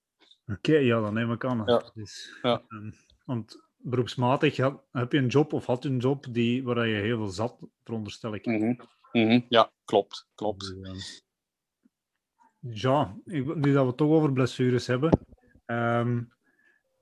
Oké, 0.46 0.76
ja, 0.76 1.00
dan 1.00 1.14
neem 1.14 1.32
ik 1.32 1.44
aan. 1.44 1.62
Ja. 1.66 1.90
Dus, 1.94 2.38
Ja. 2.42 2.64
ehm, 2.68 2.90
want 3.24 3.66
beroepsmatig 3.76 4.56
heb 4.90 5.12
je 5.12 5.18
een 5.18 5.26
job 5.26 5.52
of 5.52 5.66
had 5.66 5.82
je 5.82 5.88
een 5.88 5.98
job 5.98 6.26
die, 6.30 6.64
waar 6.64 6.86
je 6.86 7.00
heel 7.00 7.16
veel 7.16 7.28
zat, 7.28 7.58
veronderstel 7.84 8.34
ik. 8.34 8.46
Mhm. 8.46 8.74
Mhm. 9.12 9.40
Ja, 9.48 9.72
klopt. 9.84 10.26
klopt. 10.34 10.60
Dus, 10.60 10.90
ehm, 10.90 10.96
Ja, 12.60 13.16
ik- 13.24 13.54
nu 13.54 13.72
dat 13.72 13.82
we 13.82 13.88
het 13.88 13.96
toch 13.96 14.10
over 14.10 14.32
blessures 14.32 14.86
hebben. 14.86 15.18
ehm, 15.66 16.22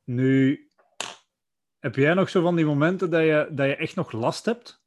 nu, 0.06 0.60
heb 1.78 1.94
jij 1.94 2.14
nog 2.14 2.28
zo 2.28 2.42
van 2.42 2.56
die 2.56 2.64
momenten 2.64 3.10
dat 3.10 3.20
je, 3.22 3.48
dat 3.50 3.66
je 3.66 3.76
echt 3.76 3.94
nog 3.94 4.12
last 4.12 4.44
hebt? 4.44 4.84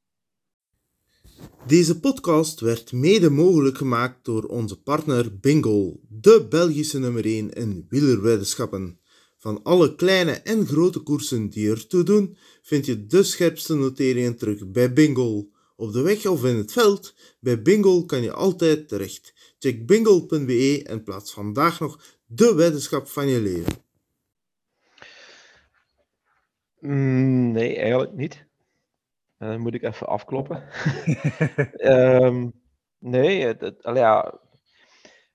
Deze 1.67 1.99
podcast 1.99 2.59
werd 2.59 2.91
mede 2.91 3.29
mogelijk 3.29 3.77
gemaakt 3.77 4.25
door 4.25 4.43
onze 4.43 4.81
partner 4.81 5.39
Bingo, 5.39 5.99
de 6.07 6.45
Belgische 6.49 6.99
nummer 6.99 7.25
1 7.25 7.53
in 7.53 7.85
wielerweddenschappen. 7.89 8.99
Van 9.37 9.63
alle 9.63 9.95
kleine 9.95 10.31
en 10.31 10.65
grote 10.65 10.99
koersen 10.99 11.49
die 11.49 11.69
ertoe 11.69 12.03
doen, 12.03 12.37
vind 12.61 12.85
je 12.85 13.05
de 13.05 13.23
scherpste 13.23 13.75
noteringen 13.75 14.37
terug 14.37 14.71
bij 14.71 14.93
Bingo. 14.93 15.49
Op 15.75 15.93
de 15.93 16.01
weg 16.01 16.25
of 16.25 16.45
in 16.45 16.55
het 16.55 16.71
veld, 16.71 17.15
bij 17.39 17.61
Bingo 17.61 18.05
kan 18.05 18.21
je 18.21 18.33
altijd 18.33 18.87
terecht. 18.87 19.33
Check 19.59 19.85
bingo.be 19.85 20.83
en 20.83 21.03
plaats 21.03 21.33
vandaag 21.33 21.79
nog 21.79 22.03
de 22.25 22.53
weddenschap 22.53 23.07
van 23.07 23.27
je 23.27 23.39
leven. 23.39 23.87
Mm, 26.79 27.51
nee, 27.51 27.77
eigenlijk 27.77 28.13
niet. 28.13 28.45
En 29.37 29.47
dan 29.47 29.59
moet 29.59 29.73
ik 29.73 29.83
even 29.83 30.07
afkloppen. 30.07 30.63
Ehm, 31.73 32.49
nee, 32.99 33.41
het, 33.45 33.61
het- 33.61 33.83
allee, 33.83 34.01
ja, 34.01 34.39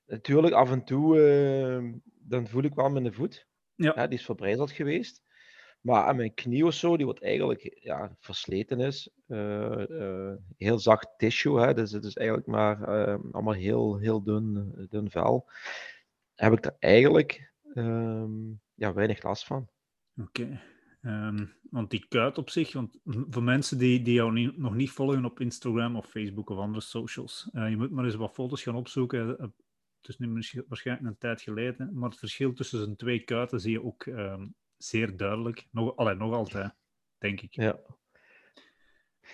natuurlijk 0.06 0.54
af 0.54 0.70
en 0.70 0.84
toe 0.84 1.20
ehm, 1.20 1.92
dan 2.18 2.48
voel 2.48 2.62
ik 2.62 2.74
wel 2.74 2.90
mijn 2.90 3.12
voet. 3.14 3.46
Ja. 3.74 4.06
die 4.06 4.18
is 4.18 4.24
verbrijzeld 4.24 4.70
geweest. 4.70 5.22
Maar 5.80 6.04
aan 6.04 6.16
mijn 6.16 6.34
knie 6.34 6.66
of 6.66 6.74
zo, 6.74 6.96
die 6.96 7.06
wat 7.06 7.20
eigenlijk 7.22 7.76
ja, 7.80 8.16
versleten 8.20 8.80
is. 8.80 9.10
eh, 9.26 9.90
eh, 10.30 10.36
heel 10.56 10.78
zacht 10.78 11.08
tissue, 11.16 11.60
hè, 11.60 11.74
dus 11.74 11.92
het 11.92 12.04
is 12.04 12.16
eigenlijk 12.16 12.46
maar 12.48 12.82
ehm, 12.82 13.20
allemaal 13.32 13.54
heel, 13.54 13.98
heel 13.98 14.22
dun, 14.22 14.72
dun 14.90 15.10
vel. 15.10 15.48
Heb 16.34 16.52
ik 16.52 16.64
er 16.64 16.76
eigenlijk 16.78 17.52
ja, 18.74 18.92
weinig 18.92 19.22
last 19.22 19.46
van. 19.46 19.68
Oké. 20.20 20.60
Ehm, 21.04 21.46
want 21.70 21.90
die 21.90 22.06
kuit 22.08 22.38
op 22.38 22.50
zich, 22.50 22.72
want 22.72 22.98
voor 23.04 23.42
mensen 23.42 23.78
die, 23.78 24.02
die 24.02 24.14
jou 24.14 24.32
niet- 24.32 24.58
nog 24.58 24.74
niet 24.74 24.90
volgen 24.90 25.24
op 25.24 25.40
Instagram 25.40 25.96
of 25.96 26.06
Facebook 26.06 26.50
of 26.50 26.58
andere 26.58 26.80
socials, 26.80 27.48
eh, 27.52 27.70
je 27.70 27.76
moet 27.76 27.90
maar 27.90 28.04
eens 28.04 28.14
wat 28.14 28.32
foto's 28.34 28.62
gaan 28.62 28.74
opzoeken. 28.76 29.38
Eh, 29.38 29.46
Het 30.00 30.12
is 30.12 30.18
nu 30.18 30.32
waarschijnlijk 30.68 31.08
een 31.08 31.18
tijd 31.18 31.42
geleden, 31.42 31.90
maar 31.98 32.08
het 32.10 32.18
verschil 32.18 32.52
tussen 32.52 32.78
zijn 32.78 32.96
twee 32.96 33.18
kuiten 33.24 33.60
zie 33.60 33.72
je 33.72 33.84
ook 33.84 34.06
ehm, 34.06 34.46
zeer 34.76 35.16
duidelijk. 35.16 35.66
Nog, 35.70 35.96
allee, 35.96 36.14
nog 36.14 36.34
altijd, 36.34 36.72
denk 37.18 37.40
ik. 37.40 37.54
Ja. 37.54 37.78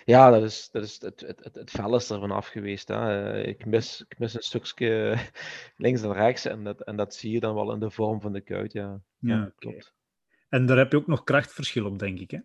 Ja, 0.05 0.29
dat 0.29 0.43
is, 0.43 0.69
dat 0.71 0.83
is 0.83 1.01
het, 1.01 1.19
het, 1.21 1.43
het, 1.43 1.55
het 1.55 1.71
vel 1.71 1.95
is 1.95 2.09
er 2.09 2.19
vanaf 2.19 2.47
geweest. 2.47 2.87
Hè. 2.87 3.31
Eh, 3.33 3.47
Ik, 3.47 3.65
mis, 3.65 4.05
ik 4.09 4.19
mis 4.19 4.33
een 4.33 4.41
stukje 4.41 5.15
links 5.77 6.01
en 6.01 6.13
rechts 6.13 6.45
en 6.45 6.63
dat, 6.63 6.81
en 6.81 6.95
dat 6.95 7.15
zie 7.15 7.31
je 7.31 7.39
dan 7.39 7.55
wel 7.55 7.73
in 7.73 7.79
de 7.79 7.91
vorm 7.91 8.21
van 8.21 8.33
de 8.33 8.41
kuit. 8.41 8.73
Ja, 8.73 9.01
Ja, 9.19 9.41
oké. 9.43 9.53
klopt. 9.55 9.93
En 10.51 10.65
daar 10.65 10.77
heb 10.77 10.91
je 10.91 10.97
ook 10.97 11.07
nog 11.07 11.23
krachtverschil 11.23 11.85
op, 11.85 11.99
denk 11.99 12.19
ik. 12.19 12.31
Hè? 12.31 12.39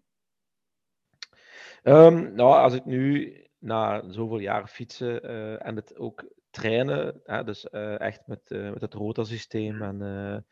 Ehm, 1.83 2.35
nou, 2.35 2.55
als 2.55 2.75
ik 2.75 2.85
nu 2.85 3.33
na 3.59 4.11
zoveel 4.11 4.39
jaren 4.39 4.69
fietsen 4.69 5.23
eh, 5.23 5.67
en 5.67 5.77
het 5.77 5.97
ook 5.97 6.25
trainen, 6.51 7.21
hè, 7.25 7.45
dus 7.45 7.69
eh, 7.71 8.01
echt 8.01 8.27
met, 8.27 8.51
eh, 8.51 8.71
met 8.73 8.81
het 8.81 8.95
rotorsysteem 8.95 9.83
en 9.83 10.47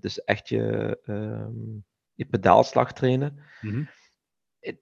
dus 0.00 0.24
echt 0.24 0.48
je, 0.48 0.98
ehm, 1.04 1.78
je 2.14 2.24
pedaalslag 2.24 2.92
trainen, 2.92 3.38
Mhm. 3.60 3.84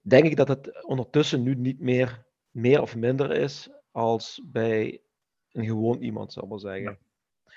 denk 0.01 0.25
ik 0.25 0.35
dat 0.35 0.47
het 0.47 0.85
ondertussen 0.85 1.43
nu 1.43 1.55
niet 1.55 1.79
meer 1.79 2.25
meer 2.51 2.81
of 2.81 2.95
minder 2.95 3.31
is 3.31 3.69
als 3.91 4.41
bij 4.45 5.01
een 5.51 5.65
gewoon 5.65 6.01
iemand, 6.01 6.33
zal 6.33 6.43
ik 6.43 6.49
maar 6.49 6.59
zeggen. 6.59 6.99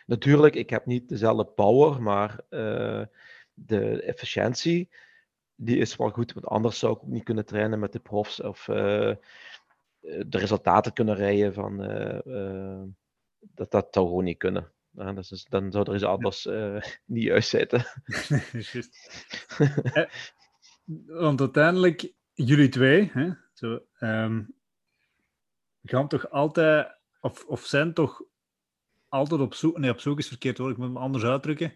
Natuurlijk, 0.07 0.55
ik 0.55 0.71
heb 0.71 0.87
niet 0.87 1.09
dezelfde 1.09 1.45
power, 1.45 2.03
maar 2.03 2.40
de 3.55 4.03
efficiëntie, 4.03 4.90
die 5.55 5.77
is 5.77 5.97
wel 5.97 6.11
goed. 6.11 6.33
Want 6.33 6.47
anders 6.47 6.79
zou 6.79 6.93
ik 6.93 7.03
ook 7.03 7.09
niet 7.09 7.25
kunnen 7.25 7.47
trainen 7.47 7.79
met 7.79 7.93
de 7.93 7.99
profs 7.99 8.40
of 8.40 8.69
eh, 8.69 9.11
eh, 9.11 9.17
de 10.01 10.38
resultaten 10.38 10.93
kunnen 10.93 11.14
rijden 11.14 11.55
van... 11.55 11.83
eh, 11.83 12.83
dat, 13.40 13.71
dat 13.71 13.88
zou 13.90 14.07
gewoon 14.07 14.25
niet 14.25 14.38
kunnen. 14.38 14.73
Ja, 14.90 15.12
dus, 15.12 15.29
dus 15.29 15.45
dan 15.45 15.73
zou 15.73 15.88
er 15.88 15.95
iets 15.95 16.05
anders 16.05 16.49
niet 17.05 17.23
juist 17.33 17.49
zitten. 17.49 17.87
Want 21.07 21.40
uiteindelijk, 21.40 22.12
jullie 22.33 22.69
twee, 22.69 23.11
hè, 23.12 23.31
zo, 23.53 23.81
ehm, 23.99 24.43
gaan 25.83 26.09
toch 26.09 26.31
altijd, 26.31 26.99
of, 27.21 27.45
of 27.45 27.64
zijn 27.64 27.95
toch 27.95 28.23
altijd 29.09 29.40
op 29.40 29.55
zoek, 29.55 29.79
nee, 29.79 29.90
op 29.90 30.01
zoek 30.01 30.19
is 30.19 30.29
verkeerd 30.29 30.59
hoor, 30.59 30.71
ik 30.71 30.77
moet 30.77 30.93
me 30.93 30.99
anders 30.99 31.25
uitdrukken, 31.25 31.73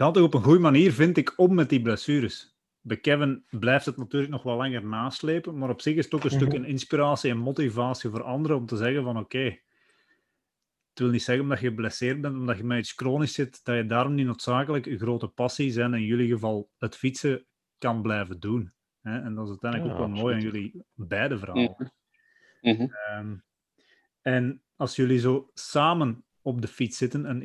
gaan 0.00 0.12
toch 0.12 0.22
op 0.22 0.34
een 0.34 0.42
goede 0.42 0.60
manier, 0.60 0.92
vind 0.92 1.16
ik, 1.16 1.32
om 1.36 1.54
met 1.54 1.68
die 1.68 1.82
blessures. 1.82 2.58
Bij 2.80 2.96
Kevin 2.96 3.44
blijft 3.50 3.86
het 3.86 3.96
natuurlijk 3.96 4.32
nog 4.32 4.42
wel 4.42 4.56
langer 4.56 4.84
naslepen, 4.84 5.58
maar 5.58 5.68
op 5.70 5.80
zich 5.80 5.96
is 5.96 6.04
het 6.04 6.14
ook 6.14 6.24
een 6.24 6.30
stuk 6.30 6.48
Mhm. 6.48 6.56
een 6.56 6.64
inspiratie 6.64 7.30
en 7.30 7.36
motivatie 7.38 8.10
voor 8.10 8.22
anderen 8.22 8.56
om 8.56 8.66
te 8.66 8.76
zeggen 8.76 9.02
van 9.02 9.18
oké, 9.18 9.44
het 10.88 10.98
wil 10.98 11.08
niet 11.08 11.22
zeggen 11.22 11.44
omdat 11.44 11.60
je 11.60 11.66
geblesseerd 11.68 12.20
bent, 12.20 12.34
omdat 12.34 12.56
je 12.56 12.64
met 12.64 12.78
iets 12.78 12.92
chronisch 12.92 13.32
zit, 13.34 13.64
dat 13.64 13.76
je 13.76 13.86
daarom 13.86 14.14
niet 14.14 14.26
noodzakelijk 14.26 14.86
een 14.86 14.98
grote 14.98 15.28
passie 15.28 15.70
zijn, 15.70 15.94
in 15.94 16.04
jullie 16.04 16.28
geval 16.28 16.70
het 16.78 16.96
fietsen, 16.96 17.44
kan 17.78 18.02
blijven 18.02 18.40
doen. 18.40 18.72
Hè? 19.00 19.20
En 19.20 19.34
dat 19.34 19.44
is 19.44 19.50
uiteindelijk 19.50 19.92
Ja, 19.92 19.98
ook 19.98 20.06
wel 20.06 20.22
mooi 20.22 20.34
aan 20.34 20.40
jullie 20.40 20.84
beide 20.94 21.38
verhalen. 21.38 21.92
Mhm. 22.60 22.82
Ehm, 22.82 23.34
en 24.22 24.62
als 24.76 24.96
jullie 24.96 25.18
zo 25.18 25.50
samen 25.54 26.24
op 26.42 26.60
de 26.62 26.68
fiets 26.68 26.98
zitten 26.98 27.26
en 27.26 27.42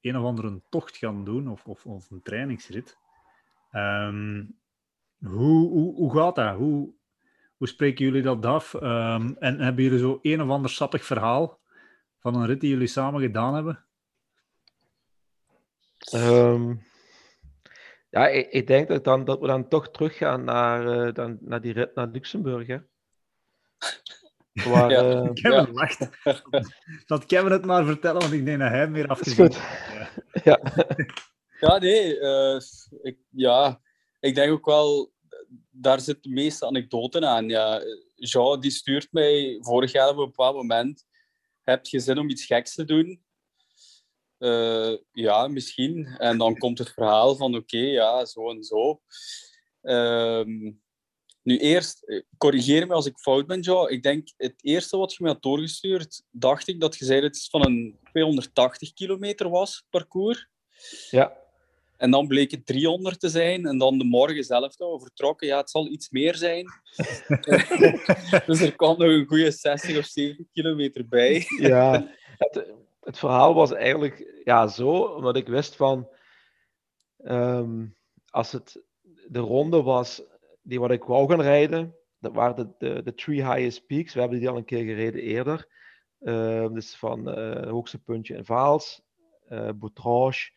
een 0.00 0.16
of 0.16 0.24
andere 0.24 0.60
tocht 0.68 0.96
gaan 0.96 1.24
doen, 1.24 1.48
of, 1.48 1.66
of, 1.66 1.86
of 1.86 2.10
een 2.10 2.22
trainingsrit, 2.22 2.98
ehm, 3.70 4.44
hoe, 5.18 5.68
hoe, 5.68 5.94
hoe 5.94 6.14
gaat 6.14 6.34
dat? 6.34 6.56
Hoe, 6.56 6.94
hoe 7.56 7.68
spreken 7.68 8.04
jullie 8.04 8.22
dat 8.22 8.46
af? 8.46 8.74
Ehm, 8.74 9.34
en 9.38 9.60
hebben 9.60 9.84
jullie 9.84 9.98
zo 9.98 10.18
een 10.22 10.42
of 10.42 10.48
ander 10.48 10.70
sappig 10.70 11.04
verhaal 11.04 11.60
van 12.18 12.34
een 12.34 12.46
rit 12.46 12.60
die 12.60 12.70
jullie 12.70 12.86
samen 12.86 13.20
gedaan 13.20 13.54
hebben? 13.54 13.84
Ehm, 15.98 16.74
ja, 18.10 18.28
ik, 18.28 18.50
ik 18.50 18.66
denk 18.66 18.88
dat, 18.88 19.04
dan, 19.04 19.24
dat 19.24 19.40
we 19.40 19.46
dan 19.46 19.68
toch 19.68 19.90
teruggaan 19.90 20.44
naar, 20.44 21.06
eh, 21.06 21.14
dan, 21.14 21.38
naar 21.40 21.60
die 21.60 21.72
rit 21.72 21.94
naar 21.94 22.08
Luxemburg. 22.08 22.66
Hè? 22.66 22.78
Waar, 24.64 24.90
Ja. 24.96 25.02
eh, 25.22 25.32
Kevin 25.32 25.72
lacht. 25.72 26.08
Laat 27.06 27.26
Kevin 27.30 27.50
het 27.52 27.64
maar 27.64 27.84
vertellen, 27.84 28.20
want 28.20 28.32
ik 28.32 28.44
denk 28.44 28.58
dat 28.58 28.68
hij 28.68 28.88
meer 28.88 29.04
is 29.04 29.08
afgezien 29.10 29.46
goed. 29.46 29.60
Ja. 30.44 30.60
Ja, 31.60 31.78
nee. 31.78 32.18
eh, 32.18 32.60
ik, 33.02 33.18
ja, 33.30 33.80
ik 34.20 34.34
denk 34.34 34.52
ook 34.52 34.64
wel, 34.66 35.12
daar 35.70 36.00
zit 36.00 36.22
de 36.22 36.28
meeste 36.30 36.66
anekdoten 36.66 37.24
aan. 37.28 37.48
Ja. 37.48 37.82
Jean 38.14 38.60
die 38.60 38.70
stuurt 38.70 39.08
mij 39.12 39.58
vorig 39.60 39.92
jaar 39.92 40.08
op 40.08 40.18
een 40.18 40.24
bepaald 40.24 40.56
moment. 40.56 41.06
Heb 41.62 41.86
je 41.86 41.98
zin 42.00 42.18
om 42.18 42.28
iets 42.30 42.44
geks 42.44 42.74
te 42.74 42.84
doen? 42.84 43.22
Eh, 44.38 44.92
ja, 45.12 45.48
misschien. 45.48 46.06
En 46.06 46.38
dan 46.38 46.56
komt 46.58 46.78
het 46.78 46.90
verhaal 46.90 47.36
van 47.36 47.54
oké, 47.56 47.78
ja, 47.78 48.24
zo 48.24 48.50
en 48.50 48.64
zo. 48.64 49.00
Ehm, 49.82 50.72
Nu 51.42 51.58
eerst, 51.58 52.02
eh, 52.02 52.22
corrigeer 52.38 52.86
me 52.86 52.94
als 52.94 53.06
ik 53.06 53.18
fout 53.18 53.46
ben, 53.46 53.60
Joe. 53.60 53.90
Ik 53.90 54.02
denk, 54.02 54.28
het 54.36 54.54
eerste 54.60 54.96
wat 54.96 55.14
je 55.14 55.22
me 55.22 55.28
had 55.28 55.42
doorgestuurd, 55.42 56.22
dacht 56.30 56.68
ik 56.68 56.80
dat 56.80 56.96
je 56.96 57.04
zei 57.04 57.20
dat 57.20 57.34
het 57.34 57.48
van 57.50 57.66
een 57.66 57.98
280 58.10 58.92
kilometer 58.92 59.48
was, 59.48 59.84
parcours. 59.90 60.48
Ja, 61.10 61.36
En 61.96 62.10
dan 62.10 62.26
bleek 62.26 62.50
het 62.50 62.66
300 62.66 63.20
te 63.20 63.28
zijn. 63.28 63.66
En 63.66 63.78
dan 63.78 63.98
de 63.98 64.04
morgen 64.04 64.44
zelf 64.44 64.76
dat 64.76 64.92
we 64.92 65.00
vertrokken. 65.00 65.46
Ja, 65.46 65.56
het 65.58 65.70
zal 65.70 65.88
iets 65.88 66.10
meer 66.10 66.34
zijn. 66.34 66.66
dus 68.46 68.60
er 68.60 68.76
kwam 68.76 68.98
nog 68.98 69.08
een 69.08 69.26
goede 69.26 69.50
60 69.50 69.98
of 69.98 70.04
70 70.04 70.46
kilometer 70.52 71.08
bij. 71.08 71.44
ja. 71.58 72.08
Het, 72.40 72.66
het 73.00 73.18
verhaal 73.18 73.54
was 73.54 73.72
eigenlijk 73.72 74.40
ja, 74.44 74.66
zo, 74.66 74.90
omdat 74.90 75.36
ik 75.36 75.48
wist 75.48 75.76
van 75.76 76.08
ehm, 77.16 77.86
als 78.30 78.52
het 78.52 78.82
de 79.28 79.38
ronde 79.38 79.82
was 79.82 80.22
die 80.62 80.80
wat 80.80 80.90
ik 80.90 81.04
wou 81.04 81.28
gaan 81.28 81.42
rijden, 81.42 81.96
dat 82.18 82.34
waren 82.34 82.56
de, 82.56 82.74
de, 82.78 83.02
de 83.02 83.14
Three 83.14 83.44
Highest 83.44 83.86
Peaks. 83.86 84.14
We 84.14 84.20
hebben 84.20 84.38
die 84.38 84.48
al 84.48 84.56
een 84.56 84.64
keer 84.64 84.84
gereden 84.84 85.20
eerder. 85.20 85.68
Ehm, 86.20 86.74
dus 86.74 86.96
van 86.96 87.26
het 87.26 87.68
hoogste 87.68 87.98
puntje 87.98 88.36
in 88.36 88.44
Vaals, 88.44 89.02
Boutrange 89.48 90.50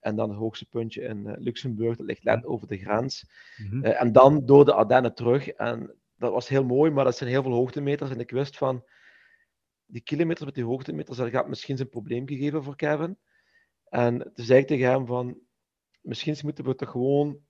en 0.00 0.16
dan 0.16 0.28
het 0.28 0.38
hoogste 0.38 0.68
puntje 0.68 1.02
in 1.02 1.26
eh, 1.26 1.34
Luxemburg. 1.38 1.96
Dat 1.96 2.06
ligt 2.06 2.24
net 2.24 2.44
over 2.44 2.68
de 2.68 2.78
grens. 2.78 3.30
Mhm. 3.56 3.84
En 3.84 4.12
dan 4.12 4.46
door 4.46 4.64
de 4.64 4.72
Ardennen 4.72 5.14
terug. 5.14 5.48
En 5.48 5.94
dat 6.16 6.32
was 6.32 6.48
heel 6.48 6.64
mooi, 6.64 6.90
maar 6.90 7.04
dat 7.04 7.16
zijn 7.16 7.30
heel 7.30 7.42
veel 7.42 7.52
hoogtemeters. 7.52 8.10
En 8.10 8.20
ik 8.20 8.30
wist 8.30 8.56
van, 8.56 8.84
die 9.86 10.02
kilometers 10.02 10.44
met 10.44 10.54
die 10.54 10.64
hoogtemeters, 10.64 11.16
dat 11.16 11.30
gaat 11.30 11.48
misschien 11.48 11.76
zijn 11.76 11.88
probleem 11.88 12.28
gegeven 12.28 12.62
voor 12.62 12.76
Kevin. 12.76 13.18
En 13.84 14.18
toen 14.18 14.44
zei 14.44 14.60
ik 14.60 14.66
tegen 14.66 14.90
hem 14.90 15.06
van, 15.06 15.38
misschien 16.00 16.36
moeten 16.42 16.64
we 16.64 16.74
toch 16.74 16.90
gewoon 16.90 17.40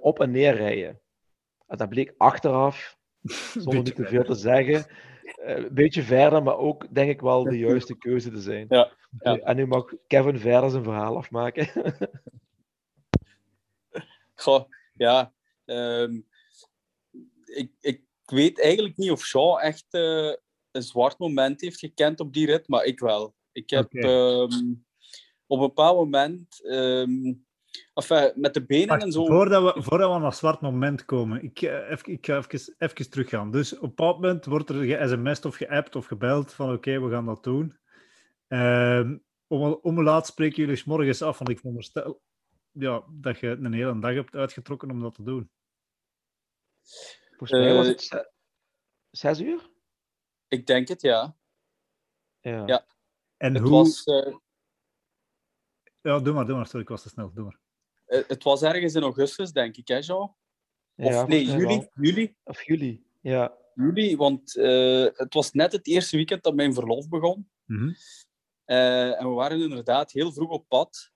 op 0.00 0.20
en 0.20 0.30
neer 0.30 0.54
rijden. 0.54 1.00
En 1.66 1.76
dat 1.76 1.88
bleek 1.88 2.14
achteraf, 2.16 2.98
zonder 3.54 3.82
niet 3.82 3.94
te 3.94 4.04
veel 4.04 4.24
te 4.24 4.34
zeggen, 4.34 4.86
eh, 5.24 5.56
een 5.56 5.74
beetje 5.74 6.02
verder, 6.02 6.42
maar 6.42 6.56
ook 6.56 6.94
denk 6.94 7.10
ik 7.10 7.20
wel 7.20 7.44
de 7.44 7.58
juiste 7.58 7.98
keuze 7.98 8.30
te 8.30 8.40
zijn. 8.40 8.66
Ja, 8.68 8.92
ja. 9.18 9.38
En 9.38 9.56
nu 9.56 9.66
mag 9.66 9.92
Kevin 10.06 10.38
verder 10.38 10.70
zijn 10.70 10.82
verhaal 10.84 11.16
afmaken. 11.16 11.68
Goh, 14.34 14.64
ja. 14.94 15.32
ehm, 15.64 16.20
ik, 17.44 17.72
ik 17.80 18.02
weet 18.24 18.60
eigenlijk 18.60 18.96
niet 18.96 19.10
of 19.10 19.32
Jean 19.32 19.60
echt 19.60 19.86
eh, 19.90 20.32
een 20.70 20.82
zwart 20.82 21.18
moment 21.18 21.60
heeft 21.60 21.78
gekend 21.78 22.20
op 22.20 22.32
die 22.32 22.46
rit, 22.46 22.68
maar 22.68 22.84
ik 22.84 23.00
wel. 23.00 23.34
Ik 23.52 23.70
heb 23.70 23.92
ehm, 23.94 24.74
op 25.46 25.58
een 25.58 25.66
bepaald 25.66 25.96
moment, 25.96 26.64
ehm, 26.64 27.32
enfin, 27.94 28.32
met 28.34 28.54
de 28.54 28.64
benen 28.66 28.88
Wacht, 28.88 29.02
en 29.02 29.12
zo. 29.12 29.26
voordat, 29.26 29.74
we, 29.74 29.82
voordat 29.82 30.12
we 30.12 30.18
naar 30.18 30.26
het 30.28 30.36
zwart 30.36 30.60
moment 30.60 31.04
komen, 31.04 31.42
ik, 31.42 31.62
eh, 31.62 31.90
even, 31.90 32.12
ik 32.12 32.26
ga 32.26 32.36
even, 32.36 32.74
even 32.78 33.10
teruggaan. 33.10 33.50
Dus 33.50 33.74
op 33.76 33.82
een 33.82 33.88
bepaald 33.88 34.14
moment 34.20 34.44
wordt 34.44 34.68
er 34.68 34.84
ge-sms'd 34.84 35.44
of 35.44 35.56
geappt 35.56 35.96
of 35.96 36.06
gebeld 36.06 36.52
van 36.52 36.72
oké, 36.72 37.00
we 37.00 37.10
gaan 37.10 37.26
dat 37.26 37.44
doen. 37.44 37.78
Ehm, 38.48 39.18
om, 39.46 39.78
om 39.82 40.02
laat 40.02 40.26
spreken 40.26 40.56
jullie 40.56 40.76
's 40.76 40.84
morgens 40.84 41.22
af? 41.22 41.38
Want 41.38 41.50
ik 41.50 41.58
veronderstel 41.58 42.22
ja, 42.70 43.04
dat 43.10 43.38
je 43.38 43.48
een 43.48 43.72
hele 43.72 43.98
dag 43.98 44.14
hebt 44.14 44.34
uitgetrokken 44.34 44.90
om 44.90 45.00
dat 45.00 45.14
te 45.14 45.22
doen. 45.22 45.50
Volgens 47.36 47.50
mij 47.50 47.74
was 47.74 47.86
Eh, 47.86 47.92
het 47.92 48.32
zes 49.10 49.40
uur? 49.40 49.70
Ik 50.48 50.66
denk 50.66 50.88
het, 50.88 51.00
ja. 51.00 51.36
Ja. 52.40 52.66
Ja. 52.66 52.86
En 53.36 53.54
Het 53.54 53.62
hoe... 53.62 53.70
was, 53.70 54.04
eh, 54.04 54.34
Ja, 56.00 56.18
doe 56.18 56.34
maar, 56.34 56.46
doe 56.46 56.56
maar. 56.56 56.66
Sorry, 56.66 56.80
ik 56.82 56.88
was 56.88 57.02
te 57.02 57.08
snel. 57.08 57.32
Doe 57.32 57.44
maar. 57.44 57.58
Eh, 58.14 58.22
het 58.28 58.42
was 58.42 58.62
ergens 58.62 58.94
in 58.94 59.02
augustus, 59.02 59.52
denk 59.52 59.76
ik, 59.76 59.88
hè, 59.88 59.98
Jean? 59.98 60.34
Of 60.96 61.26
nee, 61.26 61.44
juli, 61.44 61.88
juli. 61.94 62.34
Of 62.44 62.62
juli. 62.66 63.04
Ja. 63.20 63.54
juli, 63.74 64.16
want 64.16 64.56
eh, 64.56 65.06
het 65.14 65.34
was 65.34 65.52
net 65.52 65.72
het 65.72 65.86
eerste 65.86 66.16
weekend 66.16 66.42
dat 66.42 66.54
mijn 66.54 66.74
verlof 66.74 67.08
begon. 67.08 67.50
Mhm. 67.64 67.92
Eh, 68.64 69.20
en 69.20 69.28
we 69.28 69.34
waren 69.34 69.60
inderdaad 69.62 70.12
heel 70.12 70.32
vroeg 70.32 70.50
op 70.50 70.68
pad 70.68 71.10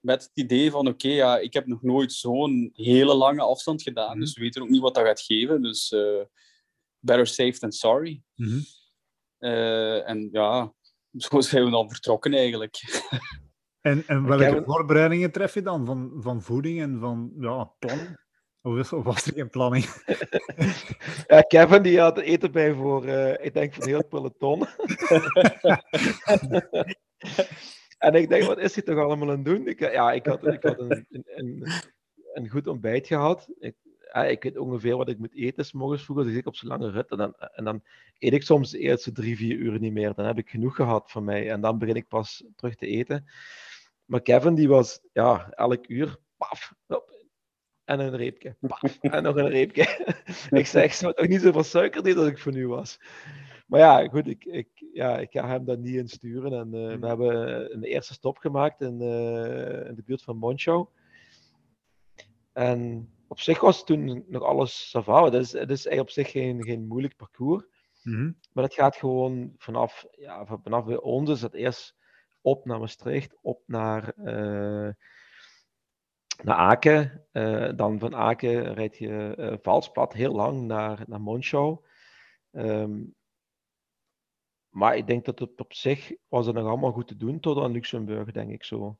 met 0.00 0.22
het 0.22 0.30
idee 0.34 0.70
van 0.70 0.88
oké, 0.88 1.08
ja, 1.08 1.38
ik 1.38 1.52
heb 1.52 1.66
nog 1.66 1.82
nooit 1.82 2.12
zo'n 2.12 2.70
hele 2.74 3.14
lange 3.14 3.42
afstand 3.42 3.82
gedaan, 3.82 4.10
Mhm. 4.10 4.20
dus 4.20 4.34
we 4.34 4.40
weten 4.40 4.62
ook 4.62 4.68
niet 4.68 4.80
wat 4.80 4.94
dat 4.94 5.04
gaat 5.06 5.20
geven. 5.20 5.62
Dus 5.62 5.94
better 6.98 7.26
safe 7.26 7.58
than 7.58 7.72
sorry. 7.72 8.22
Mhm. 8.34 8.60
En 9.38 10.28
ja, 10.32 10.74
zo 11.28 11.40
zijn 11.40 11.64
we 11.64 11.70
dan 11.70 11.88
vertrokken 11.90 12.34
eigenlijk. 12.34 12.80
En, 13.86 14.02
en 14.06 14.26
welke 14.26 14.62
voorbereidingen 14.64 15.30
tref 15.30 15.54
je 15.54 15.62
dan? 15.62 15.86
Van, 15.86 16.12
van 16.16 16.42
voeding 16.42 16.80
en 16.80 16.98
van 17.00 17.32
ja, 17.38 17.64
planning? 17.78 18.24
Of 18.62 18.90
was 18.90 19.26
er 19.26 19.32
geen 19.32 19.50
planning? 19.50 19.84
ja, 21.26 21.40
Kevin 21.40 21.82
die 21.82 22.00
had 22.00 22.18
eten 22.18 22.52
bij 22.52 22.72
voor, 22.72 23.04
eh, 23.04 23.44
ik 23.46 23.54
denk, 23.54 23.74
voor 23.74 23.86
heel 23.86 24.04
peloton. 24.04 24.60
en 27.98 28.14
ik 28.14 28.28
denk, 28.28 28.44
wat 28.44 28.58
is 28.58 28.74
hij 28.74 28.82
toch 28.84 28.98
allemaal 28.98 29.30
aan 29.30 29.36
het 29.36 29.44
doen? 29.44 29.66
Ik, 29.66 29.80
ja, 29.80 30.12
ik 30.12 30.26
had, 30.26 30.46
ik 30.46 30.62
had 30.62 30.78
een, 30.78 31.06
een, 31.10 31.24
een, 31.26 31.66
een 32.32 32.48
goed 32.48 32.66
ontbijt 32.66 33.06
gehad. 33.06 33.48
Ik, 33.58 33.74
ja, 34.12 34.24
ik 34.24 34.42
weet 34.42 34.58
ongeveer 34.58 34.96
wat 34.96 35.08
ik 35.08 35.18
moet 35.18 35.34
eten, 35.34 35.64
s 35.64 35.72
morgens 35.72 36.04
vroeg, 36.04 36.24
dus 36.24 36.34
ik 36.34 36.46
op 36.46 36.56
zo'n 36.56 36.68
lange 36.68 36.90
rit. 36.90 37.10
En 37.10 37.16
dan, 37.16 37.34
en 37.34 37.64
dan 37.64 37.82
eet 38.18 38.32
ik 38.32 38.42
soms 38.42 38.70
de 38.70 38.78
eerste 38.78 39.12
drie, 39.12 39.36
vier 39.36 39.56
uur 39.56 39.80
niet 39.80 39.92
meer. 39.92 40.14
Dan 40.14 40.26
heb 40.26 40.38
ik 40.38 40.50
genoeg 40.50 40.74
gehad 40.74 41.10
van 41.10 41.24
mij. 41.24 41.50
En 41.50 41.60
dan 41.60 41.78
begin 41.78 41.96
ik 41.96 42.08
pas 42.08 42.44
terug 42.56 42.74
te 42.74 42.86
eten. 42.86 43.26
Maar 44.06 44.20
Kevin, 44.22 44.54
die 44.54 44.68
was, 44.68 45.00
ja, 45.12 45.50
elk 45.50 45.88
uur, 45.88 46.16
paf, 46.36 46.74
hop, 46.86 47.14
en 47.84 48.00
een 48.00 48.16
reepje, 48.16 48.56
paf, 48.60 48.80
en 49.00 49.22
nog 49.22 49.36
een 49.36 49.48
reepje. 49.48 49.82
ik 50.60 50.66
zeg, 50.66 50.94
ze 50.94 51.14
toch 51.14 51.28
niet 51.28 51.40
zoveel 51.40 51.62
suiker 51.62 52.06
in 52.06 52.14
dat 52.14 52.26
ik 52.26 52.38
voor 52.38 52.52
nu 52.52 52.68
was. 52.68 52.98
Maar 53.66 53.80
ja, 53.80 54.08
goed, 54.08 54.26
ik, 54.26 54.44
ik, 54.44 54.68
ja, 54.92 55.18
ik 55.18 55.28
ga 55.30 55.46
hem 55.46 55.64
dat 55.64 55.78
niet 55.78 55.94
insturen. 55.94 56.52
En 56.52 56.74
eh, 56.74 56.88
Mhm. 56.90 57.00
we 57.00 57.06
hebben 57.06 57.72
een 57.74 57.82
eerste 57.82 58.12
stop 58.12 58.38
gemaakt 58.38 58.80
in, 58.80 59.00
eh, 59.00 59.86
in 59.88 59.94
de 59.94 60.02
buurt 60.04 60.22
van 60.22 60.36
Monschau. 60.36 60.86
En 62.52 63.10
op 63.28 63.40
zich 63.40 63.60
was 63.60 63.84
toen 63.84 64.24
nog 64.28 64.42
alles 64.42 64.90
sava. 64.90 65.24
Het 65.24 65.34
is, 65.34 65.52
het 65.52 65.70
is 65.70 65.86
eigenlijk 65.86 66.00
op 66.00 66.10
zich 66.10 66.30
geen, 66.30 66.64
geen 66.64 66.86
moeilijk 66.86 67.16
parcours. 67.16 67.64
Mhm. 68.02 68.30
Maar 68.52 68.64
het 68.64 68.74
gaat 68.74 68.96
gewoon 68.96 69.54
vanaf, 69.58 70.06
ja, 70.10 70.46
van- 70.46 70.62
vanaf 70.62 70.84
bij 70.84 70.96
ons 71.00 71.30
is 71.30 71.42
het 71.42 71.54
eerst 71.54 71.94
op 72.46 72.64
naar 72.64 72.78
Maastricht, 72.78 73.36
op 73.40 73.62
naar, 73.66 74.08
eh, 74.08 74.92
naar 76.42 76.56
Aken. 76.56 77.26
Eh, 77.32 77.70
dan 77.76 77.98
van 77.98 78.14
Aken 78.14 78.74
rijd 78.74 78.98
je 78.98 79.34
eh 79.36 79.56
Valsplat 79.62 80.12
heel 80.12 80.32
lang 80.32 80.62
naar, 80.62 81.04
naar 81.06 81.20
Monschau. 81.20 81.78
Ehm, 82.50 83.02
maar 84.68 84.96
ik 84.96 85.06
denk 85.06 85.24
dat 85.24 85.38
het 85.38 85.60
op 85.60 85.72
zich 85.72 86.12
was 86.28 86.46
het 86.46 86.54
nog 86.54 86.66
allemaal 86.66 86.92
goed 86.92 87.08
te 87.08 87.16
doen 87.16 87.40
tot 87.40 87.58
aan 87.58 87.72
Luxemburg, 87.72 88.32
denk 88.32 88.50
ik 88.50 88.64
zo. 88.64 88.98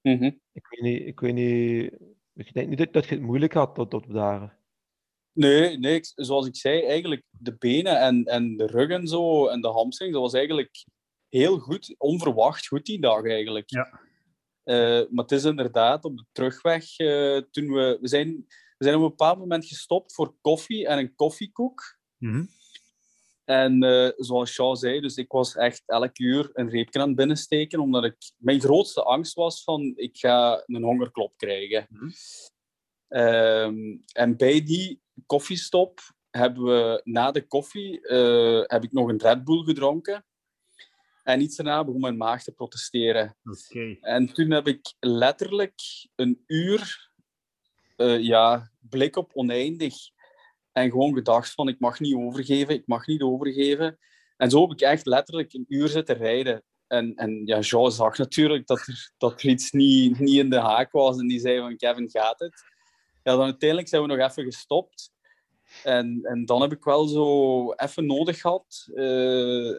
Mhm. 0.00 0.30
Ik 0.52 0.66
weet 0.68 0.80
niet, 0.80 1.06
ik 1.06 1.20
weet 1.20 1.34
niet, 1.34 1.92
ik 2.34 2.52
denk 2.52 2.68
niet 2.68 2.78
dat, 2.78 2.92
dat 2.92 3.04
je 3.04 3.14
het 3.14 3.24
moeilijk 3.24 3.52
had 3.52 3.74
tot, 3.74 3.90
tot 3.90 4.12
daar. 4.12 4.58
Nee, 5.32 5.78
nee, 5.78 6.00
zoals 6.02 6.46
ik 6.46 6.56
zei, 6.56 6.82
eigenlijk 6.82 7.22
de 7.30 7.56
benen 7.56 8.00
en, 8.00 8.24
en 8.24 8.56
de 8.56 8.66
rug 8.66 8.90
en 8.90 9.06
zo 9.06 9.46
en 9.46 9.60
de 9.60 9.68
hamstring, 9.68 10.12
dat 10.12 10.22
was 10.22 10.34
eigenlijk 10.34 10.84
heel 11.30 11.58
goed, 11.58 11.94
onverwacht 11.98 12.66
goed 12.66 12.86
die 12.86 13.00
dag 13.00 13.24
eigenlijk. 13.24 13.70
Ja. 13.70 14.00
Eh, 14.70 14.76
maar 15.10 15.24
het 15.24 15.32
is 15.32 15.44
inderdaad 15.44 16.04
op 16.04 16.16
de 16.16 16.24
terugweg, 16.32 16.98
eh, 16.98 17.36
toen 17.50 17.72
we, 17.72 17.98
we, 18.00 18.08
zijn, 18.08 18.46
we 18.78 18.84
zijn 18.84 18.96
op 18.96 19.02
een 19.02 19.08
bepaald 19.08 19.38
moment 19.38 19.66
gestopt 19.66 20.14
voor 20.14 20.34
koffie 20.40 20.86
en 20.86 20.98
een 20.98 21.14
koffiekoek. 21.14 21.98
Mhm. 22.16 22.44
En 23.44 23.82
eh, 23.82 24.10
zoals 24.16 24.54
Sean 24.54 24.76
zei, 24.76 25.00
dus 25.00 25.16
ik 25.16 25.32
was 25.32 25.56
echt 25.56 25.82
elk 25.86 26.18
uur 26.18 26.50
een 26.52 26.70
reepje 26.70 27.00
aan 27.00 27.06
het 27.06 27.16
binnensteken, 27.16 27.80
omdat 27.80 28.04
ik, 28.04 28.16
mijn 28.36 28.60
grootste 28.60 29.02
angst 29.02 29.34
was 29.34 29.62
van, 29.62 29.92
ik 29.96 30.16
ga 30.16 30.62
een 30.66 30.82
hongerklop 30.82 31.36
krijgen. 31.36 31.86
Mhm. 31.90 32.10
Ehm, 33.08 33.96
en 34.12 34.36
bij 34.36 34.62
die 34.62 35.00
koffiestop 35.26 36.00
hebben 36.30 36.64
we, 36.64 37.00
na 37.04 37.30
de 37.30 37.46
koffie, 37.46 38.00
heb 38.66 38.84
ik 38.84 38.92
nog 38.92 39.08
een 39.08 39.20
Red 39.20 39.44
Bull 39.44 39.64
gedronken. 39.64 40.24
En 41.22 41.40
iets 41.40 41.56
daarna 41.56 41.84
begon 41.84 42.00
mijn 42.00 42.16
maag 42.16 42.42
te 42.42 42.52
protesteren. 42.52 43.36
Oké. 43.44 43.96
En 44.00 44.32
toen 44.32 44.50
heb 44.50 44.66
ik 44.66 44.94
letterlijk 45.00 45.80
een 46.14 46.42
uur, 46.46 47.10
eh, 47.96 48.20
ja, 48.20 48.70
blik 48.78 49.16
op 49.16 49.30
oneindig. 49.34 49.94
En 50.72 50.90
gewoon 50.90 51.14
gedacht 51.14 51.52
van, 51.52 51.68
ik 51.68 51.80
mag 51.80 52.00
niet 52.00 52.14
overgeven, 52.14 52.74
ik 52.74 52.86
mag 52.86 53.06
niet 53.06 53.22
overgeven. 53.22 53.98
En 54.36 54.50
zo 54.50 54.60
heb 54.60 54.70
ik 54.70 54.80
echt 54.80 55.06
letterlijk 55.06 55.52
een 55.52 55.66
uur 55.68 55.88
zitten 55.88 56.16
rijden. 56.16 56.62
En, 56.86 57.14
en 57.14 57.46
ja, 57.46 57.58
Jean 57.58 57.92
zag 57.92 58.18
natuurlijk 58.18 58.66
dat 58.66 58.86
er, 58.86 59.12
dat 59.18 59.42
er 59.42 59.48
iets 59.48 59.70
niet, 59.70 60.18
niet 60.18 60.38
in 60.38 60.50
de 60.50 60.60
haak 60.60 60.92
was. 60.92 61.18
En 61.18 61.28
die 61.28 61.40
zei 61.40 61.58
van, 61.58 61.76
Kevin, 61.76 62.10
gaat 62.10 62.38
het? 62.38 62.62
Ja, 63.22 63.32
dan 63.32 63.42
uiteindelijk 63.42 63.88
zijn 63.88 64.02
we 64.02 64.08
nog 64.08 64.28
even 64.28 64.44
gestopt. 64.44 65.12
En, 65.84 66.20
en 66.22 66.44
dan 66.44 66.60
heb 66.60 66.72
ik 66.72 66.84
wel 66.84 67.06
zo 67.06 67.72
even 67.72 68.06
nodig 68.06 68.40
gehad 68.40 68.88
eh, 68.94 69.74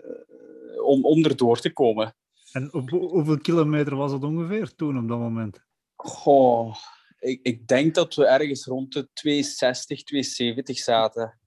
om, 0.84 1.06
om 1.06 1.24
erdoor 1.26 1.60
te 1.60 1.74
komen. 1.74 2.16
En 2.52 2.74
op, 2.74 2.89
hoeveel 2.89 3.38
kilometer 3.38 3.96
was 3.96 4.12
het 4.12 4.24
ongeveer 4.24 4.76
toen 4.76 4.98
op 4.98 5.08
dat 5.08 5.18
moment? 5.18 5.64
Goh, 5.96 6.76
ik, 7.20 7.39
ik 7.44 7.68
denk 7.68 7.96
dat 7.96 8.16
we 8.16 8.26
ergens 8.26 8.66
rond 8.66 8.94
de 8.94 9.10
260, 9.14 10.04
270 10.04 10.78
zaten. 10.78 11.39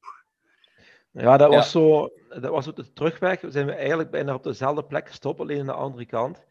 Ja, 1.11 1.37
dat 1.37 1.51
Ja. 1.51 1.57
was 1.57 1.71
zo. 1.71 2.11
Dat 2.29 2.51
was 2.51 2.67
op 2.67 2.77
de 2.77 2.93
terugweg. 2.93 3.41
We 3.41 3.51
zijn 3.51 3.67
we 3.67 3.73
eigenlijk 3.73 4.11
bijna 4.11 4.35
op 4.35 4.43
dezelfde 4.43 4.85
plek 4.85 5.09
gestopt, 5.09 5.41
alleen 5.41 5.61
aan 5.61 5.67
de 5.67 5.73
andere 5.73 6.07
kant. 6.07 6.45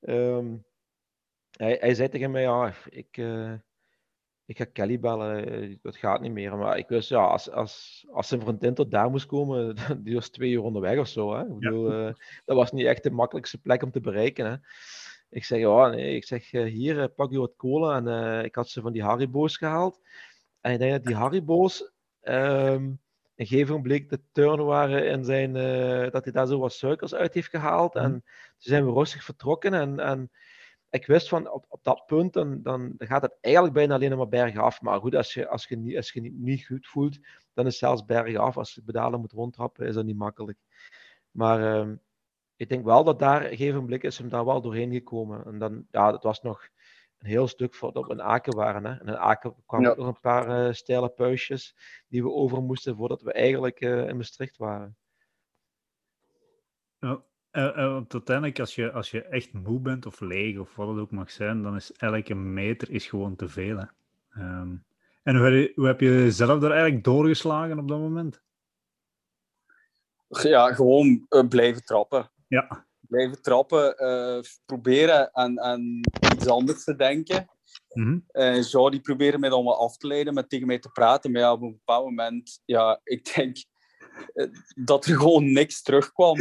Ehm, 0.00 0.56
hij, 1.56 1.76
hij 1.80 1.94
zei 1.94 2.08
tegen 2.08 2.30
mij, 2.30 2.42
ja, 2.42 2.74
ik, 2.88 3.16
eh, 3.16 3.52
ik 4.46 4.56
ga 4.56 4.64
Kelly 4.64 5.00
bellen, 5.00 5.46
eh, 5.46 5.76
dat 5.82 5.96
gaat 5.96 6.20
niet 6.20 6.32
meer. 6.32 6.56
Maar 6.56 6.78
ik 6.78 6.88
wist, 6.88 7.08
ja, 7.08 7.24
als, 7.24 7.50
als, 7.50 8.04
als 8.10 8.28
zijn 8.28 8.40
vriendin 8.40 8.74
tot 8.74 8.90
daar 8.90 9.10
moest 9.10 9.26
komen, 9.26 9.76
die 10.04 10.14
was 10.14 10.28
twee 10.28 10.50
uur 10.50 10.62
onderweg 10.62 10.98
of 10.98 11.08
zo. 11.08 11.34
Hè? 11.34 11.40
Ik 11.40 11.58
bedoel, 11.58 11.92
eh, 11.92 12.14
dat 12.44 12.56
was 12.56 12.72
niet 12.72 12.86
echt 12.86 13.02
de 13.02 13.10
makkelijkste 13.10 13.58
plek 13.58 13.82
om 13.82 13.90
te 13.90 14.00
bereiken. 14.00 14.46
Hè? 14.46 14.56
Ik 15.30 15.44
zeg, 15.44 15.58
ja, 15.58 15.88
nee, 15.88 16.14
ik 16.14 16.24
zeg, 16.24 16.52
eh, 16.52 16.64
hier, 16.64 17.08
pak 17.08 17.30
je 17.30 17.38
wat 17.38 17.56
cola. 17.56 17.96
En 17.96 18.44
ik 18.44 18.54
had 18.54 18.68
ze 18.68 18.80
van 18.80 18.92
die 18.92 19.02
Haribo's 19.02 19.56
gehaald. 19.56 20.00
En 20.60 20.72
ik 20.72 20.78
denk 20.78 20.92
dat 20.92 21.04
die 21.04 21.16
Haribo's, 21.16 21.92
ehm 22.20 22.92
een 23.36 23.46
gegeven 23.46 23.74
moment 23.74 23.88
bleek 23.88 24.08
de 24.10 24.20
turn 24.32 24.64
waren 24.64 25.06
in 25.08 25.24
zijn, 25.24 25.52
dat 26.10 26.24
hij 26.24 26.32
daar 26.32 26.46
zo 26.46 26.58
wat 26.58 26.72
suikers 26.72 27.14
uit 27.14 27.34
heeft 27.34 27.48
gehaald. 27.48 27.94
En 27.94 28.10
toen 28.10 28.22
zijn 28.58 28.86
we 28.86 28.92
rustig 28.92 29.24
vertrokken. 29.24 29.74
En, 29.74 30.00
en 30.00 30.30
ik 30.94 31.06
wist 31.06 31.28
van 31.28 31.50
op, 31.50 31.64
op 31.68 31.84
dat 31.84 32.06
punt, 32.06 32.32
dan, 32.32 32.62
dan 32.62 32.94
gaat 32.98 33.22
het 33.22 33.38
eigenlijk 33.40 33.74
bijna 33.74 33.94
alleen 33.94 34.16
maar 34.16 34.28
bergaf. 34.28 34.80
Maar 34.82 35.00
goed, 35.00 35.14
als 35.14 35.34
je, 35.34 35.48
als 35.48 35.66
je, 35.66 35.76
niet, 35.76 35.96
als 35.96 36.12
je 36.12 36.20
niet, 36.20 36.34
niet 36.34 36.66
goed 36.66 36.86
voelt, 36.86 37.18
dan 37.52 37.66
is 37.66 37.78
zelfs 37.78 38.04
bergaf. 38.04 38.56
Als 38.56 38.74
je 38.74 38.82
pedalen 38.82 39.20
moet 39.20 39.32
rondtrappen, 39.32 39.86
is 39.86 39.94
dat 39.94 40.04
niet 40.04 40.16
makkelijk. 40.16 40.58
Maar 41.30 41.74
ehm, 41.74 41.96
ik 42.56 42.68
denk 42.68 42.84
wel 42.84 43.04
dat 43.04 43.18
daar 43.18 43.42
een 43.42 43.56
gegeven 43.56 43.86
blik 43.86 44.02
is 44.02 44.18
hem 44.18 44.28
daar 44.28 44.44
wel 44.44 44.60
doorheen 44.60 44.92
gekomen. 44.92 45.44
En 45.44 45.58
dan, 45.58 45.86
ja, 45.90 46.10
dat 46.10 46.22
was 46.22 46.42
nog 46.42 46.68
een 47.18 47.26
heel 47.28 47.48
stuk 47.48 47.74
voordat 47.74 48.06
we 48.06 48.12
in 48.12 48.22
Aken 48.22 48.56
waren. 48.56 48.84
Hè. 48.84 48.90
En 48.90 49.06
in 49.06 49.16
Aken 49.16 49.54
kwamen 49.66 49.86
Ja. 49.86 49.92
ook 49.92 49.98
nog 49.98 50.06
een 50.06 50.20
paar 50.20 50.66
eh 50.66 50.72
steile 50.72 51.08
puistjes 51.08 51.76
die 52.08 52.22
we 52.22 52.30
over 52.30 52.62
moesten 52.62 52.96
voordat 52.96 53.22
we 53.22 53.32
eigenlijk 53.32 53.80
eh, 53.80 54.08
in 54.08 54.16
Maastricht 54.16 54.56
waren. 54.56 54.96
Ja, 56.98 57.22
eh, 57.54 57.66
eh, 57.84 57.92
want 57.92 58.12
uiteindelijk, 58.12 58.60
als 58.60 58.74
je, 58.74 58.92
als 58.92 59.10
je 59.10 59.22
echt 59.22 59.52
moe 59.52 59.80
bent 59.80 60.06
of 60.06 60.20
leeg 60.20 60.58
of 60.58 60.74
wat 60.76 60.88
het 60.88 60.98
ook 60.98 61.10
mag 61.10 61.30
zijn, 61.30 61.62
dan 61.62 61.76
is 61.76 61.92
elke 61.92 62.34
meter 62.34 62.90
is 62.90 63.06
gewoon 63.06 63.36
te 63.36 63.48
veel. 63.48 63.76
Hè. 63.76 63.84
Ehm, 64.30 64.74
en 65.22 65.36
hoe, 65.36 65.44
heb 65.44 65.52
je- 65.52 65.72
hoe 65.74 65.86
heb 65.86 66.00
je 66.00 66.08
jezelf 66.08 66.60
daar 66.60 66.70
eigenlijk 66.70 67.04
doorgeslagen 67.04 67.78
op 67.78 67.88
dat 67.88 67.98
moment? 67.98 68.42
Ja, 70.42 70.72
gewoon 70.74 71.26
eh, 71.28 71.48
blijven 71.48 71.84
trappen. 71.84 72.30
Ja, 72.48 72.86
Blijven 73.08 73.42
trappen, 73.42 73.94
proberen 74.66 75.34
aan, 75.34 75.60
aan 75.60 76.00
iets 76.34 76.46
anders 76.46 76.84
te 76.84 76.96
denken. 76.96 77.48
En 78.30 78.60
Jean 78.62 78.90
die 78.90 79.00
probeerde 79.00 79.38
mij 79.38 79.48
dan 79.48 79.66
af 79.66 79.96
te 79.96 80.06
leiden 80.06 80.34
met 80.34 80.48
tegen 80.48 80.66
mij 80.66 80.78
te 80.78 80.88
praten. 80.88 81.32
Maar 81.32 81.40
ja, 81.40 81.52
op 81.52 81.62
een 81.62 81.72
bepaald 81.72 82.04
moment, 82.04 82.60
ja, 82.64 83.00
ik 83.04 83.34
denk 83.34 83.56
dat 84.90 85.06
er 85.06 85.16
gewoon 85.16 85.52
niks 85.52 85.82
terugkwam. 85.82 86.36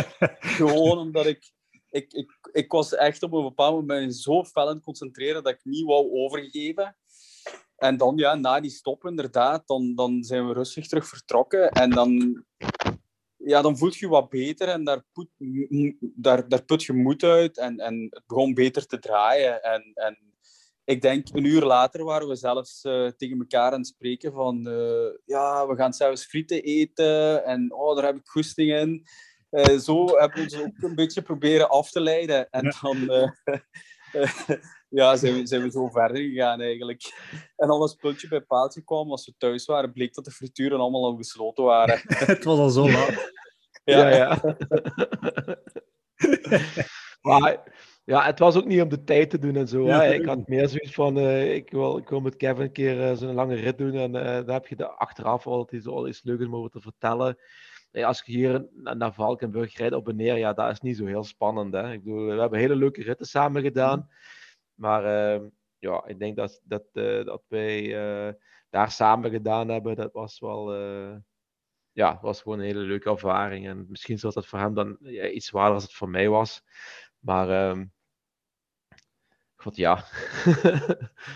gewoon 0.58 0.98
omdat 0.98 1.26
ik, 1.26 1.52
ik, 1.90 2.12
ik, 2.12 2.48
ik 2.52 2.72
was 2.72 2.94
echt 2.94 3.22
op 3.22 3.32
een 3.32 3.42
bepaald 3.42 3.74
moment 3.74 4.16
zo 4.16 4.44
fel 4.44 4.68
aan 4.68 4.74
het 4.74 4.84
concentreren 4.84 5.42
dat 5.42 5.52
ik 5.52 5.60
niet 5.62 5.84
wou 5.84 6.10
overgeven. 6.10 6.96
En 7.76 7.96
dan, 7.96 8.16
ja, 8.16 8.34
na 8.34 8.60
die 8.60 8.70
stop 8.70 9.04
inderdaad, 9.04 9.66
dan, 9.66 9.94
dan 9.94 10.24
zijn 10.24 10.46
we 10.46 10.52
rustig 10.52 10.86
terug 10.86 11.08
vertrokken. 11.08 11.70
En 11.70 11.90
dan, 11.90 12.44
ja, 13.36 13.62
dan 13.62 13.78
voelt 13.78 13.96
je 13.96 14.08
wat 14.08 14.28
beter 14.28 14.68
en 14.68 14.84
daar, 14.84 15.04
put, 15.12 15.28
daar, 16.00 16.48
daar 16.48 16.64
put 16.64 16.82
je 16.82 16.92
moed 16.92 17.22
uit. 17.22 17.58
En, 17.58 17.78
en 17.78 18.06
het 18.10 18.22
begon 18.26 18.54
beter 18.54 18.86
te 18.86 18.98
draaien. 18.98 19.62
En, 19.62 19.90
en 19.94 20.27
ik 20.88 21.02
denk 21.02 21.26
een 21.32 21.44
uur 21.44 21.62
later 21.62 22.04
waren 22.04 22.28
we 22.28 22.36
zelfs 22.36 22.82
eh, 22.82 23.06
tegen 23.06 23.38
elkaar 23.38 23.72
aan 23.72 23.78
het 23.78 23.86
spreken 23.86 24.32
van 24.32 24.66
eh, 24.66 25.18
ja, 25.24 25.66
we 25.66 25.76
gaan 25.76 25.92
zelfs 25.92 26.24
frieten 26.24 26.62
eten 26.62 27.44
en 27.44 27.74
oh, 27.74 27.96
daar 27.96 28.04
heb 28.04 28.16
ik 28.16 28.26
goesting 28.26 28.72
in. 28.72 29.06
Eh, 29.50 29.78
zo 29.78 30.06
hebben 30.06 30.36
we 30.36 30.42
ons 30.42 30.58
ook 30.58 30.82
een 30.82 30.94
beetje 30.94 31.22
proberen 31.22 31.68
af 31.68 31.90
te 31.90 32.00
leiden. 32.00 32.50
En 32.50 32.64
Ja. 32.64 32.72
dan 32.80 32.98
ja, 35.00 35.16
zijn, 35.16 35.34
we, 35.34 35.46
zijn 35.46 35.62
we 35.62 35.70
zo 35.70 35.88
verder 35.88 36.16
gegaan 36.16 36.60
eigenlijk. 36.60 37.12
En 37.56 37.68
dan 37.68 37.80
als 37.80 37.94
puntje 37.94 38.28
bij 38.28 38.40
paaltje 38.40 38.84
kwam, 38.84 39.10
als 39.10 39.26
we 39.26 39.34
thuis 39.38 39.66
waren, 39.66 39.92
bleek 39.92 40.14
dat 40.14 40.24
de 40.24 40.30
frituren 40.30 40.78
allemaal 40.78 41.04
al 41.04 41.16
gesloten 41.16 41.64
waren. 41.64 42.00
het 42.34 42.44
was 42.44 42.58
al 42.58 42.70
zo 42.70 42.90
laat. 42.90 43.32
Ja, 43.84 44.08
ja. 44.08 44.40
maar 47.28 47.62
ja, 48.08 48.24
het 48.24 48.38
was 48.38 48.56
ook 48.56 48.64
niet 48.64 48.82
om 48.82 48.88
de 48.88 49.04
tijd 49.04 49.30
te 49.30 49.38
doen 49.38 49.56
en 49.56 49.68
zo. 49.68 49.86
Ja. 49.86 50.02
Ik 50.02 50.24
had 50.24 50.48
meer 50.48 50.68
zoiets 50.68 50.94
van, 50.94 51.18
eh, 51.18 51.54
ik, 51.54 51.70
wil, 51.70 51.96
ik 51.96 52.08
wil 52.08 52.20
met 52.20 52.36
Kevin 52.36 52.62
een 52.62 52.72
keer 52.72 53.02
eh, 53.02 53.16
zo'n 53.16 53.34
lange 53.34 53.54
rit 53.54 53.78
doen. 53.78 53.94
En 53.94 54.14
eh 54.14 54.34
dan 54.34 54.54
heb 54.54 54.66
je 54.66 54.76
de, 54.76 54.88
achteraf 54.88 55.46
altijd 55.46 55.86
al 55.86 56.08
iets 56.08 56.22
leuks 56.22 56.44
om 56.44 56.56
over 56.56 56.70
te 56.70 56.80
vertellen. 56.80 57.38
Eh, 57.90 58.06
als 58.06 58.22
je 58.24 58.32
hier 58.32 58.66
na- 58.74 58.94
naar 58.94 59.12
Valkenburg 59.14 59.76
rijdt 59.76 59.94
op 59.94 60.08
en 60.08 60.16
neer, 60.16 60.36
ja, 60.36 60.52
dat 60.52 60.70
is 60.70 60.80
niet 60.80 60.96
zo 60.96 61.06
heel 61.06 61.24
spannend. 61.24 61.72
Hè? 61.74 61.92
Ik 61.92 62.04
bedoel, 62.04 62.26
we 62.26 62.40
hebben 62.40 62.58
hele 62.58 62.76
leuke 62.76 63.02
ritten 63.02 63.26
samen 63.26 63.62
gedaan. 63.62 64.10
Maar 64.74 65.04
eh, 65.04 65.40
ja, 65.78 66.06
ik 66.06 66.18
denk 66.18 66.36
dat, 66.36 66.60
dat, 66.64 66.84
dat 67.24 67.42
wij 67.48 67.88
daar 68.70 68.90
samen 68.90 69.30
gedaan 69.30 69.68
hebben, 69.68 69.96
dat 69.96 70.12
was 70.12 70.40
wel... 70.40 70.74
ja, 71.92 72.12
het 72.12 72.20
was 72.20 72.42
gewoon 72.42 72.58
een 72.58 72.64
hele 72.64 72.80
leuke 72.80 73.10
ervaring. 73.10 73.66
En 73.66 73.86
misschien 73.88 74.18
was 74.20 74.34
dat 74.34 74.46
voor 74.46 74.58
hem 74.58 74.74
dan 74.74 74.96
ja, 75.00 75.28
iets 75.28 75.46
zwaarder 75.46 75.74
als 75.74 75.82
het 75.82 75.92
voor 75.92 76.08
mij 76.08 76.28
was. 76.28 76.62
Maar, 77.18 77.50
ehm 77.50 77.84
god 79.58 79.76
ja. 79.76 80.04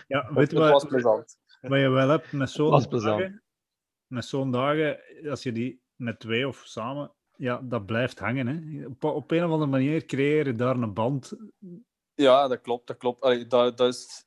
Ja, 0.08 0.24
Het, 0.26 0.34
weet 0.34 0.50
het 0.50 0.52
was 0.52 0.70
wat, 0.70 0.88
plezant. 0.88 1.38
wat 1.60 1.80
je 1.80 1.88
wel 1.88 2.08
hebt 2.08 2.32
met 2.32 2.50
zo'n 2.50 2.70
dagen? 2.88 3.42
Met 4.06 4.24
zo'n 4.24 4.50
dagen, 4.50 5.00
als 5.30 5.42
je 5.42 5.52
die 5.52 5.80
met 5.96 6.20
twee 6.20 6.48
of 6.48 6.62
samen, 6.64 7.12
ja, 7.36 7.60
dat 7.62 7.86
blijft 7.86 8.18
hangen. 8.18 8.46
Hè. 8.46 8.86
Op, 8.86 9.04
op 9.04 9.30
een 9.30 9.44
of 9.44 9.50
andere 9.50 9.70
manier 9.70 10.04
creëer 10.04 10.46
je 10.46 10.54
daar 10.54 10.76
een 10.76 10.94
band. 10.94 11.32
Ja, 12.14 12.48
dat 12.48 12.60
klopt. 12.60 12.86
Dat, 12.86 12.96
klopt. 12.96 13.20
Allee, 13.20 13.46
dat, 13.46 13.76
dat 13.76 13.94
is 13.94 14.26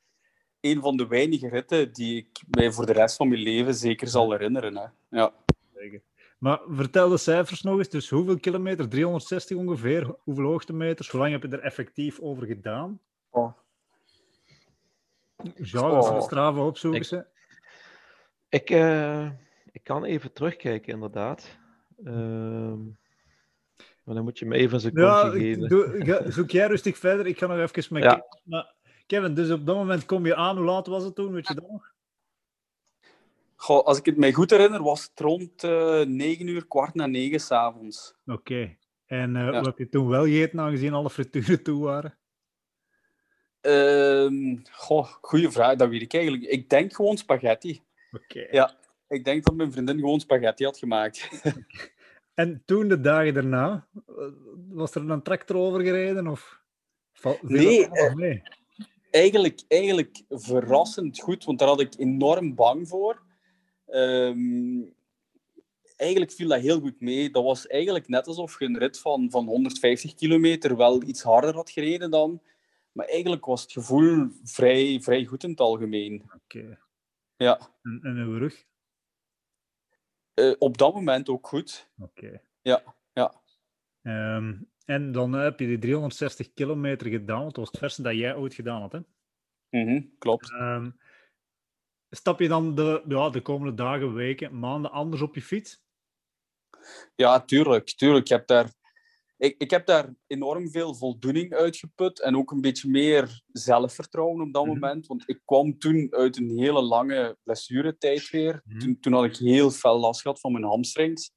een 0.60 0.80
van 0.80 0.96
de 0.96 1.06
weinige 1.06 1.48
ritten 1.48 1.92
die 1.92 2.16
ik 2.16 2.42
mij 2.48 2.72
voor 2.72 2.86
de 2.86 2.92
rest 2.92 3.16
van 3.16 3.28
mijn 3.28 3.40
leven 3.40 3.74
zeker 3.74 4.08
zal 4.08 4.30
herinneren. 4.30 4.76
Hè. 4.76 4.86
Ja. 5.08 5.32
Maar 6.38 6.60
vertel 6.68 7.08
de 7.08 7.16
cijfers 7.16 7.62
nog 7.62 7.78
eens. 7.78 7.88
Dus 7.88 8.10
hoeveel 8.10 8.38
kilometer? 8.38 8.88
360 8.88 9.56
ongeveer. 9.56 10.14
Hoeveel 10.18 10.44
hoogtemeters? 10.44 11.08
Hoe 11.08 11.20
lang 11.20 11.32
heb 11.32 11.42
je 11.42 11.48
er 11.48 11.60
effectief 11.60 12.20
over 12.20 12.46
gedaan? 12.46 13.00
Oh. 13.30 13.52
Ja, 15.54 15.80
dat 15.80 16.08
Oh. 16.10 16.22
strave 16.22 16.60
opzoeken. 16.60 17.00
Ik- 17.00 17.06
ze. 17.06 17.24
ik, 18.48 18.70
eh, 18.70 19.30
ik 19.72 19.84
kan 19.84 20.04
even 20.04 20.32
terugkijken, 20.32 20.92
inderdaad. 20.92 21.58
Ehm, 22.04 22.84
maar 24.02 24.14
dan 24.14 24.24
moet 24.24 24.38
je 24.38 24.46
me 24.46 24.54
even 24.56 24.74
een 24.74 24.80
seconde 24.80 25.06
Ja, 25.06 25.28
geven. 25.30 25.68
doe, 25.68 25.94
ga- 26.04 26.30
zoek 26.30 26.50
jij 26.50 26.66
rustig 26.66 26.98
verder. 26.98 27.26
Ik 27.26 27.38
ga 27.38 27.46
nog 27.46 27.58
even 27.58 27.94
met 27.94 28.02
Ja. 28.02 28.14
Kevin. 28.14 28.40
Maar 28.44 28.74
Kevin, 29.06 29.34
dus 29.34 29.50
op 29.50 29.66
dat 29.66 29.76
moment 29.76 30.04
kom 30.06 30.26
je 30.26 30.34
aan. 30.36 30.56
Hoe 30.56 30.64
laat 30.66 30.86
was 30.86 31.04
het 31.04 31.14
toen? 31.14 31.32
Weet 31.32 31.48
je 31.48 31.54
dat 31.54 31.68
nog? 31.70 31.94
Goh, 33.56 33.84
als 33.84 33.98
ik 33.98 34.04
het 34.06 34.16
mij 34.16 34.32
goed 34.32 34.50
herinner, 34.50 34.82
was 34.82 35.02
het 35.02 35.20
rond 35.20 35.64
eh 35.64 36.00
9 36.04 36.46
uur, 36.48 36.66
kwart 36.66 36.94
na 36.94 37.06
9 37.06 37.40
s'avonds. 37.40 38.14
Oké. 38.26 38.76
En 39.06 39.36
eh 39.36 39.42
Ja. 39.44 39.50
wat 39.50 39.64
heb 39.66 39.78
je 39.78 39.88
toen 39.88 40.08
wel 40.08 40.24
gegeten, 40.24 40.60
aangezien 40.60 40.92
alle 40.92 41.10
frituren 41.10 41.62
toe 41.62 41.84
waren? 41.84 42.18
Ehm 43.66 44.56
goh, 44.70 45.06
goede 45.20 45.50
vraag, 45.50 45.76
dat 45.76 45.88
weet 45.88 46.02
ik 46.02 46.14
eigenlijk. 46.14 46.42
Ik 46.42 46.70
denk 46.70 46.94
gewoon 46.94 47.16
spaghetti. 47.16 47.82
Oké. 48.12 48.46
Ja. 48.50 48.76
Ik 49.08 49.24
denk 49.24 49.44
dat 49.44 49.54
mijn 49.54 49.72
vriendin 49.72 49.98
gewoon 49.98 50.20
spaghetti 50.20 50.64
had 50.64 50.78
gemaakt. 50.78 51.28
En 52.34 52.62
toen 52.64 52.88
de 52.88 53.00
dagen 53.00 53.34
daarna, 53.34 53.86
eh, 54.06 54.14
was 54.68 54.94
er 54.94 55.10
een 55.10 55.22
tractor 55.22 55.56
overgereden? 55.56 56.26
Of 56.26 56.60
val- 57.12 57.38
viel 57.42 57.56
Nee, 57.68 57.86
allemaal 57.88 58.14
mee? 58.16 58.42
eigenlijk, 59.10 59.62
eigenlijk 59.68 60.22
verrassend 60.28 61.20
goed, 61.20 61.44
want 61.44 61.58
daar 61.58 61.68
had 61.68 61.80
ik 61.80 61.94
enorm 61.98 62.54
bang 62.54 62.88
voor. 62.88 63.22
Ehm, 63.86 64.82
eigenlijk 65.96 66.32
viel 66.32 66.48
dat 66.48 66.60
heel 66.60 66.80
goed 66.80 67.00
mee. 67.00 67.30
Dat 67.30 67.44
was 67.44 67.66
eigenlijk 67.66 68.08
net 68.08 68.26
alsof 68.26 68.58
je 68.58 68.64
een 68.64 68.78
rit 68.78 68.98
van, 68.98 69.30
van 69.30 69.46
150 69.46 70.14
kilometer 70.14 70.76
wel 70.76 71.02
iets 71.02 71.22
harder 71.22 71.54
had 71.54 71.70
gereden 71.70 72.10
dan. 72.10 72.40
Maar 72.96 73.06
eigenlijk 73.06 73.44
was 73.44 73.62
het 73.62 73.72
gevoel 73.72 74.28
vrij, 74.42 75.00
vrij 75.00 75.24
goed 75.24 75.42
in 75.42 75.50
het 75.50 75.60
algemeen. 75.60 76.30
Oké. 76.34 76.78
Ja. 77.36 77.70
En, 77.82 78.00
en 78.02 78.16
uw 78.16 78.38
rug? 78.38 78.66
Eh, 80.34 80.54
op 80.58 80.78
dat 80.78 80.94
moment 80.94 81.28
ook 81.28 81.46
goed. 81.46 81.90
Oké. 81.98 82.40
Ja, 82.62 82.82
ja. 83.12 83.42
Ehm, 84.02 84.54
en 84.84 85.12
dan 85.12 85.32
heb 85.32 85.60
je 85.60 85.66
die 85.66 85.78
360 85.78 86.52
kilometer 86.52 87.06
gedaan, 87.06 87.44
dat 87.44 87.56
was 87.56 87.68
het 87.68 87.78
verste 87.78 88.02
dat 88.02 88.14
jij 88.14 88.36
ooit 88.36 88.54
gedaan 88.54 88.80
had. 88.80 88.92
Hè? 88.92 89.00
Mhm, 89.68 90.02
klopt. 90.18 90.52
Ehm, 90.52 90.90
stap 92.10 92.40
je 92.40 92.48
dan 92.48 92.74
de, 92.74 93.02
ja, 93.08 93.30
de 93.30 93.42
komende 93.42 93.74
dagen, 93.74 94.14
weken, 94.14 94.58
maanden 94.58 94.90
anders 94.90 95.22
op 95.22 95.34
je 95.34 95.42
fiets? 95.42 95.84
Ja, 97.14 97.40
tuurlijk. 97.40 97.86
tuurlijk. 97.86 98.26
Je 98.26 98.34
hebt 98.34 98.48
daar 98.48 98.74
ik, 99.36 99.54
ik 99.58 99.70
heb 99.70 99.86
daar 99.86 100.14
enorm 100.26 100.70
veel 100.70 100.94
voldoening 100.94 101.52
uitgeput 101.54 102.20
en 102.22 102.36
ook 102.36 102.50
een 102.50 102.60
beetje 102.60 102.88
meer 102.88 103.42
zelfvertrouwen 103.52 104.40
op 104.40 104.52
dat 104.52 104.64
Mhm. 104.64 104.72
moment. 104.72 105.06
Want 105.06 105.22
ik 105.28 105.40
kwam 105.44 105.78
toen 105.78 106.06
uit 106.14 106.36
een 106.36 106.58
hele 106.58 106.82
lange 106.82 107.38
blessuretijd 107.42 108.30
weer. 108.30 108.60
Mhm. 108.64 108.78
Toen, 108.78 109.00
toen 109.00 109.12
had 109.12 109.24
ik 109.24 109.36
heel 109.36 109.70
veel 109.70 109.98
last 109.98 110.20
gehad 110.20 110.40
van 110.40 110.52
mijn 110.52 110.64
hamstrings. 110.64 111.32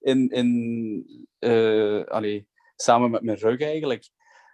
In, 0.00 0.28
in, 0.28 1.28
eh, 1.38 2.04
allee, 2.04 2.48
samen 2.76 3.10
met 3.10 3.22
mijn 3.22 3.38
rug 3.38 3.60
eigenlijk. 3.60 4.10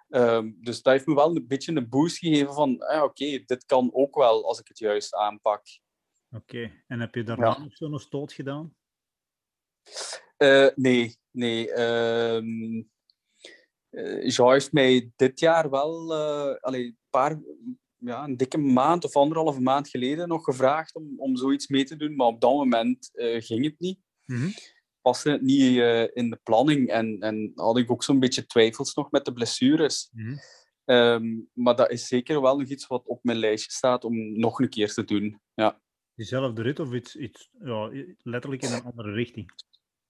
Ehm, 0.08 0.50
dus 0.60 0.82
dat 0.82 0.92
heeft 0.92 1.06
me 1.06 1.14
wel 1.14 1.36
een 1.36 1.46
beetje 1.46 1.76
een 1.76 1.88
boost 1.88 2.18
gegeven 2.18 2.54
van, 2.54 2.78
ah, 2.78 3.02
oké, 3.02 3.42
dit 3.44 3.64
kan 3.66 3.90
ook 3.92 4.14
wel 4.14 4.46
als 4.46 4.60
ik 4.60 4.68
het 4.68 4.78
juist 4.78 5.14
aanpak. 5.14 5.62
Oké, 6.30 6.82
en 6.86 7.00
heb 7.00 7.14
je 7.14 7.22
daarna 7.22 7.46
Ja. 7.46 7.58
nog 7.58 7.76
zo'n 7.76 7.98
stoot 7.98 8.32
gedaan? 8.32 8.74
Eh, 10.36 10.66
nee, 10.74 11.18
nee. 11.30 11.72
eh, 11.72 12.42
Jean 14.28 14.52
heeft 14.52 14.72
mij 14.72 15.10
dit 15.16 15.40
jaar 15.40 15.70
wel 15.70 16.14
allee, 16.60 16.84
een 16.84 16.98
paar, 17.10 17.40
ja, 18.00 18.24
een 18.24 18.36
dikke 18.36 18.58
maand 18.58 19.04
of 19.04 19.16
anderhalve 19.16 19.60
maand 19.60 19.88
geleden 19.88 20.28
nog 20.28 20.44
gevraagd 20.44 20.94
om, 20.94 21.14
om 21.16 21.36
zoiets 21.36 21.68
mee 21.68 21.84
te 21.84 21.96
doen. 21.96 22.16
Maar 22.16 22.26
op 22.26 22.40
dat 22.40 22.52
moment 22.52 23.10
eh, 23.12 23.42
ging 23.42 23.64
het 23.64 23.78
niet. 23.78 23.98
Mhm. 24.26 24.48
Paste 25.00 25.30
het 25.30 25.42
niet 25.42 25.78
eh, 25.78 26.16
in 26.16 26.30
de 26.30 26.40
planning. 26.42 26.88
En, 26.88 27.20
en 27.20 27.52
had 27.54 27.78
ik 27.78 27.90
ook 27.90 28.02
zo'n 28.02 28.18
beetje 28.18 28.46
twijfels 28.46 28.94
nog 28.94 29.10
met 29.10 29.24
de 29.24 29.32
blessures. 29.32 30.10
Mhm. 30.12 30.36
Ehm, 30.84 31.38
maar 31.52 31.76
dat 31.76 31.90
is 31.90 32.06
zeker 32.06 32.40
wel 32.40 32.58
nog 32.58 32.68
iets 32.68 32.86
wat 32.86 33.06
op 33.06 33.24
mijn 33.24 33.38
lijstje 33.38 33.70
staat 33.70 34.04
om 34.04 34.38
nog 34.38 34.60
een 34.60 34.68
keer 34.68 34.92
te 34.92 35.04
doen. 35.04 35.40
Ja. 35.54 35.80
Diezelfde 36.14 36.62
rit 36.62 36.80
of 36.80 36.92
iets, 36.92 37.16
iets 37.16 37.50
ja, 37.64 37.90
letterlijk 38.22 38.62
in 38.62 38.72
een 38.72 38.84
andere 38.84 39.12
richting? 39.12 39.52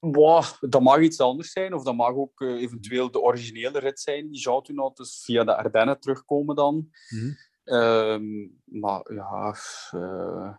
Boah, 0.01 0.47
dat 0.61 0.83
mag 0.83 1.01
iets 1.01 1.21
anders 1.21 1.53
zijn, 1.53 1.75
of 1.75 1.85
dat 1.85 1.95
mag 1.95 2.15
ook 2.15 2.41
eh, 2.41 2.49
eventueel 2.63 3.11
de 3.11 3.21
originele 3.21 3.79
rit 3.79 4.01
zijn 4.01 4.31
die 4.31 4.43
toen 4.43 4.79
had, 4.79 4.97
dus 4.97 5.23
via 5.25 5.45
de 5.45 5.57
Ardennen 5.57 6.01
terugkomen 6.01 6.55
dan. 6.57 6.91
Mhm. 7.09 7.33
Ehm, 7.65 8.49
maar 8.65 9.13
ja, 9.15 9.57
eh, 9.91 10.55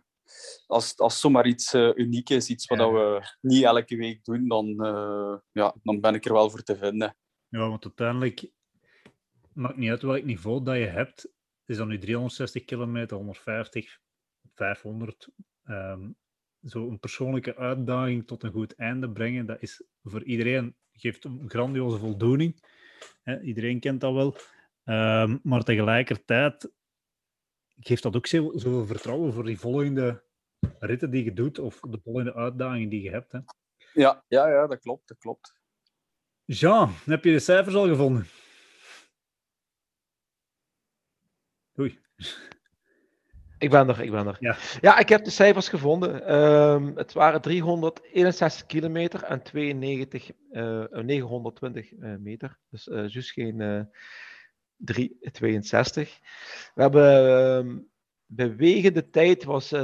als, 0.66 0.98
als 0.98 1.20
zomaar 1.20 1.46
iets 1.46 1.72
eh, 1.72 1.90
uniek 1.94 2.30
is, 2.30 2.48
iets 2.48 2.66
wat 2.66 2.78
Ja. 2.78 2.90
we 2.92 3.22
niet 3.40 3.62
elke 3.62 3.96
week 3.96 4.24
doen, 4.24 4.48
dan, 4.48 4.66
ja, 5.52 5.74
dan 5.82 6.00
ben 6.00 6.14
ik 6.14 6.24
er 6.24 6.32
wel 6.32 6.50
voor 6.50 6.62
te 6.62 6.76
vinden. 6.76 7.16
Ja, 7.48 7.68
want 7.68 7.84
uiteindelijk 7.84 8.50
maakt 9.52 9.76
niet 9.76 9.90
uit 9.90 10.02
welk 10.02 10.24
niveau 10.24 10.62
dat 10.62 10.76
je 10.76 10.86
hebt. 10.86 11.32
Is 11.66 11.76
dat 11.76 11.86
nu 11.86 11.98
360 11.98 12.64
kilometer, 12.64 13.16
150, 13.16 13.98
500? 14.54 15.28
Ehm 16.62 16.70
Zo'n 16.70 16.98
persoonlijke 16.98 17.56
uitdaging 17.56 18.26
tot 18.26 18.42
een 18.42 18.52
goed 18.52 18.74
einde 18.74 19.10
brengen, 19.10 19.46
dat 19.46 19.62
is 19.62 19.82
voor 20.02 20.24
iedereen 20.24 20.76
geeft 20.92 21.24
een 21.24 21.44
grandioze 21.50 21.98
voldoening. 21.98 22.64
Iedereen 23.42 23.80
kent 23.80 24.00
dat 24.00 24.12
wel. 24.12 24.36
Ehm, 24.84 25.38
maar 25.42 25.62
tegelijkertijd 25.62 26.72
geeft 27.80 28.02
dat 28.02 28.16
ook 28.16 28.26
zo- 28.26 28.52
zoveel 28.54 28.86
vertrouwen 28.86 29.32
voor 29.32 29.44
die 29.44 29.58
volgende 29.58 30.24
ritten 30.78 31.10
die 31.10 31.24
je 31.24 31.32
doet, 31.32 31.58
of 31.58 31.80
de 31.80 32.00
volgende 32.02 32.34
uitdagingen 32.34 32.88
die 32.88 33.02
je 33.02 33.10
hebt. 33.10 33.32
Hè. 33.32 33.38
Ja, 33.92 34.24
ja, 34.28 34.48
ja, 34.48 34.66
dat 34.66 34.80
klopt, 34.80 35.08
dat 35.08 35.18
klopt. 35.18 35.60
Jean, 36.44 36.90
heb 37.04 37.24
je 37.24 37.32
de 37.32 37.38
cijfers 37.38 37.74
al 37.74 37.86
gevonden? 37.88 38.26
Oei. 41.78 41.98
Ik 43.62 43.70
ben 43.70 43.88
er, 43.88 44.00
ik 44.00 44.10
ben 44.10 44.26
er. 44.26 44.36
Ja. 44.40 44.56
Ja, 44.80 44.98
ik 44.98 45.08
heb 45.08 45.24
de 45.24 45.30
cijfers 45.30 45.68
gevonden. 45.68 46.26
Ehm, 46.26 46.90
het 46.94 47.12
waren 47.12 47.40
361 47.40 48.66
kilometer 48.66 49.22
en 49.22 49.42
92, 49.42 50.30
eh, 50.50 50.84
920 50.90 51.92
eh, 51.92 52.14
meter. 52.18 52.58
Dus 52.70 52.88
eh 52.88 53.08
juist 53.08 53.30
geen 53.32 53.60
eh 53.60 53.80
362. 54.76 56.18
We 56.74 56.82
hebben 56.82 57.26
ehm, 57.38 57.78
bewegende 58.26 59.10
tijd 59.10 59.44
was 59.44 59.72
eh 59.72 59.82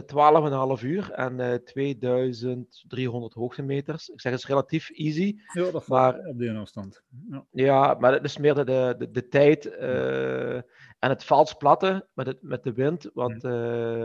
12,5 0.76 0.82
uur 0.82 1.10
en 1.12 1.40
eh 1.40 1.54
2300 1.54 3.34
hoogtemeters. 3.34 4.08
Ik 4.08 4.20
zeg 4.20 4.32
het 4.32 4.40
is 4.40 4.48
relatief 4.48 4.90
easy. 4.90 5.36
Ja, 5.52 5.70
dat 5.70 5.88
Maar- 5.88 6.18
op 6.18 6.38
die 6.38 6.50
afstand. 6.50 7.02
Ja. 7.30 7.44
Ja, 7.50 7.94
maar 7.94 8.12
het 8.12 8.24
is 8.24 8.38
meer 8.38 8.54
de, 8.54 8.64
de, 8.98 9.10
de, 9.10 9.28
tijd 9.28 9.66
eh, 9.66 10.60
en 10.99 11.09
het 11.09 11.24
vals 11.24 11.55
platte 11.55 12.09
met, 12.14 12.26
het, 12.26 12.42
met 12.42 12.62
de 12.62 12.72
wind, 12.72 13.11
wat, 13.14 13.44
eh, 13.44 14.05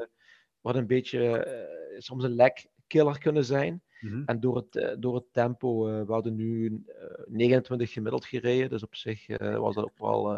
wat 0.62 0.76
een 0.76 0.88
beetje 0.88 1.44
eh, 1.44 2.00
soms 2.00 2.24
een 2.24 2.36
lek 2.36 2.66
killer 2.88 3.20
kunnen 3.20 3.46
zijn. 3.46 3.82
Mhm. 4.04 4.22
En 4.26 4.40
door 4.40 4.56
het, 4.56 4.76
eh, 4.76 4.96
door 5.00 5.16
het 5.16 5.26
tempo, 5.32 5.88
eh, 5.88 6.06
we 6.06 6.12
hadden 6.12 6.36
nu 6.36 6.84
eh, 6.88 7.26
29 7.26 7.92
gemiddeld 7.92 8.26
gereden, 8.26 8.70
dus 8.70 8.84
op 8.84 8.96
zich 8.96 9.38
was 9.38 9.76
dat 9.76 9.84
ook 9.84 9.98
wel 9.98 10.38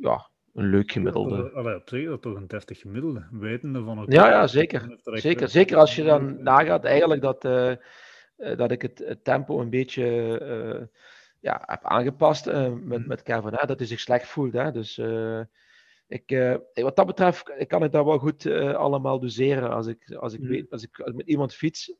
ja, 0.00 0.30
een 0.54 0.70
leuk 0.70 0.92
gemiddelde. 0.92 1.50
Allee, 1.50 1.76
op 1.76 1.88
zich 1.88 2.08
dat 2.08 2.22
toch 2.22 2.36
een 2.36 2.46
deftig 2.46 2.80
gemiddelde. 2.80 3.26
Wetende 3.30 3.82
van 3.82 4.02
oké, 4.02 4.14
Ja, 4.14 4.28
ja, 4.28 4.46
zeker. 4.46 4.98
er 5.04 5.18
Zeker, 5.18 5.48
zeker 5.48 5.76
als 5.76 5.96
je 5.96 6.04
dan 6.04 6.42
nagaat 6.42 6.84
eigenlijk 6.84 7.20
dat, 7.20 7.42
dat 8.36 8.70
ik 8.70 8.82
het, 8.82 8.98
het 8.98 9.24
tempo 9.24 9.60
een 9.60 9.70
beetje 9.70 10.90
ja, 11.40 11.62
heb 11.66 11.84
aangepast 11.84 12.46
eh, 12.46 12.72
met, 12.72 12.98
Mhm. 12.98 13.08
met 13.08 13.22
Kevin. 13.22 13.54
Hè, 13.54 13.66
dat 13.66 13.78
hij 13.78 13.86
zich 13.88 14.00
slecht 14.00 14.26
voelt. 14.26 14.52
Hè, 14.52 14.72
dus 14.72 14.98
eh, 14.98 15.40
ik, 16.06 16.30
eh, 16.30 16.56
wat 16.74 16.96
dat 16.96 17.06
betreft 17.06 17.50
ik 17.56 17.68
kan 17.68 17.84
ik 17.84 17.92
dat 17.92 18.04
wel 18.04 18.18
goed 18.18 18.46
allemaal 18.74 19.20
doseren. 19.20 19.70
Als 19.70 19.86
ik, 19.86 20.12
als 20.14 20.32
ik, 20.32 20.40
Mhm. 20.40 20.48
weet, 20.48 20.70
als 20.70 20.82
ik 20.82 21.12
met 21.14 21.26
iemand 21.28 21.54
fiets, 21.54 21.92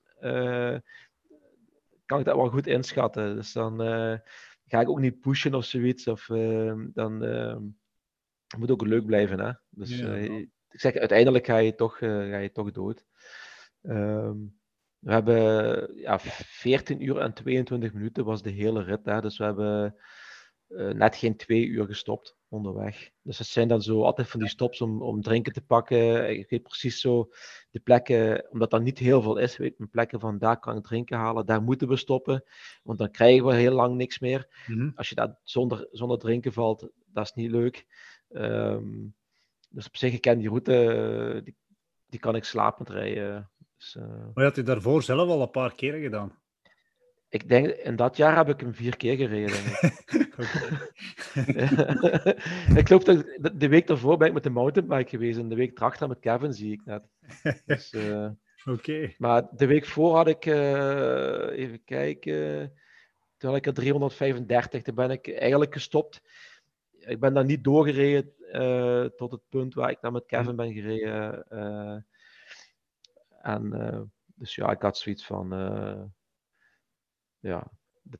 kan 2.07 2.18
ik 2.18 2.24
dat 2.24 2.36
wel 2.36 2.49
goed 2.49 2.66
inschatten. 2.66 3.36
Dus 3.36 3.53
dan 3.53 3.78
ga 4.66 4.80
ik 4.80 4.89
ook 4.89 5.01
niet 5.01 5.20
pushen 5.20 5.55
of 5.55 5.64
zoiets. 5.64 6.07
Of, 6.07 6.26
dan 6.95 7.20
het 7.20 8.59
moet 8.59 8.70
ook 8.70 8.82
leuk 8.86 9.07
blijven. 9.07 9.41
Hè? 9.41 9.53
Dus 9.70 9.99
Ja, 9.99 10.14
ik 10.14 10.51
zeg, 10.68 10.95
uiteindelijk 10.95 11.47
ga 11.47 11.57
je 11.57 11.74
toch, 11.74 11.99
ga 11.99 12.39
je 12.39 12.53
toch 12.53 12.70
dood. 12.70 13.05
Ehm, 13.82 14.36
we 14.99 15.12
hebben 15.12 15.96
ja, 15.96 16.18
14 16.20 17.05
uur 17.05 17.18
en 17.18 17.32
22 17.32 17.92
minuten 17.92 18.24
was 18.24 18.42
de 18.42 18.51
hele 18.51 18.82
rit. 18.82 19.05
Hè? 19.05 19.20
Dus 19.20 19.38
we 19.38 19.44
hebben 19.44 19.96
eh, 20.68 20.90
net 20.90 21.16
geen 21.16 21.36
twee 21.36 21.66
uur 21.66 21.86
gestopt 21.86 22.36
onderweg. 22.49 23.11
Dus 23.22 23.38
het 23.38 23.46
zijn 23.46 23.68
dan 23.68 23.82
zo 23.82 24.03
altijd 24.03 24.28
van 24.28 24.40
die 24.40 24.49
stops 24.49 24.80
om, 24.80 25.03
om 25.03 25.22
drinken 25.22 25.53
te 25.53 25.61
pakken. 25.61 26.30
Ik 26.38 26.51
weet 26.51 26.62
precies 26.62 27.01
zo 27.01 27.30
de 27.70 27.80
plekken, 27.80 28.51
omdat 28.51 28.70
dat 28.70 28.82
niet 28.82 28.99
heel 28.99 29.22
veel 29.22 29.36
is, 29.36 29.57
weet 29.57 29.72
ik 29.72 29.78
mijn 29.78 29.90
plekken 29.90 30.20
van 30.20 30.38
daar 30.38 30.59
kan 30.59 30.76
ik 30.76 30.84
drinken 30.84 31.18
halen, 31.18 31.46
daar 31.46 31.62
moeten 31.62 31.88
we 31.88 31.96
stoppen. 31.96 32.44
Want 32.82 32.99
dan 32.99 33.11
krijgen 33.11 33.46
we 33.46 33.55
heel 33.55 33.72
lang 33.74 33.96
niks 33.96 34.18
meer. 34.18 34.64
Mhm. 34.66 34.90
Als 34.94 35.09
je 35.09 35.14
dat 35.14 35.40
zonder, 35.42 35.88
zonder 35.90 36.18
drinken 36.18 36.53
valt, 36.53 36.88
dat 37.07 37.24
is 37.24 37.32
niet 37.32 37.51
leuk. 37.51 37.86
Ehm, 38.28 39.07
dus 39.70 39.86
op 39.86 39.96
zich, 39.96 40.12
ik 40.12 40.20
ken 40.20 40.38
die 40.38 40.49
route, 40.49 40.74
eh, 40.74 41.44
die, 41.44 41.57
die 42.07 42.20
kan 42.20 42.36
ik 42.36 42.44
slapend 42.44 42.88
rijden. 42.88 43.51
Dus, 43.78 43.96
eh, 43.96 44.02
Maar 44.08 44.32
je 44.34 44.42
had 44.42 44.56
je 44.56 44.62
daarvoor 44.62 45.02
zelf 45.02 45.28
al 45.28 45.42
een 45.42 45.50
paar 45.50 45.74
keren 45.74 46.00
gedaan. 46.00 46.38
ik 47.28 47.48
denk, 47.48 47.66
in 47.66 47.96
dat 47.96 48.16
jaar 48.16 48.36
heb 48.36 48.48
ik 48.48 48.60
hem 48.60 48.74
vier 48.74 48.96
keer 48.96 49.16
gereden. 49.16 49.56
Ik. 52.78 52.86
geloof 52.86 53.04
dat 53.04 53.24
de- 53.54 53.68
week 53.68 53.86
daarvoor 53.86 54.16
ben 54.16 54.26
ik 54.28 54.32
met 54.32 54.42
de 54.42 54.50
mountainbike 54.50 55.08
geweest 55.10 55.38
en 55.38 55.48
de 55.48 55.54
week 55.54 55.78
erachter 55.78 56.08
met 56.08 56.18
Kevin 56.20 56.52
zie 56.52 56.72
ik 56.72 56.80
net. 56.84 57.02
Dus, 57.66 57.92
eh, 57.94 58.28
Oké. 58.66 59.14
maar 59.18 59.48
de 59.56 59.66
week 59.66 59.86
voor 59.86 60.16
had 60.16 60.28
ik, 60.28 60.46
eh, 60.46 61.48
even 61.58 61.84
kijken, 61.84 62.72
toen 63.36 63.50
had 63.50 63.58
ik 63.58 63.66
er 63.66 63.74
335, 63.74 64.82
toen 64.82 64.94
ben 64.94 65.10
ik 65.10 65.28
eigenlijk 65.34 65.72
gestopt. 65.72 66.22
Ik 66.98 67.20
ben 67.20 67.34
dan 67.34 67.46
niet 67.46 67.64
doorgereden 67.64 68.32
tot 69.16 69.30
het 69.32 69.48
punt 69.48 69.74
waar 69.74 69.90
ik 69.90 69.98
dan 70.00 70.12
met 70.12 70.26
Kevin 70.26 70.56
ben 70.56 70.72
gereden. 70.72 71.44
En 73.43 73.72
eh, 73.72 74.01
dus 74.34 74.55
ja, 74.55 74.70
ik 74.70 74.82
had 74.82 74.99
zoiets 74.99 75.26
van, 75.26 75.53
eh, 75.53 76.03
ja, 77.39 77.70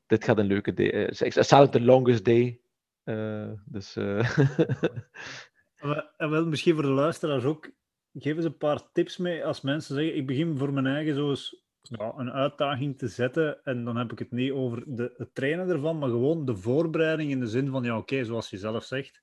dit, 0.05 0.23
gaat 0.23 0.37
een 0.37 0.45
leuke 0.45 0.73
day. 0.73 0.89
eh, 0.89 1.07
Het 1.07 1.37
is 1.37 1.47
zelf 1.47 1.69
de 1.69 1.81
longest 1.81 2.25
day. 2.25 2.61
eh, 3.03 3.51
dus 3.65 3.95
eh, 3.95 4.37
En 6.17 6.29
wel, 6.29 6.45
misschien 6.45 6.73
voor 6.73 6.83
de 6.83 6.89
luisteraars 6.89 7.43
ook, 7.43 7.71
geef 8.13 8.35
eens 8.35 8.45
een 8.45 8.57
paar 8.57 8.91
tips 8.91 9.17
mee 9.17 9.45
als 9.45 9.61
mensen 9.61 9.95
zeggen, 9.95 10.15
ik 10.15 10.27
begin 10.27 10.57
voor 10.57 10.73
mijn 10.73 10.85
eigen 10.85 11.15
zo 11.15 11.35
ja, 11.81 12.13
een 12.17 12.31
uitdaging 12.31 12.97
te 12.97 13.07
zetten 13.07 13.63
en 13.63 13.83
dan 13.83 13.97
heb 13.97 14.11
ik 14.11 14.19
het 14.19 14.31
niet 14.31 14.51
over 14.51 14.83
de, 14.87 15.13
het 15.17 15.35
trainen 15.35 15.69
ervan, 15.69 15.97
maar 15.97 16.09
gewoon 16.09 16.45
de 16.45 16.55
voorbereiding 16.55 17.31
in 17.31 17.39
de 17.39 17.47
zin 17.47 17.69
van, 17.69 17.83
ja 17.83 17.97
oké, 17.97 18.23
zoals 18.23 18.49
je 18.49 18.57
zelf 18.57 18.83
zegt, 18.83 19.21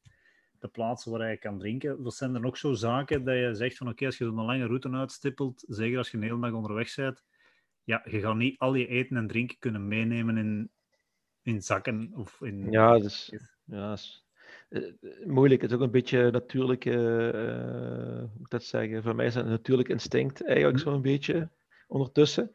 de 0.58 0.68
plaatsen 0.68 1.12
waar 1.12 1.30
je 1.30 1.36
kan 1.36 1.58
drinken. 1.58 2.02
Wat 2.02 2.14
zijn 2.14 2.34
er 2.34 2.40
nog 2.40 2.56
zo 2.56 2.72
zaken 2.72 3.24
dat 3.24 3.34
je 3.34 3.54
zegt 3.54 3.76
van, 3.76 3.88
oké, 3.88 4.06
als 4.06 4.18
je 4.18 4.24
zo'n 4.24 4.44
lange 4.44 4.66
route 4.66 4.90
uitstippelt, 4.90 5.64
zeker 5.66 5.98
als 5.98 6.10
je 6.10 6.16
een 6.16 6.22
hele 6.22 6.40
dag 6.40 6.52
onderweg 6.52 6.94
bent, 6.94 7.24
ja, 7.84 8.02
je 8.10 8.20
gaat 8.20 8.36
niet 8.36 8.58
al 8.58 8.74
je 8.74 8.86
eten 8.86 9.16
en 9.16 9.26
drinken 9.26 9.58
kunnen 9.58 9.88
meenemen 9.88 10.36
in, 10.36 10.70
in 11.42 11.62
zakken 11.62 12.12
of 12.14 12.40
in... 12.40 12.70
ja, 12.70 12.98
dus, 12.98 13.32
ja, 13.64 13.92
is, 13.92 14.26
eh, 14.68 14.82
moeilijk. 15.24 15.60
Het 15.62 15.70
is 15.70 15.76
ook 15.76 15.82
een 15.82 15.90
beetje 15.90 16.30
natuurlijk, 16.30 16.84
eh, 16.84 17.28
eh, 17.28 18.18
hoe 18.18 18.30
moet 18.32 18.44
ik 18.44 18.50
dat 18.50 18.64
zeggen? 18.64 19.02
Voor 19.02 19.14
mij 19.14 19.26
is 19.26 19.34
het 19.34 19.44
een 19.44 19.50
natuurlijk 19.50 19.88
instinct 19.88 20.44
eigenlijk 20.44 20.78
zo'n 20.78 21.02
beetje 21.02 21.48
ondertussen. 21.86 22.54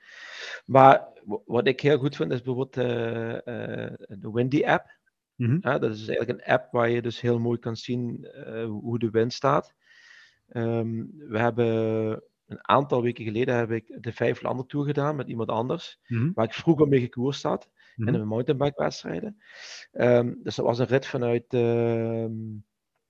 Maar 0.66 1.08
wat 1.46 1.68
ik 1.68 1.80
heel 1.80 1.98
goed 1.98 2.16
vind 2.16 2.32
is 2.32 2.42
bijvoorbeeld 2.42 2.74
de 2.74 4.30
Windy 4.34 4.64
app. 4.66 5.00
Mhm. 5.42 5.60
dat 5.60 5.84
is 5.84 6.08
eigenlijk 6.08 6.30
een 6.40 6.54
app 6.54 6.72
waar 6.72 6.90
je 6.90 7.02
dus 7.02 7.22
heel 7.22 7.40
mooi 7.40 7.60
kan 7.60 7.76
zien 7.76 8.28
hoe 8.68 9.00
de 9.00 9.10
wind 9.10 9.34
staat. 9.34 9.74
Ehm, 10.48 11.06
we 11.18 11.40
hebben 11.40 11.66
een 12.48 12.68
aantal 12.68 13.02
weken 13.02 13.24
geleden 13.24 13.56
heb 13.56 13.72
ik 13.72 13.98
de 14.04 14.12
vijf 14.14 14.42
landen 14.42 14.68
tour 14.68 14.86
gedaan 14.86 15.16
met 15.16 15.28
iemand 15.28 15.50
anders, 15.50 16.00
Mhm. 16.08 16.32
waar 16.34 16.46
ik 16.46 16.54
vroeger 16.54 16.88
mee 16.88 17.00
gekoerst 17.00 17.44
had 17.44 17.70
Mhm. 17.96 18.08
in 18.08 18.14
een 18.14 18.28
mountainbike 18.28 18.82
wedstrijden. 18.84 19.38
Ehm, 19.92 20.34
dus 20.44 20.56
dat 20.56 20.66
was 20.66 20.80
een 20.80 20.86
rit 20.86 21.06
vanuit 21.06 21.46
ehm, 21.54 22.32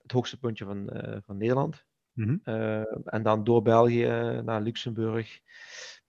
het 0.02 0.12
hoogste 0.12 0.40
puntje 0.40 0.66
van, 0.66 0.90
eh, 0.90 1.18
van 1.26 1.38
Nederland. 1.38 1.86
Mhm. 2.14 2.38
Eh, 2.44 3.14
en 3.14 3.24
dan 3.24 3.44
door 3.44 3.62
België 3.62 4.42
naar 4.44 4.62
Luxemburg, 4.62 5.40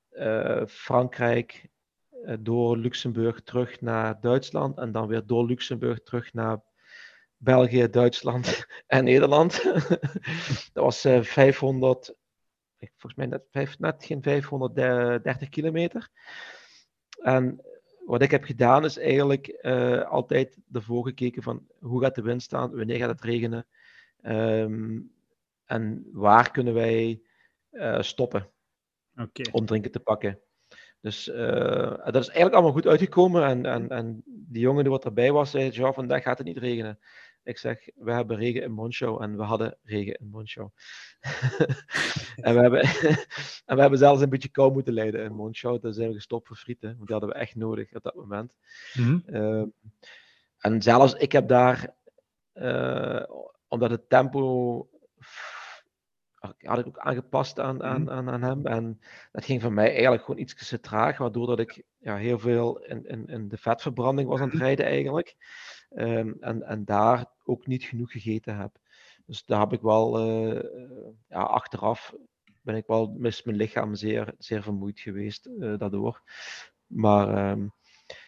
eh, 0.09 0.67
Frankrijk, 0.67 1.53
eh, 1.63 1.71
door 2.41 2.77
Luxemburg 2.77 3.43
terug 3.43 3.81
naar 3.81 4.21
Duitsland 4.21 4.79
en 4.79 4.93
dan 4.93 5.07
weer 5.07 5.27
door 5.27 5.47
Luxemburg 5.47 6.03
terug 6.03 6.33
naar 6.33 6.61
België, 7.37 7.89
Duitsland 7.91 8.67
en 8.87 9.05
Nederland. 9.05 9.63
dat 10.73 10.85
was 10.85 11.05
eh 11.05 11.23
500, 11.23 12.15
ik- 12.79 12.93
volgens 12.97 13.15
mij 13.15 13.27
net, 13.27 13.43
vijf, 13.51 13.79
net 13.79 14.05
geen 14.05 14.23
530 14.23 15.49
kilometer. 15.49 16.09
En 17.23 17.61
wat 18.07 18.23
ik 18.23 18.31
heb 18.31 18.45
gedaan 18.45 18.85
is 18.85 18.99
eigenlijk 18.99 19.47
eh, 19.47 20.03
altijd 20.03 20.57
ervoor 20.73 21.05
gekeken 21.07 21.43
van 21.43 21.67
hoe 21.81 22.03
gaat 22.03 22.15
de 22.15 22.23
wind 22.23 22.43
staan, 22.43 22.77
wanneer 22.77 22.97
gaat 22.99 23.09
het 23.09 23.21
regenen 23.21 23.67
ehm, 24.23 25.01
en 25.65 26.09
waar 26.13 26.51
kunnen 26.51 26.75
wij 26.75 27.23
eh, 27.71 28.01
stoppen 28.03 28.51
om 29.53 29.67
drinken 29.67 29.91
te 29.91 30.01
pakken. 30.01 30.41
Dus 31.03 31.29
eh, 31.29 31.97
dat 32.05 32.17
is 32.17 32.27
eigenlijk 32.29 32.55
allemaal 32.55 32.73
goed 32.73 32.87
uitgekomen. 32.87 33.45
En, 33.45 33.67
en, 33.67 33.89
en 33.89 34.23
die 34.25 34.63
jongen 34.63 34.83
die 34.83 34.93
wat 34.93 35.05
erbij 35.05 35.33
was, 35.33 35.51
zei: 35.51 35.71
Ja, 35.73 35.93
vandaag 35.93 36.23
gaat 36.23 36.39
het 36.39 36.47
niet 36.47 36.59
regenen. 36.59 36.99
Ik 37.43 37.59
zeg: 37.59 37.89
We 37.95 38.13
hebben 38.13 38.37
regen 38.37 38.63
in 38.63 38.73
Monschau. 38.73 39.23
En 39.23 39.37
we 39.37 39.43
hadden 39.43 39.79
regen 39.83 40.15
in 40.15 40.29
Monschau. 40.29 40.71
en, 42.47 42.55
we 42.55 42.61
hebben, 42.61 42.81
en 43.67 43.75
we 43.75 43.81
hebben 43.81 43.99
zelfs 43.99 44.23
een 44.23 44.29
beetje 44.29 44.49
kou 44.49 44.73
moeten 44.73 44.93
lijden 44.93 45.25
in 45.25 45.35
Monschau. 45.35 45.81
Toen 45.81 45.93
zijn 45.93 46.09
we 46.09 46.15
gestopt 46.15 46.47
voor 46.47 46.57
frieten. 46.57 46.89
Want 46.89 47.09
die 47.09 47.17
hadden 47.17 47.35
we 47.35 47.41
echt 47.41 47.55
nodig 47.55 47.95
op 47.95 48.03
dat 48.03 48.15
moment. 48.15 48.57
Mhm. 48.95 49.19
Ehm, 49.27 49.67
en 50.59 50.83
zelfs 50.83 51.15
ik 51.15 51.33
heb 51.33 51.49
daar, 51.49 51.95
eh, 52.53 53.23
omdat 53.69 53.91
het 53.91 54.09
tempo 54.09 54.89
had 56.59 56.79
ik 56.79 56.87
ook 56.87 56.99
aangepast 56.99 57.61
aan, 57.61 57.83
aan, 57.83 58.11
aan, 58.11 58.31
aan 58.31 58.43
hem. 58.43 58.67
En 58.67 59.01
dat 59.33 59.45
ging 59.45 59.63
voor 59.63 59.73
mij 59.73 59.91
eigenlijk 59.93 60.25
gewoon 60.25 60.41
iets 60.41 60.69
te 60.69 60.81
traag, 60.81 61.19
waardoor 61.19 61.47
dat 61.47 61.59
ik 61.59 61.83
ja, 61.99 62.17
heel 62.17 62.39
veel 62.39 62.79
in, 62.85 63.07
in, 63.07 63.27
in 63.27 63.49
de 63.49 63.57
vetverbranding 63.57 64.29
was 64.29 64.41
aan 64.41 64.49
het 64.51 64.59
rijden 64.59 64.87
eigenlijk. 64.87 65.37
Ehm, 65.91 66.33
en, 66.41 66.63
en 66.63 66.85
daar 66.85 67.27
ook 67.45 67.67
niet 67.67 67.85
genoeg 67.85 68.13
gegeten 68.13 68.57
heb. 68.57 68.77
Dus 69.27 69.45
daar 69.45 69.61
heb 69.61 69.73
ik 69.73 69.81
wel, 69.81 70.19
eh, 70.19 70.63
ja, 71.29 71.41
achteraf 71.43 72.15
ben 72.61 72.77
ik 72.77 72.87
wel 72.87 73.15
met 73.19 73.45
mijn 73.45 73.57
lichaam 73.57 73.95
zeer, 73.95 74.35
zeer 74.39 74.63
vermoeid 74.63 75.01
geweest 75.01 75.47
eh, 75.47 75.79
daardoor. 75.79 76.23
Maar 76.87 77.29
ehm, 77.29 77.67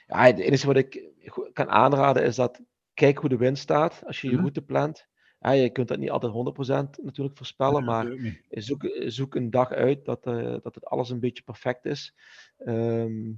ja, 0.06 0.24
het 0.24 0.38
enige 0.38 0.66
wat 0.66 0.76
ik 0.76 1.10
kan 1.52 1.68
aanraden 1.68 2.22
is 2.24 2.36
dat 2.36 2.60
kijk 2.94 3.18
hoe 3.18 3.28
de 3.28 3.36
wind 3.36 3.58
staat 3.58 4.02
als 4.06 4.20
je 4.20 4.26
je 4.26 4.32
Mhm. 4.32 4.42
route 4.42 4.62
plant. 4.62 5.06
Ja, 5.44 5.50
je 5.50 5.70
kunt 5.70 5.88
dat 5.88 5.98
niet 5.98 6.10
altijd 6.10 6.32
100% 6.32 7.02
natuurlijk 7.02 7.36
voorspellen, 7.36 7.84
maar 7.84 8.06
zoek, 8.50 8.90
zoek 9.06 9.34
een 9.34 9.50
dag 9.50 9.70
uit 9.70 10.04
dat, 10.04 10.26
eh, 10.26 10.56
dat 10.62 10.74
het 10.74 10.84
alles 10.84 11.10
een 11.10 11.20
beetje 11.20 11.42
perfect 11.42 11.84
is. 11.84 12.14
Ehm, 12.58 13.32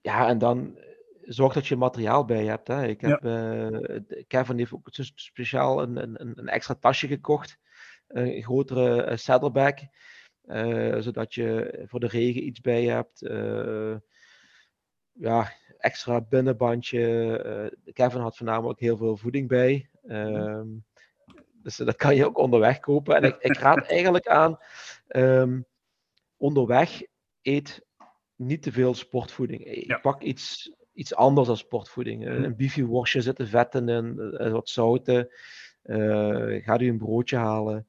ja, 0.00 0.28
en 0.28 0.38
dan 0.38 0.76
eh, 0.76 0.84
zorg 1.22 1.52
dat 1.54 1.66
je 1.66 1.76
materiaal 1.76 2.24
bij 2.24 2.42
je 2.42 2.48
hebt. 2.48 2.68
Hè. 2.68 2.86
Ik 2.86 3.00
heb, 3.00 3.24
eh, 3.24 4.24
Kevin 4.26 4.58
heeft 4.58 4.72
ook 4.72 4.88
speciaal 5.14 5.82
een, 5.82 5.96
een, 5.96 6.38
een- 6.38 6.48
extra 6.48 6.74
tasje 6.74 7.06
gekocht, 7.06 7.58
een 8.08 8.42
grotere 8.42 9.16
saddleback, 9.16 9.78
eh, 10.42 10.98
zodat 10.98 11.34
je 11.34 11.80
voor 11.86 12.00
de 12.00 12.06
regen 12.08 12.46
iets 12.46 12.60
bij 12.60 12.82
je 12.82 12.90
hebt. 12.90 13.20
ja, 15.12 15.52
extra 15.78 16.20
binnenbandje. 16.20 17.80
Kevin 17.92 18.20
had 18.20 18.36
voornamelijk 18.36 18.80
heel 18.80 18.96
veel 18.96 19.16
voeding 19.16 19.48
bij. 19.48 19.90
Ehm, 20.08 20.66
dus 21.62 21.76
dat 21.76 21.96
kan 21.96 22.16
je 22.16 22.26
ook 22.26 22.38
onderweg 22.38 22.78
kopen. 22.80 23.16
En 23.16 23.22
ik, 23.22 23.36
ik 23.36 23.56
raad 23.56 23.86
eigenlijk 23.90 24.26
aan, 24.28 24.58
ehm, 25.06 25.60
onderweg 26.36 27.02
eet 27.42 27.86
niet 28.36 28.62
te 28.62 28.72
veel 28.72 28.94
sportvoeding. 28.94 29.64
Eh, 29.64 29.82
Ja. 29.86 29.98
Pak 29.98 30.22
iets, 30.22 30.72
iets 30.92 31.14
anders 31.14 31.46
dan 31.46 31.56
sportvoeding. 31.56 32.26
Eh, 32.26 32.32
Mhm. 32.34 32.44
Een 32.44 32.56
biefieworstje 32.56 33.20
zitten 33.20 33.48
vetten 33.48 33.88
in, 33.88 34.18
eh, 34.20 34.52
wat 34.52 34.68
zouten. 34.68 35.28
Eh, 35.82 36.64
ga 36.64 36.80
u 36.80 36.88
een 36.88 36.98
broodje 36.98 37.36
halen. 37.36 37.86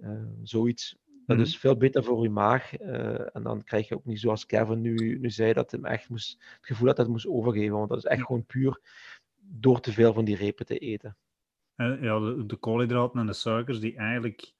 Eh, 0.00 0.22
zoiets. 0.42 0.96
Dat 1.26 1.36
Mhm. 1.36 1.46
is 1.46 1.58
veel 1.58 1.76
beter 1.76 2.04
voor 2.04 2.22
uw 2.22 2.30
maag. 2.30 2.76
eh, 2.76 3.36
en 3.36 3.42
dan 3.42 3.64
krijg 3.64 3.88
je 3.88 3.94
ook 3.94 4.04
niet 4.04 4.20
zoals 4.20 4.46
Kevin 4.46 4.80
nu, 4.80 5.18
nu 5.18 5.30
zei, 5.30 5.52
dat 5.52 5.70
hem 5.70 5.84
echt 5.84 6.08
moest, 6.08 6.36
het 6.56 6.66
gevoel 6.66 6.86
dat 6.86 6.96
hij 6.96 7.04
het 7.04 7.14
moest 7.14 7.26
overgeven. 7.26 7.76
Want 7.76 7.88
dat 7.88 7.98
is 7.98 8.04
echt 8.04 8.22
gewoon 8.22 8.46
puur 8.46 8.80
door 9.40 9.80
te 9.80 9.92
veel 9.92 10.12
van 10.12 10.24
die 10.24 10.36
repen 10.36 10.66
te 10.66 10.78
eten. 10.78 11.16
Ja, 11.84 12.18
de, 12.18 12.46
de 12.46 12.56
koolhydraten 12.56 13.20
en 13.20 13.26
de 13.26 13.32
suikers 13.32 13.80
die 13.80 13.96
eigenlijk 13.96 14.52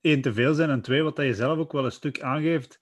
één 0.00 0.20
te 0.20 0.32
veel 0.32 0.54
zijn 0.54 0.70
en 0.70 0.80
twee, 0.80 1.02
wat 1.02 1.16
dat 1.16 1.24
je 1.24 1.34
zelf 1.34 1.58
ook 1.58 1.72
wel 1.72 1.84
een 1.84 1.92
stuk 1.92 2.20
aangeeft, 2.20 2.80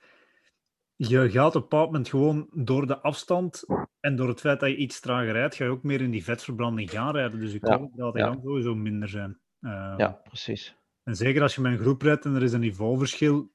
je 0.97 1.30
gaat 1.30 1.55
op 1.55 1.55
een 1.55 1.61
bepaald 1.61 1.86
moment 1.86 2.09
gewoon 2.09 2.49
door 2.53 2.86
de 2.86 2.99
afstand 2.99 3.64
en 4.01 4.16
door 4.16 4.28
het 4.28 4.41
feit 4.41 4.61
dat 4.61 4.68
je 4.70 4.76
iets 4.76 5.01
trager 5.01 5.32
rijdt, 5.32 5.55
ga 5.55 5.64
je 5.64 5.70
ook 5.70 5.82
meer 5.82 6.01
in 6.01 6.11
die 6.11 6.24
vetverbranding 6.24 6.91
gaan 6.91 7.14
rijden. 7.14 7.41
Dus 7.41 7.53
je 7.53 7.59
Ja, 7.61 7.76
koolhydraten 7.76 8.20
ja. 8.20 8.26
gaan 8.26 8.41
sowieso 8.43 8.74
minder 8.74 9.09
zijn. 9.09 9.39
Eh, 9.61 9.95
Ja, 9.97 10.20
precies. 10.24 10.76
En 11.03 11.16
zeker 11.16 11.43
als 11.43 11.55
je 11.55 11.61
met 11.61 11.72
een 11.72 11.78
groep 11.78 12.03
rijdt 12.03 12.24
en 12.24 12.34
er 12.34 12.43
is 12.43 12.53
een 12.53 12.61
niveauverschil, 12.61 13.51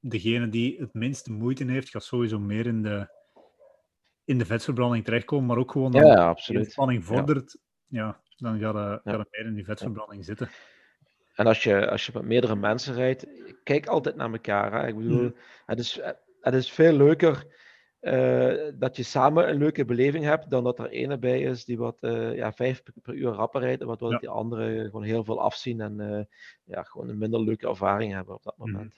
degene 0.00 0.48
die 0.48 0.78
het 0.78 0.94
minste 0.94 1.32
moeite 1.32 1.64
heeft, 1.64 1.88
gaat 1.88 2.04
sowieso 2.04 2.38
meer 2.38 2.66
in 2.66 2.82
de, 2.82 3.08
in 4.24 4.38
de 4.38 4.46
vetverbranding 4.46 5.04
terechtkomen, 5.04 5.46
maar 5.46 5.58
ook 5.58 5.72
gewoon 5.72 5.92
Ja, 5.92 6.06
ja, 6.06 6.34
de 6.34 6.64
spanning 6.64 7.04
vordert, 7.04 7.58
ja. 7.86 8.20
Dan 8.38 8.58
gaat 8.58 8.74
het, 8.74 9.00
Ja. 9.04 9.16
meer 9.30 9.46
in 9.46 9.54
die 9.54 9.64
vetverbranding 9.64 10.24
zitten. 10.24 10.48
En 11.34 11.46
als 11.46 11.62
je, 11.62 11.90
als 11.90 12.06
je 12.06 12.12
met 12.14 12.22
meerdere 12.24 12.56
mensen 12.56 12.94
rijdt, 12.94 13.26
kijk 13.62 13.86
altijd 13.86 14.16
naar 14.16 14.32
elkaar. 14.32 14.72
Hè? 14.72 14.86
Ik 14.88 14.96
bedoel, 14.96 15.22
Mhm. 15.22 15.30
het, 15.66 15.78
is, 15.78 16.00
het 16.40 16.54
is 16.54 16.70
veel 16.72 16.92
leuker 16.92 17.46
eh, 18.00 18.54
dat 18.74 18.96
je 18.96 19.02
samen 19.02 19.48
een 19.48 19.58
leuke 19.58 19.84
beleving 19.84 20.24
hebt, 20.24 20.50
dan 20.50 20.64
dat 20.64 20.78
er 20.78 20.88
ene 20.88 21.18
bij 21.18 21.40
is 21.40 21.64
die 21.64 21.78
wat 21.78 21.96
eh, 22.00 22.36
ja, 22.36 22.52
vijf 22.52 22.82
per, 22.82 22.92
per 23.02 23.14
uur 23.14 23.30
rapper 23.32 23.60
rijdt, 23.60 23.82
waardoor 23.82 24.10
Ja. 24.12 24.18
die 24.18 24.28
anderen 24.28 24.84
gewoon 24.84 25.02
heel 25.02 25.24
veel 25.24 25.40
afzien 25.40 25.80
en 25.80 26.00
eh, 26.00 26.24
ja, 26.64 26.82
gewoon 26.82 27.08
een 27.08 27.18
minder 27.18 27.40
leuke 27.40 27.68
ervaring 27.68 28.12
hebben 28.12 28.34
op 28.34 28.42
dat 28.42 28.56
Mhm. 28.56 28.70
moment. 28.70 28.94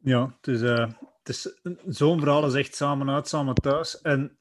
Ja, 0.00 0.36
het 0.40 0.46
is, 0.46 0.60
het 0.60 1.28
is 1.28 1.58
zo'n 1.86 2.20
verhaal 2.20 2.46
is 2.46 2.54
echt 2.54 2.74
samen 2.74 3.10
uit, 3.10 3.28
samen 3.28 3.54
thuis. 3.54 4.00
En 4.00 4.38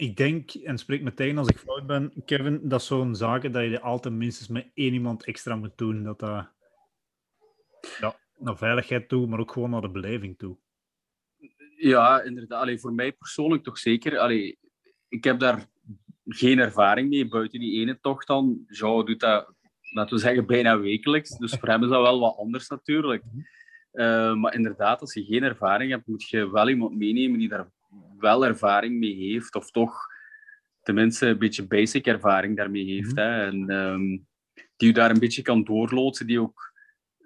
ik 0.00 0.16
denk, 0.16 0.50
en 0.50 0.78
spreek 0.78 1.02
meteen 1.02 1.38
als 1.38 1.48
ik 1.48 1.58
fout 1.58 1.86
ben, 1.86 2.12
Kevin, 2.24 2.60
dat 2.62 2.80
is 2.80 2.86
zo'n 2.86 3.14
zaken 3.14 3.52
dat 3.52 3.62
je 3.62 3.80
altijd 3.80 4.14
minstens 4.14 4.48
met 4.48 4.70
één 4.74 4.92
iemand 4.92 5.24
extra 5.24 5.56
moet 5.56 5.78
doen. 5.78 6.02
Dat 6.02 6.18
dat 6.18 6.48
ja, 8.00 8.16
naar 8.38 8.56
veiligheid 8.56 9.08
toe, 9.08 9.26
maar 9.26 9.38
ook 9.38 9.52
gewoon 9.52 9.70
naar 9.70 9.80
de 9.80 9.90
beleving 9.90 10.38
toe. 10.38 10.56
Ja, 11.76 12.22
inderdaad. 12.22 12.60
Allee, 12.60 12.78
voor 12.78 12.92
mij 12.92 13.12
persoonlijk 13.12 13.64
toch 13.64 13.78
zeker. 13.78 14.18
Allee, 14.18 14.58
ik 15.08 15.24
heb 15.24 15.38
daar 15.38 15.68
geen 16.24 16.58
ervaring 16.58 17.08
mee, 17.08 17.28
buiten 17.28 17.60
die 17.60 17.80
ene 17.80 18.00
tocht 18.00 18.26
dan. 18.26 18.64
Jean 18.66 19.06
doet 19.06 19.20
dat, 19.20 19.54
laten 19.92 20.14
we 20.14 20.20
zeggen, 20.20 20.46
bijna 20.46 20.78
wekelijks. 20.78 21.38
Dus 21.38 21.52
voor 21.58 21.68
hem 21.68 21.82
is 21.82 21.90
dat 21.90 22.02
wel 22.02 22.20
wat 22.20 22.36
anders 22.36 22.68
natuurlijk. 22.68 23.24
Eh, 23.92 24.34
maar 24.34 24.54
inderdaad, 24.54 25.00
als 25.00 25.14
je 25.14 25.24
geen 25.24 25.42
ervaring 25.42 25.90
hebt, 25.90 26.06
moet 26.06 26.28
je 26.28 26.50
wel 26.50 26.68
iemand 26.68 26.96
meenemen 26.96 27.38
die 27.38 27.48
daar 27.48 27.70
wel 28.18 28.46
ervaring 28.46 28.98
mee 28.98 29.14
heeft. 29.14 29.54
Of 29.54 29.70
toch 29.70 30.06
tenminste 30.82 31.26
een 31.26 31.38
beetje 31.38 31.66
basic 31.66 32.06
ervaring 32.06 32.56
daarmee 32.56 32.84
heeft. 32.84 33.14
Mhm. 33.14 33.20
hè. 33.20 33.46
En 33.46 33.68
ehm, 33.68 34.18
die 34.76 34.88
je 34.88 34.92
daar 34.92 35.10
een 35.10 35.18
beetje 35.18 35.42
kan 35.42 35.64
doorloodsen, 35.64 36.26
die 36.26 36.40
ook 36.40 36.72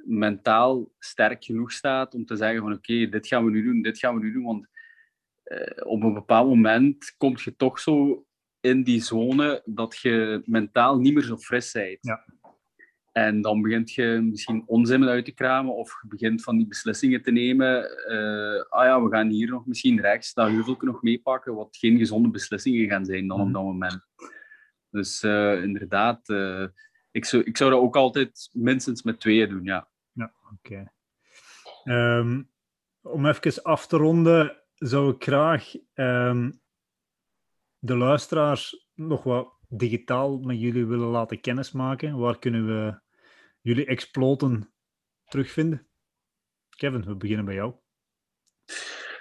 mentaal 0.05 0.93
sterk 0.99 1.45
genoeg 1.45 1.73
staat 1.73 2.15
om 2.15 2.25
te 2.25 2.37
zeggen 2.37 2.61
van 2.61 2.73
oké, 2.73 3.09
dit 3.09 3.27
gaan 3.27 3.45
we 3.45 3.51
nu 3.51 3.65
doen, 3.65 3.83
dit 3.83 3.99
gaan 3.99 4.15
we 4.15 4.25
nu 4.25 4.33
doen. 4.33 4.45
Want 4.45 4.69
eh, 5.43 5.87
op 5.87 6.03
een 6.03 6.15
bepaald 6.15 6.49
moment 6.49 7.15
kom 7.17 7.35
je 7.37 7.57
toch 7.57 7.81
zo 7.81 8.27
in 8.61 8.83
die 8.83 9.03
zone 9.03 9.62
dat 9.65 9.99
je 9.99 10.43
mentaal 10.45 10.99
niet 10.99 11.15
meer 11.15 11.23
zo 11.23 11.37
fris 11.37 11.73
bent. 11.73 11.99
Ja. 12.01 12.25
En 13.15 13.41
dan 13.41 13.62
begint 13.62 13.93
je 13.93 14.21
misschien 14.31 14.62
onzin 14.67 15.05
uit 15.09 15.25
te 15.25 15.33
kramen 15.33 15.75
of 15.75 15.99
je 16.03 16.09
begint 16.09 16.43
van 16.43 16.57
die 16.57 16.67
beslissingen 16.67 17.23
te 17.23 17.31
nemen. 17.31 17.85
eh, 18.07 18.65
ah 18.69 18.85
ja, 18.85 19.03
we 19.03 19.11
gaan 19.11 19.29
hier 19.29 19.49
nog 19.51 19.67
misschien 19.67 20.01
rechts 20.01 20.35
dat 20.35 20.49
heuveltje 20.49 20.87
nog 20.87 21.03
meepakken, 21.03 21.55
wat 21.55 21.77
geen 21.77 21.99
gezonde 21.99 22.29
beslissingen 22.31 22.89
gaan 22.89 23.05
zijn 23.05 23.27
dan 23.27 23.39
Mhm. 23.39 23.47
op 23.47 23.53
dat 23.53 23.62
moment. 23.62 24.07
Dus 24.91 25.23
eh, 25.23 25.62
inderdaad, 25.62 26.29
eh, 26.29 26.65
ik, 27.11 27.25
zou, 27.25 27.43
ik 27.43 27.57
zou 27.57 27.71
dat 27.71 27.81
ook 27.81 27.97
altijd 27.97 28.49
minstens 28.53 29.03
met 29.03 29.21
tweeën 29.21 29.49
doen, 29.49 29.65
ja. 29.65 29.89
Oké. 30.59 30.93
Ehm, 31.85 32.43
om 33.03 33.27
even 33.27 33.62
af 33.62 33.87
te 33.87 33.97
ronden, 33.97 34.62
zou 34.75 35.15
ik 35.15 35.23
graag 35.23 35.75
ehm, 35.95 36.51
de 37.79 37.97
luisteraars 37.97 38.89
nog 38.95 39.23
wat 39.23 39.53
digitaal 39.69 40.39
met 40.39 40.61
jullie 40.61 40.87
willen 40.87 41.09
laten 41.09 41.41
kennismaken. 41.41 42.19
Waar 42.19 42.39
kunnen 42.39 42.67
we 42.67 43.03
jullie 43.65 43.87
exploten 43.87 44.73
terugvinden? 45.25 45.89
Kevin, 46.77 47.05
we 47.05 47.17
beginnen 47.17 47.45
bij 47.45 47.55
jou. 47.55 47.75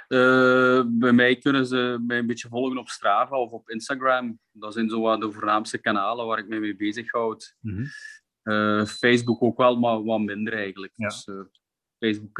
Uh, 0.07 0.83
bij 0.87 1.11
mij 1.11 1.37
kunnen 1.37 1.65
ze 1.65 2.03
mij 2.07 2.17
een 2.17 2.27
beetje 2.27 2.47
volgen 2.47 2.77
op 2.77 2.87
Strava 2.89 3.37
of 3.37 3.51
op 3.51 3.69
Instagram. 3.69 4.39
Dat 4.51 4.73
zijn 4.73 4.89
zo 4.89 5.17
de 5.17 5.31
voornaamste 5.31 5.77
kanalen 5.77 6.25
waar 6.25 6.37
ik 6.37 6.47
mij 6.47 6.59
mee 6.59 6.75
bezig 6.75 7.11
houd. 7.11 7.55
Mm 7.59 7.75
-hmm. 7.75 7.85
uh, 8.53 8.85
Facebook 8.85 9.41
ook 9.41 9.57
wel, 9.57 9.79
maar 9.79 10.03
wat 10.03 10.19
minder 10.19 10.53
eigenlijk. 10.53 10.93
Ja. 10.95 11.07
Dus 11.07 11.27
uh, 11.27 11.41
Facebook, 11.97 12.37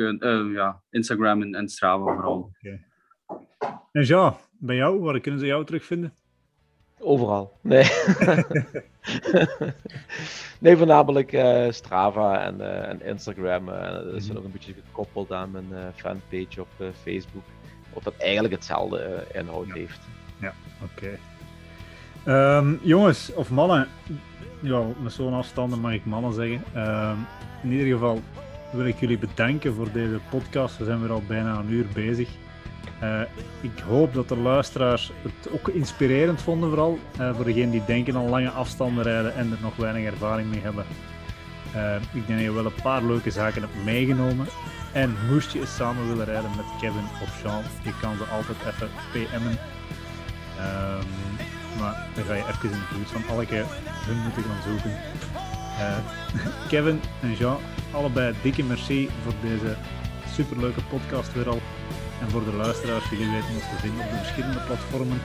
ja, 0.54 0.84
Instagram 0.90 1.42
en, 1.42 1.56
en 1.56 1.70
Strava 1.70 2.14
vooral. 2.14 2.52
Okay. 2.58 2.88
En 3.92 4.06
ja, 4.06 4.38
bij 4.52 4.76
jou, 4.76 5.00
waar 5.00 5.20
kunnen 5.20 5.40
ze 5.40 5.46
jou 5.46 5.66
terugvinden? 5.66 6.14
Overal. 7.04 7.54
Nee. 7.62 7.84
nee, 10.60 10.78
voornamelijk 10.78 11.34
uh, 11.34 11.72
Strava 11.72 12.44
en, 12.46 12.56
uh, 12.60 12.90
en 12.90 13.06
Instagram. 13.06 13.70
Uh, 13.70 13.92
dat 13.92 14.06
is 14.06 14.22
mm 14.22 14.26
-hmm. 14.26 14.36
nog 14.36 14.44
een 14.44 14.52
beetje 14.52 14.74
gekoppeld 14.74 15.32
aan 15.32 15.52
mijn 15.52 15.94
fanpage 15.96 16.62
op 16.62 16.94
Facebook. 17.04 17.44
Wat 17.94 18.04
dat 18.04 18.14
eigenlijk 18.18 18.54
hetzelfde 18.54 19.24
inhoud 19.34 19.68
ja. 19.68 19.74
heeft. 19.74 20.00
Ja, 20.42 20.54
oké. 20.84 21.06
Okay. 21.06 21.20
Um, 22.58 22.80
jongens, 22.84 23.34
of 23.34 23.50
mannen. 23.50 23.88
Ja, 24.60 24.84
met 25.02 25.14
zo'n 25.14 25.34
afstanden 25.34 25.80
mag 25.80 25.94
ik 25.94 26.06
mannen 26.06 26.34
zeggen. 26.34 26.62
Um, 26.76 27.28
in 27.64 27.72
ieder 27.72 27.88
geval 27.88 28.22
wil 28.72 28.86
ik 28.86 29.00
jullie 29.00 29.18
bedanken 29.18 29.74
voor 29.74 29.92
deze 29.92 30.20
podcast. 30.30 30.78
We 30.78 30.86
zijn 30.86 31.02
weer 31.02 31.12
al 31.12 31.22
bijna 31.28 31.58
een 31.60 31.72
uur 31.72 31.86
bezig. 31.94 32.30
Uh, 33.02 33.22
ik 33.62 33.80
hoop 33.88 34.14
dat 34.14 34.30
de 34.30 34.38
luisteraars 34.38 35.12
het 35.22 35.52
ook 35.52 35.68
inspirerend 35.68 36.42
vonden, 36.42 36.70
vooral 36.70 37.00
uh, 37.20 37.36
voor 37.36 37.46
degenen 37.46 37.72
die 37.72 37.86
denken 37.86 38.16
aan 38.16 38.30
lange 38.30 38.50
afstanden 38.50 39.04
rijden 39.04 39.36
en 39.36 39.52
er 39.52 39.58
nog 39.62 39.76
weinig 39.76 40.12
ervaring 40.12 40.50
mee 40.50 40.62
hebben. 40.62 40.86
Uh, 41.76 41.96
ik 41.96 42.28
denk 42.28 42.40
dat 42.40 42.40
je 42.40 42.54
wel 42.54 42.66
een 42.66 42.82
paar 42.84 43.04
leuke 43.04 43.32
zaken 43.32 43.62
hebt 43.62 43.84
meegenomen. 43.84 44.48
En 44.92 45.16
moest 45.30 45.52
je 45.52 45.60
eens 45.60 45.76
samen 45.76 46.08
willen 46.08 46.26
rijden 46.26 46.52
met 46.56 46.66
Kevin 46.80 47.08
of 47.22 47.40
Sean, 47.42 47.64
je 47.84 47.94
kan 48.02 48.18
ze 48.18 48.24
altijd 48.24 48.58
even 48.68 48.90
PM'en. 49.12 49.58
Um, 50.60 51.08
maar 51.80 52.08
dan 52.16 52.24
ga 52.24 52.34
je 52.34 52.44
even 52.48 52.72
in 52.72 52.80
de 52.80 52.96
buurt 52.96 53.12
van 53.12 53.38
Alke 53.38 53.64
hun 54.06 54.18
moeten 54.18 54.44
gaan 54.44 54.62
zoeken. 54.68 54.98
Kevin 56.70 57.02
en 57.22 57.34
Jean, 57.34 57.58
allebei 57.92 58.36
dikke 58.42 58.64
merci 58.64 59.10
voor 59.24 59.34
deze 59.42 59.76
superleuke 60.30 60.82
podcast 60.90 61.34
weer 61.34 61.50
al. 61.50 61.62
En 62.24 62.30
voor 62.30 62.44
de 62.44 62.54
luisteraars, 62.54 63.10
jullie 63.10 63.32
weten 63.32 63.54
ons 63.54 63.70
te 63.70 63.76
vinden 63.76 64.06
op 64.06 64.12
de 64.12 64.18
verschillende 64.18 64.60
platformen. 64.66 65.22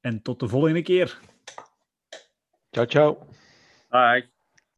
En 0.00 0.22
tot 0.22 0.40
de 0.40 0.48
volgende 0.48 0.82
keer. 0.82 1.18
Ciao, 2.70 2.86
ciao. 2.86 3.26
Bye. 3.88 4.37